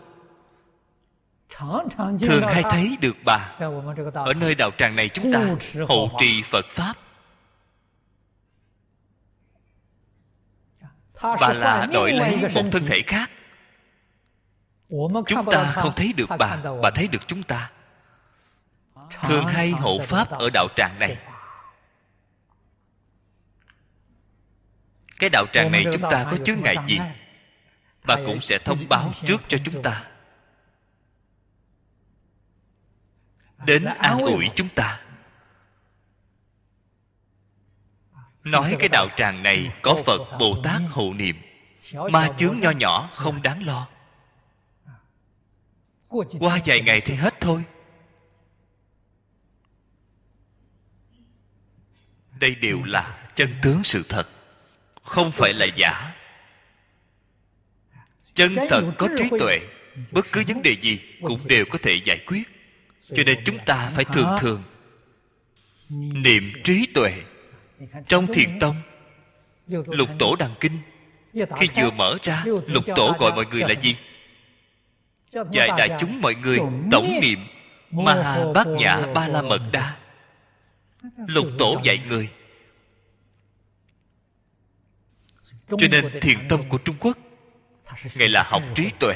[2.22, 3.56] thường hay thấy được bà
[4.14, 5.56] ở nơi đạo tràng này chúng ta
[5.88, 6.94] hộ trì phật pháp.
[11.22, 13.32] Bà là đổi lấy một thân thể khác.
[15.28, 17.72] Chúng ta không thấy được bà bà thấy được chúng ta.
[19.24, 21.18] Thường hay hộ pháp ở đạo tràng này.
[25.20, 27.00] Cái đạo tràng này chúng ta có chướng ngại gì
[28.06, 30.13] bà cũng sẽ thông báo trước cho chúng ta
[33.66, 35.00] đến an ủi chúng ta.
[38.44, 41.36] Nói cái đạo tràng này có phật bồ tát hộ niệm
[42.12, 43.88] ma chướng nho nhỏ không đáng lo.
[46.40, 47.64] Qua vài ngày thì hết thôi.
[52.40, 54.30] Đây đều là chân tướng sự thật
[55.04, 56.16] không phải là giả.
[58.34, 59.60] Chân thật có trí tuệ
[60.12, 62.44] bất cứ vấn đề gì cũng đều có thể giải quyết
[63.16, 64.64] cho nên chúng ta phải thường thường
[65.98, 67.14] niệm trí tuệ
[68.08, 68.76] trong thiền tông.
[69.68, 70.80] Lục tổ đăng kinh.
[71.34, 73.96] Khi vừa mở ra lục tổ gọi mọi người là gì?
[75.52, 76.60] Dạy đại chúng mọi người
[76.92, 77.40] tổng niệm
[77.92, 79.98] ma bát nhã ba la mật đa
[81.28, 82.30] lục tổ dạy người.
[85.70, 87.18] Cho nên thiền tông của trung quốc
[88.16, 89.16] ngài là học trí tuệ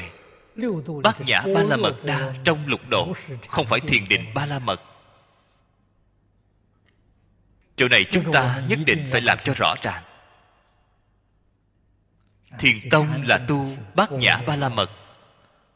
[1.04, 3.14] bát nhã ba la mật đa trong lục độ
[3.48, 4.82] không phải thiền định ba la mật
[7.78, 10.04] chỗ này chúng ta nhất định phải làm cho rõ ràng.
[12.60, 14.90] Thiền tông là tu bát nhã ba la mật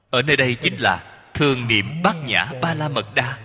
[0.10, 3.38] ở nơi đây chính là thường niệm bát nhã ba la mật đa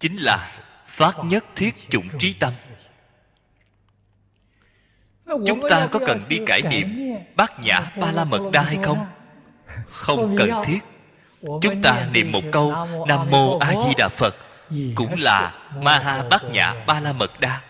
[0.00, 2.52] chính là phát nhất thiết chủng trí tâm.
[5.26, 9.06] Chúng ta có cần đi cải niệm bát nhã ba la mật đa hay không
[9.90, 10.78] không cần thiết.
[11.42, 12.74] Chúng ta niệm một câu
[13.08, 14.36] nam mô a di đà phật.
[14.94, 17.62] Cũng là ma ha bát nhã ba la mật đa.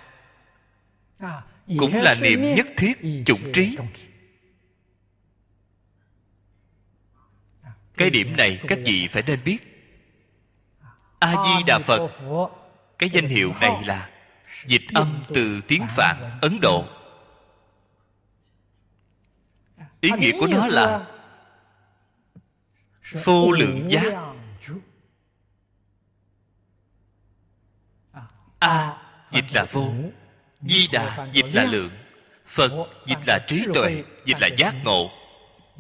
[1.79, 3.77] Cũng là niệm nhất thiết chủng trí.
[7.97, 9.59] cái điểm này các vị phải nên biết.
[11.19, 12.11] A di đà phật.
[12.99, 14.11] Cái danh hiệu này là
[14.67, 16.85] dịch âm từ tiếng phạn ấn độ.
[20.01, 21.07] Ý nghĩa của nó là
[23.13, 24.15] vô lượng giác.
[28.59, 28.97] a
[29.33, 29.89] dịch là vô.
[30.61, 31.91] di đà dịch là lượng.
[32.47, 32.73] phật
[33.07, 35.11] dịch là trí tuệ dịch là giác ngộ.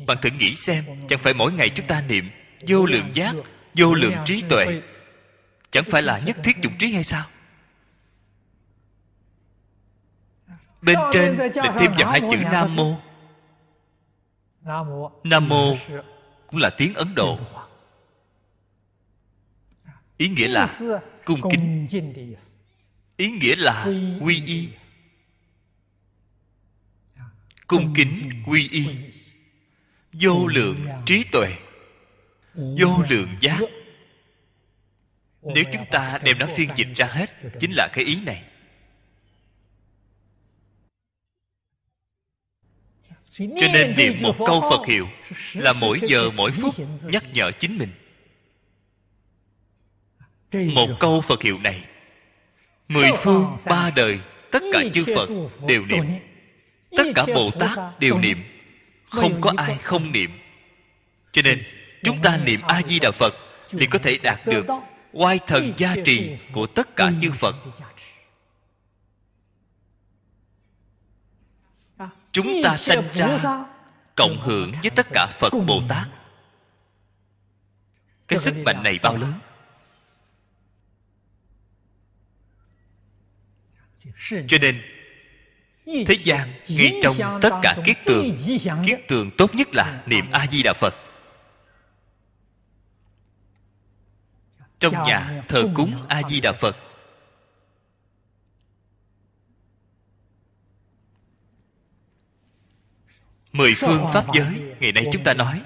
[0.06, 2.30] bạn thử nghĩ xem chẳng phải mỗi ngày chúng ta niệm
[2.68, 3.34] vô lượng giác
[3.74, 4.82] vô lượng trí tuệ.
[5.70, 7.24] chẳng phải là nhất thiết chủng trí hay sao?
[10.82, 12.94] Bên trên lại thêm vào hai chữ nam mô.
[15.24, 15.76] Nam mô
[16.47, 17.39] cũng là tiếng ấn độ.
[20.16, 20.81] Ý nghĩa là
[21.24, 21.89] cung kính.
[23.16, 23.85] Ý nghĩa là
[24.20, 24.68] quy y.
[27.66, 28.86] Cung kính, quy y.
[30.12, 31.56] Vô lượng trí tuệ.
[32.55, 33.60] Vô lượng giác.
[35.43, 37.27] Nếu chúng ta đem nó phiên dịch ra hết,
[37.60, 38.44] chính là cái ý này.
[43.38, 45.08] Cho nên niệm một câu phật hiệu
[45.52, 47.90] là mỗi giờ mỗi phút nhắc nhở chính mình.
[50.74, 51.84] Một câu phật hiệu này,
[52.88, 54.18] mười phương ba đời,
[54.50, 55.28] tất cả chư phật
[55.68, 56.04] đều niệm.
[56.96, 58.38] Tất cả bồ tát đều niệm.
[59.10, 60.30] Không có ai không niệm.
[61.32, 61.62] Cho nên,
[62.02, 63.34] chúng ta niệm a di đà phật
[63.70, 64.66] thì có thể đạt được
[65.12, 67.56] oai thần gia trì của tất cả chư phật.
[72.36, 73.38] Chúng ta sanh ra
[74.14, 76.08] cộng hưởng với tất cả phật bồ tát.
[78.28, 79.32] Cái sức mạnh này bao lớn?
[84.48, 84.82] Cho nên
[85.86, 88.38] thế gian ngay trong tất cả kiết tường
[88.86, 90.94] kiết tường tốt nhất là niệm a di đà phật.
[94.78, 96.76] Trong nhà thờ cúng a di đà phật
[103.56, 105.62] mười phương pháp giới ngày nay chúng ta nói.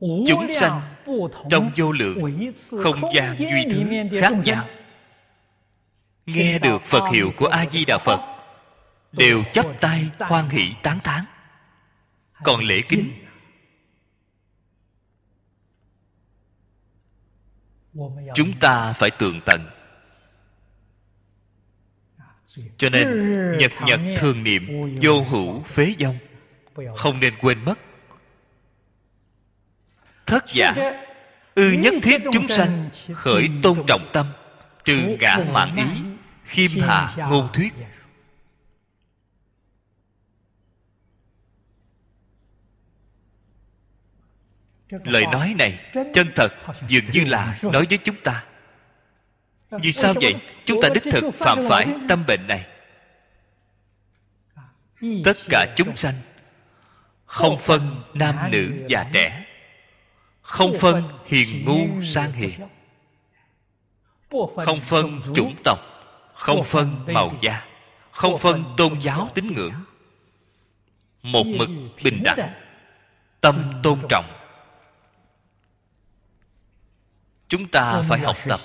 [0.00, 0.80] Chúng sanh
[1.50, 2.52] trong vô lượng
[2.82, 3.84] không gian duy thứ
[4.20, 4.68] khác nhau.
[6.26, 8.20] nghe được phật hiệu của a di đà phật
[9.12, 11.24] đều chắp tay hoan hỷ tán thán.
[12.44, 13.12] Còn lễ kính?
[18.34, 19.60] chúng ta phải tường tận
[22.76, 23.08] cho nên
[23.58, 26.18] nhật nhật thường niệm vô hữu phế dông
[26.96, 27.78] không nên quên mất.
[30.26, 30.74] Thất giả,
[31.54, 34.26] ư nhất thiết chúng sanh khởi tôn trọng tâm,
[34.84, 36.02] trừ ngã mạng ý,
[36.44, 37.72] khiêm hạ ngôn thuyết.
[45.04, 45.80] Lời nói này
[46.14, 46.54] chân thật
[46.88, 48.44] dường như là nói với chúng ta
[49.80, 50.34] vì sao vậy?
[50.64, 52.66] Chúng ta đích thực phạm phải tâm bệnh này.
[55.24, 56.14] Tất cả chúng sanh
[57.26, 59.46] không phân nam nữ già trẻ
[60.42, 62.60] không phân hiền ngu sang hiền
[64.66, 65.78] không phân chủng tộc
[66.34, 67.66] không phân màu da
[68.10, 69.74] không phân tôn giáo tín ngưỡng.
[71.22, 71.68] Một mực
[72.04, 72.54] bình đẳng
[73.40, 74.24] tâm tôn trọng.
[77.48, 78.60] Chúng ta phải học tập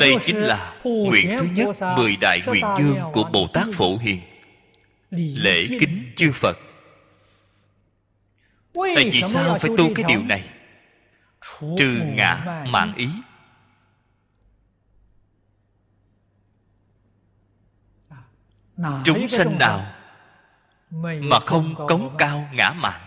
[0.00, 4.20] đây chính là nguyện thứ nhất mười đại nguyện dương của bồ tát phổ hiền.
[5.10, 6.58] Lễ kính chư phật.
[8.74, 10.48] Tại vì sao phải tu cái điều này?
[11.78, 13.08] Trừ ngã mạng ý.
[19.04, 19.92] Chúng sanh nào
[21.00, 23.00] mà không cống cao ngã mạng?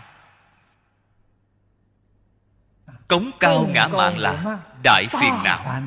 [3.08, 5.82] Cống cao ngã mạng là đại phiền não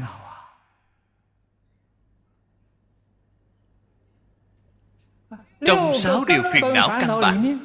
[5.65, 7.59] trong sáu điều phiền não căn bản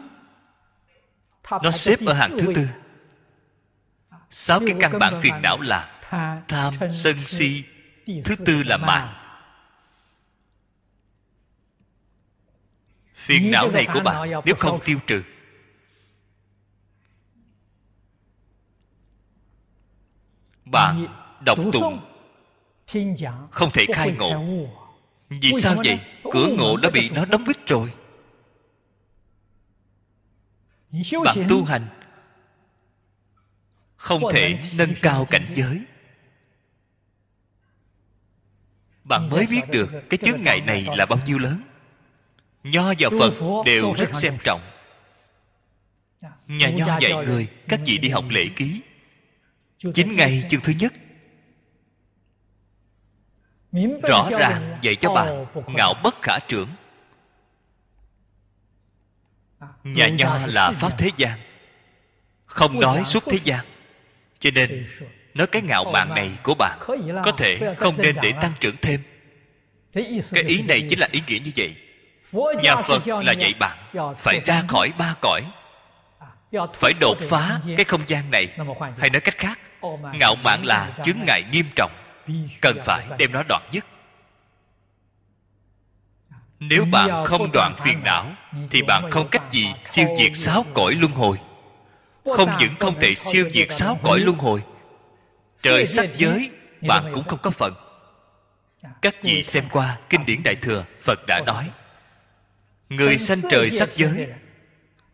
[1.63, 2.69] nó xếp ở hàng thứ tư.
[4.31, 6.01] sáu cái căn bản phiền não là
[6.49, 7.65] tham sân si
[8.25, 9.15] thứ tư là mạng
[13.15, 15.23] phiền não này của bạn nếu không tiêu trừ.
[20.65, 21.07] Bạn
[21.41, 22.01] đọc tụng.
[23.51, 24.33] không thể khai ngộ
[25.29, 26.01] vì sao vậy?
[26.33, 27.93] cửa ngộ đã bị nó đóng bít rồi.
[31.25, 31.87] Bạn tu hành.
[33.97, 35.85] Không thể nâng cao cảnh giới.
[39.05, 41.63] Bạn mới biết được cái chướng ngại này là bao nhiêu lớn.
[42.63, 43.35] Nho và phật
[43.67, 44.61] đều rất xem trọng.
[46.47, 48.81] Nhà nho dạy người các vị đi học lễ ký.
[49.95, 50.93] Chính ngay chương thứ nhất
[54.09, 56.69] rõ ràng dạy cho bạn ngạo bất khả trưởng.
[59.85, 61.39] Nhà nho là pháp thế gian.
[62.47, 63.65] Không nói suốt thế gian.
[64.39, 64.87] Cho nên
[65.35, 66.79] nói cái ngạo mạn này của bạn
[67.25, 69.03] có thể không nên để tăng trưởng thêm.
[70.33, 71.77] Cái ý này chính là ý nghĩa như vậy.
[72.63, 73.79] Nhà phật là dạy bạn.
[74.19, 75.43] Phải ra khỏi ba cõi.
[76.75, 78.49] Phải đột phá cái không gian này.
[78.99, 79.59] Hay nói cách khác
[80.15, 81.93] ngạo mạn là chứng ngại nghiêm trọng
[82.61, 83.85] cần phải đem nó đoạn dứt
[86.61, 88.33] nếu bạn không đoạn phiền não,
[88.71, 91.41] thì bạn không cách gì siêu diệt sáu cõi luân hồi.
[92.37, 94.63] Không những không thể siêu diệt sáu cõi luân hồi,
[95.63, 96.51] trời sắc giới,
[96.89, 97.75] bạn cũng không có phận.
[99.03, 101.71] các vị xem qua kinh điển đại thừa, phật đã nói,
[102.89, 104.27] người sanh trời sắc giới,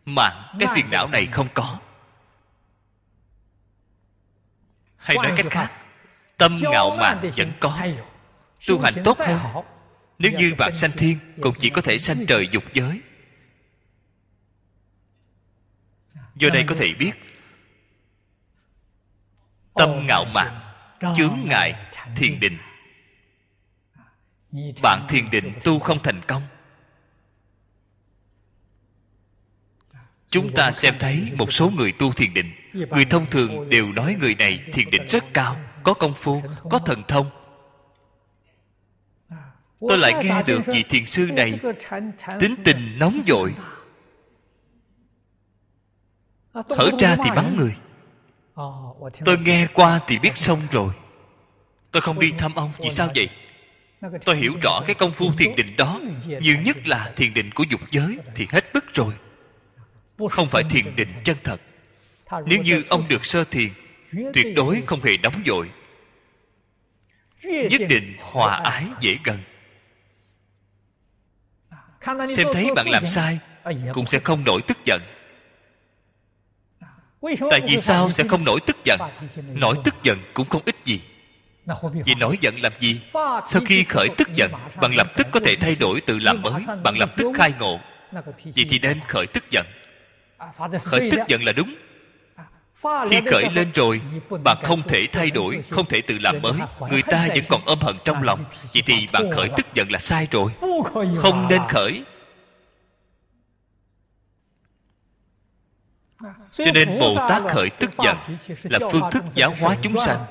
[0.05, 1.79] mà cái phiền não này không có.
[4.97, 5.84] Hay nói cách khác
[6.37, 7.81] tâm ngạo mạn vẫn có.
[8.67, 9.65] tu hành tốt hơn.
[10.19, 13.01] nếu như bạn sanh thiên cũng chỉ có thể sanh trời dục giới.
[16.35, 17.11] Do đây có thể biết
[19.73, 20.59] tâm ngạo mạn
[21.17, 21.75] chướng ngại
[22.15, 22.57] thiền định.
[24.81, 26.43] bạn thiền định tu không thành công.
[30.29, 32.53] Chúng ta xem thấy một số người tu thiền định.
[32.73, 36.79] Người thông thường đều nói người này thiền định rất cao có công phu, có
[36.79, 37.29] thần thông.
[39.79, 41.59] Tôi lại nghe được vị thiền sư này
[42.39, 43.53] tính tình nóng vội.
[46.53, 47.75] Hở ra thì bắn người.
[49.25, 50.93] Tôi nghe qua thì biết xong rồi.
[51.91, 53.29] Tôi không đi thăm ông, vì sao vậy?
[54.25, 56.01] Tôi hiểu rõ cái công phu thiền định đó.
[56.25, 59.13] Nhiều nhất là thiền định của dục giới thì hết bức rồi.
[60.31, 61.61] Không phải thiền định chân thật.
[62.45, 63.69] Nếu như ông được sơ thiền
[64.11, 65.71] tuyệt đối không hề đóng vội.
[67.43, 69.37] Nhất định hòa ái dễ gần.
[72.35, 73.39] Xem thấy bạn làm sai,
[73.93, 75.01] cũng sẽ không nổi tức giận.
[77.51, 78.99] Tại vì sao sẽ không nổi tức giận?
[79.53, 81.01] Nổi tức giận cũng không ích gì.
[82.05, 83.01] Vì nổi giận làm gì?
[83.45, 84.51] Sau khi khởi tức giận,
[84.81, 87.79] bạn lập tức có thể thay đổi tự làm mới, bạn lập tức khai ngộ.
[88.55, 89.65] Vậy thì nên khởi tức giận.
[90.83, 91.75] Khởi tức giận là đúng
[92.83, 94.01] khi khởi lên rồi
[94.43, 96.53] bạn không thể thay đổi không thể tự làm mới.
[96.91, 98.45] người ta vẫn còn ôm hận trong lòng.
[98.73, 100.51] vậy thì bạn khởi tức giận là sai rồi.
[101.17, 102.03] Không nên khởi.
[106.57, 108.17] Cho nên bồ tát khởi tức giận
[108.63, 110.25] là phương thức giáo hóa chúng sanh.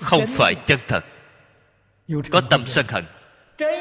[0.00, 1.04] Không phải chân thật.
[2.30, 3.04] có tâm sân hận.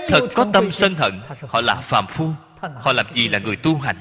[0.08, 2.30] Thật có tâm sân hận họ là phàm phu.
[2.62, 3.98] họ làm gì là người tu hành?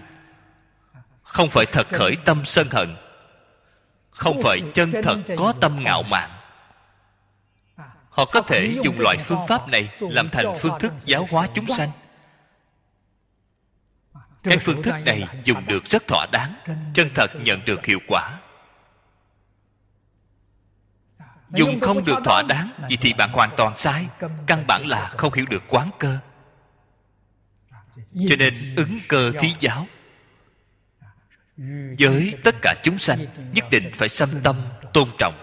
[1.23, 2.97] Không phải thật khởi tâm sân hận
[4.13, 6.31] không phải chân thật có tâm ngạo mạn.
[8.09, 11.67] Họ có thể dùng loại phương pháp này làm thành phương thức giáo hóa chúng
[11.67, 11.91] sanh.
[14.43, 16.55] Cái phương thức này dùng được rất thỏa đáng,
[16.95, 18.39] chân thật nhận được hiệu quả.
[21.51, 24.07] Dùng không được thỏa đáng vì thì bạn hoàn toàn sai,
[24.47, 26.19] căn bản là không hiểu được quán cơ.
[28.29, 29.87] Cho nên ứng cơ thí giáo
[31.99, 33.19] với tất cả chúng sanh,
[33.55, 34.63] nhất định phải xâm tâm
[34.93, 35.35] tôn trọng.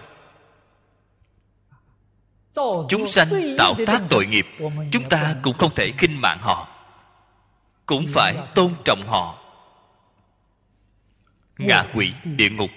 [2.88, 4.46] Chúng sanh tạo tác tội nghiệp,
[4.92, 6.68] chúng ta cũng không thể khinh mạng họ,
[7.86, 9.38] cũng phải tôn trọng họ.
[11.58, 12.70] Ngạ quỷ, địa ngục,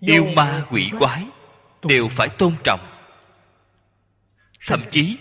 [0.00, 1.26] yêu ma quỷ quái
[1.82, 2.80] đều phải tôn trọng.
[4.66, 5.16] Thậm chí,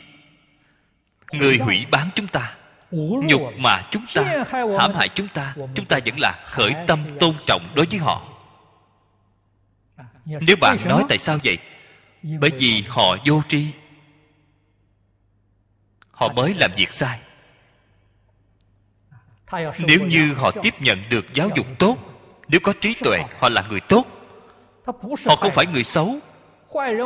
[1.31, 2.55] người hủy bán chúng ta
[2.91, 4.45] nhục mà chúng ta,
[4.79, 8.21] hãm hại chúng ta chúng ta vẫn là khởi tâm tôn trọng đối với họ.
[10.25, 11.57] Nếu bạn nói tại sao vậy?
[12.39, 13.65] Bởi vì họ vô tri.
[16.11, 17.19] Họ mới làm việc sai.
[19.79, 21.97] Nếu như họ tiếp nhận được giáo dục tốt,
[22.47, 24.05] nếu có trí tuệ, họ là người tốt.
[25.25, 26.15] Họ không phải người xấu.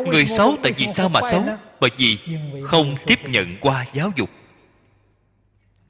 [0.05, 1.43] Người xấu tại vì sao mà xấu?
[1.79, 2.19] Bởi vì
[2.63, 4.29] không tiếp nhận qua giáo dục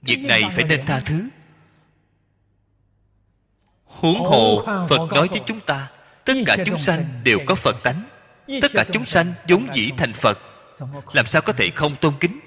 [0.01, 1.29] việc này phải nên tha thứ.
[3.83, 5.91] Huống hồ phật nói với chúng ta
[6.25, 8.09] tất cả chúng sanh đều có phật tánh.
[8.61, 10.39] Tất cả chúng sanh vốn dĩ thành phật
[11.13, 12.39] làm sao có thể không tôn kính?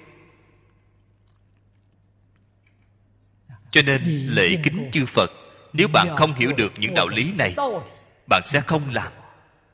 [3.71, 5.31] Cho nên lễ kính chư phật
[5.73, 7.55] nếu bạn không hiểu được những đạo lý này
[8.29, 9.13] bạn sẽ không làm.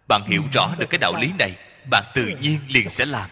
[0.09, 1.57] Bạn hiểu rõ được cái đạo lý này
[1.90, 3.31] bạn tự nhiên liền sẽ làm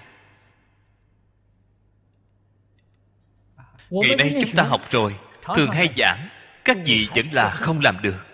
[3.90, 5.14] ngày nay chúng ta học rồi.
[5.54, 6.28] thường hay giảng
[6.64, 8.26] các vị vẫn là không làm được.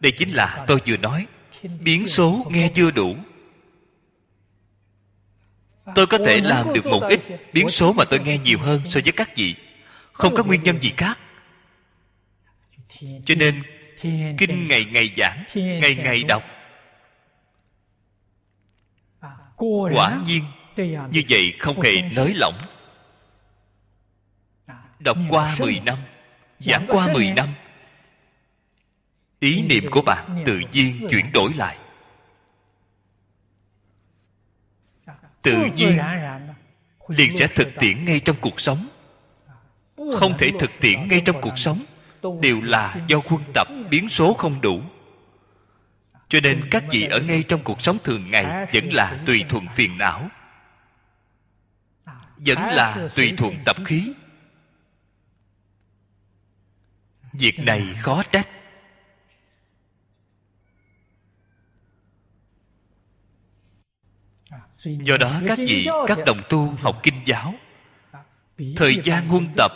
[0.00, 1.26] Đây chính là tôi vừa nói.
[1.80, 3.16] Biến số nghe chưa đủ.
[5.94, 7.20] Tôi có thể làm được một ít.
[7.52, 9.54] Biến số mà tôi nghe nhiều hơn so với các vị.
[10.12, 11.18] Không có nguyên nhân gì khác.
[13.00, 13.62] Cho nên
[14.38, 16.42] kinh ngày ngày giảng ngày ngày đọc.
[19.94, 20.44] Quả nhiên
[21.10, 22.58] như vậy không hề nới lỏng
[25.00, 25.98] đọc qua 10 năm
[26.60, 27.48] giảng qua 10 năm.
[29.40, 31.78] Ý niệm của bạn tự nhiên chuyển đổi lại.
[35.42, 35.98] Tự nhiên
[37.08, 38.88] liền sẽ thực tiễn ngay trong cuộc sống.
[39.96, 41.84] Không thể thực tiễn ngay trong cuộc sống.
[42.40, 44.82] Đều là do quân tập biến số không đủ.
[46.28, 49.68] Cho nên các vị ở ngay trong cuộc sống thường ngày vẫn là tùy thuận
[49.68, 50.28] phiền não.
[52.36, 54.12] Vẫn là tùy thuận tập khí
[57.32, 58.48] việc này khó trách.
[64.84, 67.54] Do đó, các vị, các đồng tu học kinh giáo,
[68.76, 69.72] thời gian huân tập,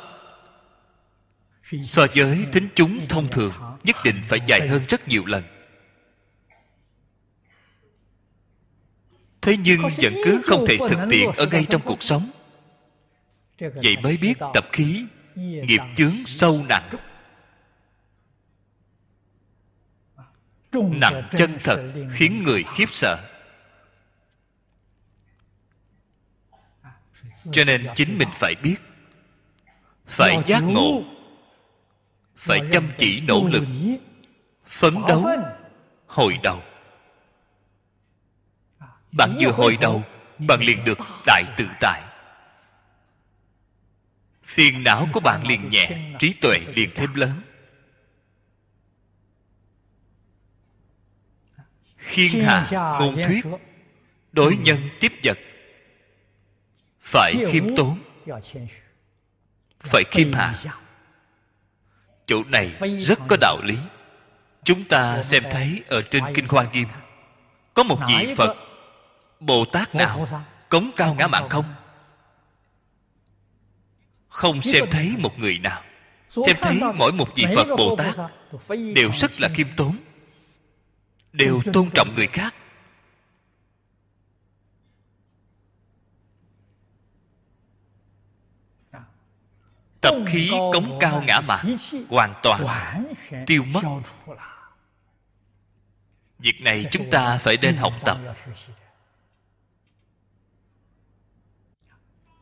[1.83, 3.53] so với thính chúng thông thường,
[3.85, 5.45] nhất định phải dài hơn rất nhiều lần.
[9.41, 12.31] Thế nhưng vẫn cứ không thể thực tiện ở ngay trong cuộc sống.
[13.59, 15.05] Vậy mới biết tập khí
[15.37, 16.91] nghiệp chướng sâu nặng.
[20.83, 23.31] Nặng chân thật khiến người khiếp sợ.
[27.53, 28.77] Cho nên chính mình phải biết
[30.07, 31.03] phải giác ngộ
[32.37, 33.65] phải chăm chỉ nỗ lực
[34.67, 35.27] phấn đấu
[36.07, 36.63] hồi đầu.
[39.13, 40.03] Bạn vừa hồi đầu
[40.39, 42.03] bạn liền được đại tự tại.
[44.45, 47.43] Phiền não của bạn liền nhẹ trí tuệ liền thêm lớn
[52.05, 52.69] khiên hạ
[53.01, 53.45] ngôn thuyết
[54.33, 55.39] đối nhân tiếp vật.
[57.01, 57.99] Phải khiêm tốn
[59.79, 60.55] phải khiêm hạ
[62.27, 63.77] chỗ này rất có đạo lý.
[64.65, 66.89] Chúng ta xem thấy ở trên kinh hoa nghiêm
[67.75, 68.57] có một vị phật
[69.41, 70.29] bồ tát nào
[70.69, 71.65] cống cao ngã mạng không?
[74.29, 74.63] không.
[74.63, 75.83] Xem thấy một người nào.
[76.47, 78.15] Xem thấy mỗi một vị phật bồ tát
[78.95, 79.97] đều rất là khiêm tốn
[81.35, 82.55] đều tôn trọng người khác.
[90.01, 91.77] Tập khí cống cao ngã mạn,
[92.09, 93.05] hoàn toàn
[93.47, 93.81] tiêu mất.
[96.39, 98.19] Việc này chúng ta phải nên học tập.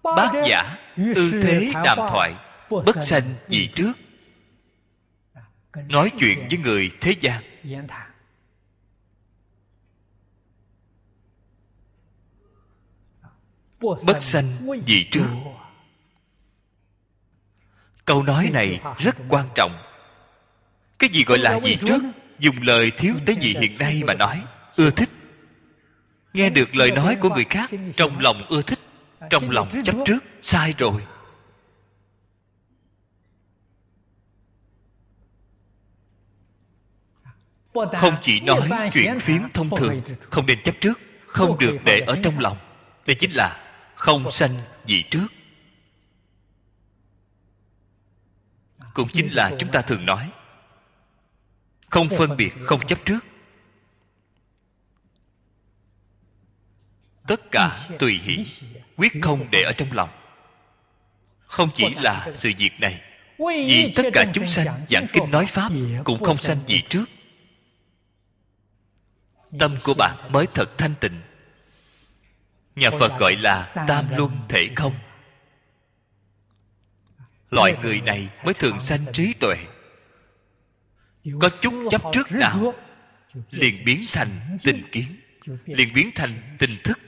[0.03, 2.35] Bát giả, ư thế đàm thoại,
[2.71, 3.93] bất sanh gì trước.
[5.75, 7.43] Nói chuyện với người thế gian.
[14.05, 14.47] Bất sanh
[14.87, 15.27] gì trước
[18.05, 19.83] câu nói này rất quan trọng.
[20.99, 22.03] Cái gì gọi là gì trước?
[22.39, 24.45] Dùng lời thiếu tới gì hiện nay mà nói.
[24.77, 25.09] Ưa thích.
[26.33, 28.79] Nghe được lời nói của người khác trong lòng ưa thích
[29.31, 30.25] trong lòng chấp trước.
[30.43, 31.07] Sai rồi.
[37.75, 42.19] Không chỉ nói chuyện phím thông thường không nên chấp trước không được để ở
[42.23, 42.57] trong lòng.
[43.07, 43.62] Đây chính là
[44.03, 45.27] không sanh gì trước.
[48.95, 50.31] Cũng chính là chúng ta thường nói,
[51.91, 53.19] không phân biệt, không chấp trước.
[57.27, 58.47] Tất cả tùy hỷ,
[58.97, 60.11] quyết không để ở trong lòng.
[61.41, 63.03] Không chỉ là sự việc này,
[63.39, 65.73] vì tất cả chúng sanh giảng kinh nói pháp
[66.05, 67.05] cũng không sanh gì trước.
[69.59, 71.21] Tâm của bạn mới thật thanh tịnh
[72.77, 74.95] nhà phật gọi là tam luân thể không.
[77.51, 79.57] Loại người này mới thường sanh trí tuệ.
[81.41, 82.75] Có chút chấp trước nào
[83.51, 85.17] liền biến thành tình kiến
[85.65, 86.99] liền biến thành tình thức.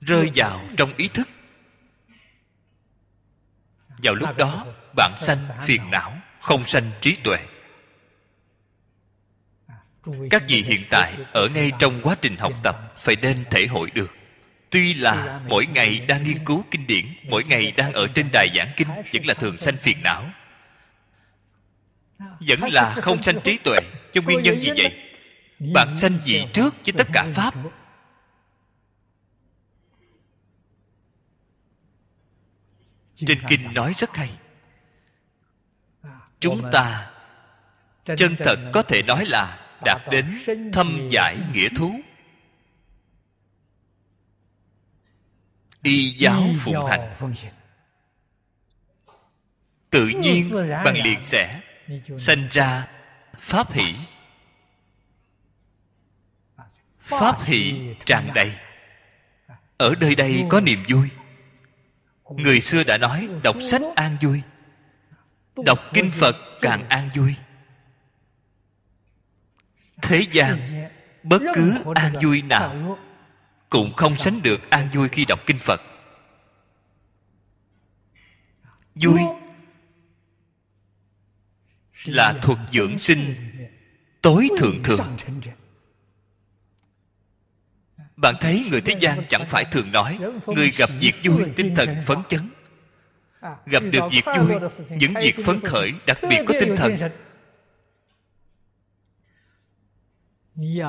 [0.00, 1.28] rơi vào trong ý thức.
[4.02, 4.66] vào lúc đó
[4.96, 7.38] bạn sanh phiền não không sanh trí tuệ
[10.30, 13.90] các vị hiện tại ở ngay trong quá trình học tập phải nên thể hội
[13.90, 14.10] được.
[14.70, 18.48] Tuy là mỗi ngày đang nghiên cứu kinh điển, mỗi ngày đang ở trên đài
[18.54, 20.30] giảng kinh, vẫn là thường sanh phiền não.
[22.18, 23.78] Vẫn là không sanh trí tuệ,
[24.12, 24.96] cho nguyên nhân gì vậy?
[25.74, 27.54] Bạn sanh gì trước với tất cả pháp?
[33.16, 34.30] Trên kinh nói rất hay.
[36.40, 37.10] Chúng ta
[38.16, 40.42] chân thật có thể nói là đạt đến
[40.72, 42.00] thâm giải nghĩa thú.
[45.82, 47.16] Y giáo phụng hành.
[49.90, 50.50] tự nhiên
[50.84, 51.60] bằng liền sẽ
[52.18, 52.88] sanh ra
[53.38, 53.94] pháp hỷ.
[56.98, 57.74] Pháp hỷ
[58.06, 58.52] tràn đầy.
[59.76, 61.08] ở nơi đây có niềm vui.
[62.30, 64.42] người xưa đã nói đọc sách an vui
[65.56, 67.34] đọc kinh phật càng an vui
[70.02, 70.58] thế gian,
[71.22, 72.98] bất cứ an vui nào
[73.70, 75.80] cũng không sánh được an vui khi đọc kinh phật.
[78.94, 79.20] Vui
[82.04, 83.34] là thuật dưỡng sinh
[84.22, 85.16] tối thượng thượng
[88.22, 91.96] bạn thấy người thế gian chẳng phải thường nói, người gặp việc vui, tinh thần
[92.06, 92.40] phấn chấn.
[93.66, 94.52] Gặp được việc vui,
[94.90, 96.98] những việc phấn khởi, đặc biệt có tinh thần.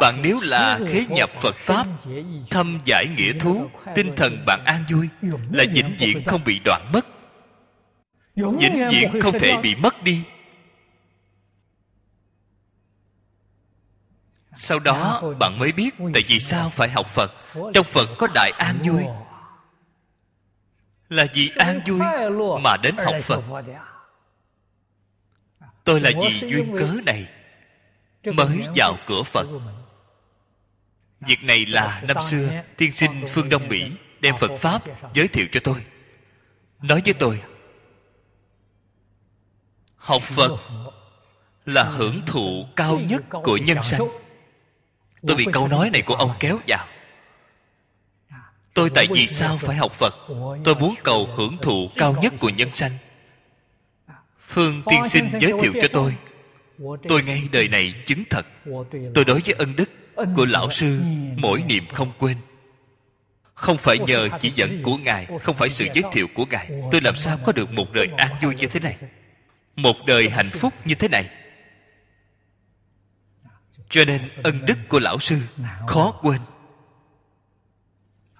[0.01, 1.87] Bạn nếu là khế nhập phật pháp
[2.49, 5.09] thâm giải nghĩa thú tinh thần bạn an vui
[5.51, 7.05] là vĩnh viễn không bị đoạn mất.
[8.35, 10.23] Vĩnh viễn không thể bị mất đi.
[14.55, 17.31] Sau đó bạn mới biết tại vì sao phải học phật.
[17.73, 19.03] Trong phật có đại an vui.
[21.09, 21.99] là vì an vui
[22.61, 23.43] mà đến học phật.
[25.83, 27.27] tôi là vì duyên cớ này
[28.25, 29.47] mới vào cửa phật.
[31.19, 34.81] việc này là năm xưa tiên sinh phương đông mỹ đem phật pháp
[35.13, 35.85] giới thiệu cho tôi.
[36.81, 37.41] Nói với tôi
[39.95, 40.51] học phật
[41.65, 44.01] là hưởng thụ cao nhất của nhân sanh.
[45.27, 46.87] tôi bị câu nói này của ông kéo vào
[48.73, 50.15] tôi tại vì sao phải học phật?
[50.63, 52.97] tôi muốn cầu hưởng thụ cao nhất của nhân sanh.
[54.47, 56.15] Phương tiên sinh giới thiệu cho tôi
[57.09, 58.45] tôi ngay đời này chứng thật.
[59.15, 59.89] Tôi đối với ân đức
[60.35, 60.99] của lão sư,
[61.37, 62.37] mỗi niệm không quên.
[63.53, 67.01] Không phải nhờ chỉ dẫn của ngài, không phải sự giới thiệu của ngài, tôi
[67.01, 68.97] làm sao có được một đời an vui như thế này?
[69.75, 71.29] Một đời hạnh phúc như thế này.
[73.89, 75.39] Cho nên ân đức của lão sư
[75.87, 76.41] khó quên.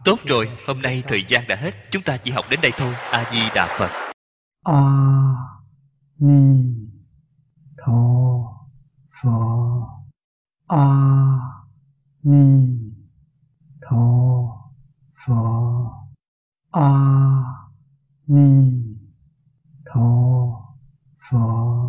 [0.05, 2.93] Tốt rồi, hôm nay thời gian đã hết, chúng ta chỉ học đến đây thôi.
[3.11, 4.13] A di đà phật.
[4.63, 4.81] A
[6.19, 6.82] ni
[7.85, 8.69] 陀
[9.09, 9.29] 佛
[10.67, 11.65] 阿
[12.21, 12.95] 弥
[13.81, 14.71] 陀
[15.13, 16.07] 佛
[16.71, 17.43] 阿
[18.25, 18.97] 弥
[19.83, 20.77] 陀
[21.17, 21.83] 佛。